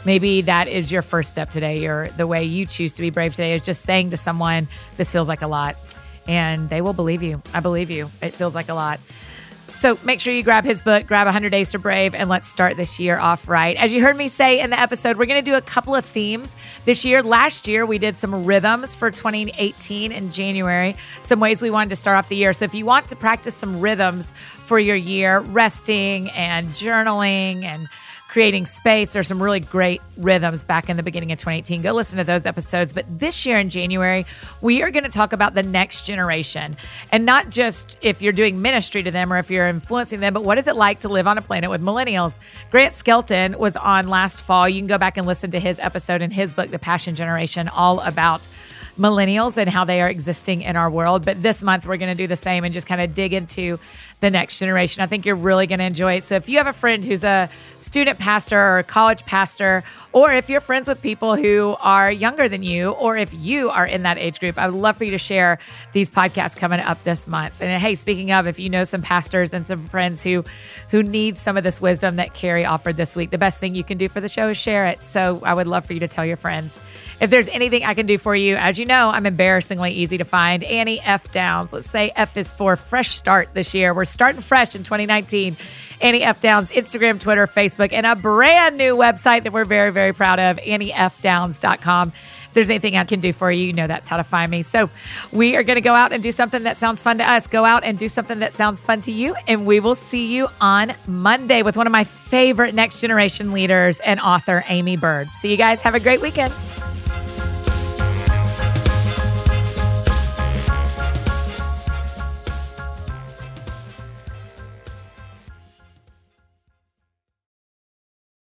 Maybe 0.05 0.41
that 0.43 0.67
is 0.67 0.91
your 0.91 1.01
first 1.01 1.31
step 1.31 1.49
today, 1.49 1.87
or 1.87 2.09
the 2.09 2.27
way 2.27 2.43
you 2.43 2.65
choose 2.65 2.93
to 2.93 3.01
be 3.01 3.09
brave 3.09 3.31
today 3.31 3.55
is 3.55 3.65
just 3.65 3.81
saying 3.81 4.11
to 4.11 4.17
someone, 4.17 4.67
This 4.97 5.11
feels 5.11 5.27
like 5.27 5.41
a 5.41 5.47
lot. 5.47 5.75
And 6.27 6.69
they 6.69 6.81
will 6.81 6.93
believe 6.93 7.21
you. 7.21 7.41
I 7.53 7.59
believe 7.59 7.91
you. 7.91 8.09
It 8.21 8.33
feels 8.33 8.55
like 8.55 8.69
a 8.69 8.73
lot. 8.73 8.99
So 9.67 9.97
make 10.03 10.19
sure 10.19 10.33
you 10.33 10.43
grab 10.43 10.63
his 10.63 10.81
book, 10.81 11.07
grab 11.07 11.25
100 11.25 11.49
Days 11.49 11.71
to 11.71 11.79
Brave, 11.79 12.13
and 12.13 12.29
let's 12.29 12.47
start 12.47 12.77
this 12.77 12.99
year 12.99 13.17
off 13.17 13.47
right. 13.49 13.75
As 13.77 13.91
you 13.91 14.01
heard 14.01 14.15
me 14.15 14.29
say 14.29 14.59
in 14.59 14.69
the 14.69 14.79
episode, 14.79 15.17
we're 15.17 15.25
going 15.25 15.43
to 15.43 15.51
do 15.51 15.57
a 15.57 15.61
couple 15.61 15.95
of 15.95 16.05
themes 16.05 16.55
this 16.85 17.03
year. 17.03 17.23
Last 17.23 17.67
year, 17.67 17.85
we 17.85 17.97
did 17.97 18.17
some 18.17 18.45
rhythms 18.45 18.95
for 18.95 19.09
2018 19.09 20.11
in 20.11 20.31
January, 20.31 20.95
some 21.23 21.39
ways 21.39 21.61
we 21.61 21.71
wanted 21.71 21.89
to 21.89 21.95
start 21.95 22.17
off 22.17 22.29
the 22.29 22.35
year. 22.35 22.53
So 22.53 22.65
if 22.65 22.73
you 22.73 22.85
want 22.85 23.09
to 23.09 23.15
practice 23.15 23.55
some 23.55 23.81
rhythms 23.81 24.33
for 24.65 24.79
your 24.79 24.95
year, 24.95 25.39
resting 25.39 26.29
and 26.31 26.67
journaling 26.69 27.63
and 27.63 27.89
creating 28.35 28.65
space. 28.65 29.13
There's 29.13 29.29
some 29.29 29.41
really 29.41 29.61
great 29.61 30.01
rhythms 30.17 30.65
back 30.65 30.89
in 30.89 30.97
the 30.97 31.03
beginning 31.03 31.31
of 31.31 31.39
2018. 31.39 31.81
Go 31.81 31.93
listen 31.93 32.17
to 32.17 32.25
those 32.25 32.45
episodes. 32.45 32.91
But 32.91 33.05
this 33.07 33.45
year 33.45 33.57
in 33.57 33.69
January, 33.69 34.25
we 34.59 34.81
are 34.81 34.91
going 34.91 35.05
to 35.05 35.09
talk 35.09 35.31
about 35.31 35.53
the 35.53 35.63
next 35.63 36.05
generation 36.05 36.75
and 37.13 37.25
not 37.25 37.49
just 37.49 37.97
if 38.01 38.21
you're 38.21 38.33
doing 38.33 38.61
ministry 38.61 39.03
to 39.03 39.09
them 39.09 39.31
or 39.31 39.37
if 39.37 39.49
you're 39.49 39.69
influencing 39.69 40.19
them, 40.19 40.33
but 40.33 40.43
what 40.43 40.57
is 40.57 40.67
it 40.67 40.75
like 40.75 40.99
to 40.99 41.07
live 41.07 41.27
on 41.27 41.37
a 41.37 41.41
planet 41.41 41.69
with 41.69 41.81
millennials? 41.81 42.33
Grant 42.71 42.93
Skeldon 42.95 43.55
was 43.55 43.77
on 43.77 44.09
last 44.09 44.41
fall. 44.41 44.67
You 44.67 44.81
can 44.81 44.87
go 44.87 44.97
back 44.97 45.15
and 45.15 45.25
listen 45.25 45.51
to 45.51 45.59
his 45.61 45.79
episode 45.79 46.21
in 46.21 46.29
his 46.29 46.51
book, 46.51 46.71
The 46.71 46.77
Passion 46.77 47.15
Generation, 47.15 47.69
all 47.69 48.01
about 48.01 48.45
millennials 48.97 49.57
and 49.57 49.69
how 49.69 49.85
they 49.85 50.01
are 50.01 50.09
existing 50.09 50.61
in 50.61 50.75
our 50.75 50.89
world. 50.89 51.25
But 51.25 51.41
this 51.41 51.63
month, 51.63 51.85
we're 51.85 51.97
going 51.97 52.11
to 52.11 52.17
do 52.17 52.27
the 52.27 52.35
same 52.35 52.63
and 52.63 52.73
just 52.73 52.87
kind 52.87 53.01
of 53.01 53.13
dig 53.13 53.33
into 53.33 53.79
the 54.21 54.29
next 54.29 54.59
generation. 54.59 55.03
I 55.03 55.07
think 55.07 55.25
you're 55.25 55.35
really 55.35 55.67
going 55.67 55.79
to 55.79 55.85
enjoy 55.85 56.13
it. 56.13 56.23
So 56.23 56.35
if 56.35 56.47
you 56.47 56.57
have 56.57 56.67
a 56.67 56.73
friend 56.73 57.03
who's 57.03 57.23
a 57.23 57.49
student 57.79 58.17
pastor 58.17 58.57
or 58.57 58.79
a 58.79 58.83
college 58.83 59.25
pastor, 59.25 59.83
or 60.13 60.33
if 60.33 60.49
you're 60.49 60.61
friends 60.61 60.87
with 60.87 61.01
people 61.01 61.35
who 61.35 61.75
are 61.81 62.09
younger 62.09 62.47
than 62.47 62.63
you, 62.63 62.91
or 62.91 63.17
if 63.17 63.33
you 63.33 63.69
are 63.69 63.85
in 63.85 64.03
that 64.03 64.17
age 64.17 64.39
group, 64.39 64.57
I 64.57 64.69
would 64.69 64.79
love 64.79 64.95
for 64.95 65.03
you 65.03 65.11
to 65.11 65.17
share 65.17 65.59
these 65.91 66.09
podcasts 66.09 66.55
coming 66.55 66.79
up 66.79 67.03
this 67.03 67.27
month. 67.27 67.55
And 67.59 67.81
hey, 67.81 67.95
speaking 67.95 68.31
of, 68.31 68.47
if 68.47 68.57
you 68.57 68.69
know 68.69 68.85
some 68.85 69.01
pastors 69.01 69.53
and 69.53 69.67
some 69.67 69.85
friends 69.85 70.23
who 70.23 70.43
who 70.89 71.03
need 71.03 71.37
some 71.37 71.57
of 71.57 71.63
this 71.63 71.81
wisdom 71.81 72.15
that 72.15 72.33
Carey 72.33 72.63
offered 72.63 72.95
this 72.95 73.15
week, 73.15 73.31
the 73.31 73.37
best 73.37 73.59
thing 73.59 73.75
you 73.75 73.83
can 73.83 73.97
do 73.97 74.07
for 74.07 74.21
the 74.21 74.29
show 74.29 74.49
is 74.49 74.57
share 74.57 74.87
it. 74.87 75.05
So 75.05 75.41
I 75.43 75.53
would 75.53 75.67
love 75.67 75.85
for 75.85 75.93
you 75.93 75.99
to 75.99 76.07
tell 76.07 76.25
your 76.25 76.37
friends. 76.37 76.79
If 77.21 77.29
there's 77.29 77.47
anything 77.47 77.83
I 77.83 77.93
can 77.93 78.07
do 78.07 78.17
for 78.17 78.35
you, 78.35 78.55
as 78.55 78.77
you 78.77 78.85
know, 78.85 79.09
I'm 79.09 79.25
embarrassingly 79.25 79.93
easy 79.93 80.17
to 80.17 80.25
find. 80.25 80.63
Annie 80.63 80.99
F. 81.01 81.31
Downs. 81.31 81.71
Let's 81.71 81.89
say 81.89 82.11
F 82.15 82.35
is 82.35 82.51
for 82.53 82.75
fresh 82.75 83.15
start 83.15 83.49
this 83.53 83.73
year. 83.73 83.93
We're 83.93 84.05
starting 84.05 84.41
fresh 84.41 84.75
in 84.75 84.83
2019. 84.83 85.55
Annie 86.01 86.23
F. 86.23 86.41
Downs, 86.41 86.71
Instagram, 86.71 87.19
Twitter, 87.19 87.47
Facebook, 87.47 87.93
and 87.93 88.05
a 88.05 88.15
brand 88.15 88.77
new 88.77 88.95
website 88.95 89.43
that 89.43 89.53
we're 89.53 89.65
very, 89.65 89.91
very 89.91 90.13
proud 90.13 90.39
of, 90.39 90.57
AnnieFDowns.com. 90.57 92.09
If 92.09 92.53
there's 92.53 92.69
anything 92.69 92.95
I 92.97 93.03
can 93.05 93.21
do 93.21 93.33
for 93.33 93.51
you, 93.51 93.67
you 93.67 93.73
know 93.73 93.87
that's 93.87 94.07
how 94.07 94.17
to 94.17 94.23
find 94.23 94.51
me. 94.51 94.63
So 94.63 94.89
we 95.31 95.55
are 95.55 95.63
going 95.63 95.75
to 95.75 95.81
go 95.81 95.93
out 95.93 96.13
and 96.13 96.21
do 96.21 96.31
something 96.31 96.63
that 96.63 96.77
sounds 96.77 97.01
fun 97.01 97.17
to 97.17 97.29
us. 97.29 97.47
Go 97.47 97.65
out 97.65 97.83
and 97.83 97.97
do 97.97 98.09
something 98.09 98.39
that 98.39 98.53
sounds 98.53 98.81
fun 98.81 99.01
to 99.03 99.11
you. 99.11 99.35
And 99.47 99.65
we 99.65 99.79
will 99.79 99.95
see 99.95 100.27
you 100.27 100.47
on 100.61 100.93
Monday 101.07 101.63
with 101.63 101.77
one 101.77 101.87
of 101.87 101.91
my 101.91 102.03
favorite 102.03 102.75
next 102.75 103.01
generation 103.01 103.51
leaders 103.51 103.99
and 104.01 104.19
author, 104.19 104.63
Amy 104.67 104.97
Bird. 104.97 105.29
See 105.29 105.51
you 105.51 105.57
guys. 105.57 105.81
Have 105.81 105.95
a 105.95 105.99
great 105.99 106.21
weekend. 106.21 106.53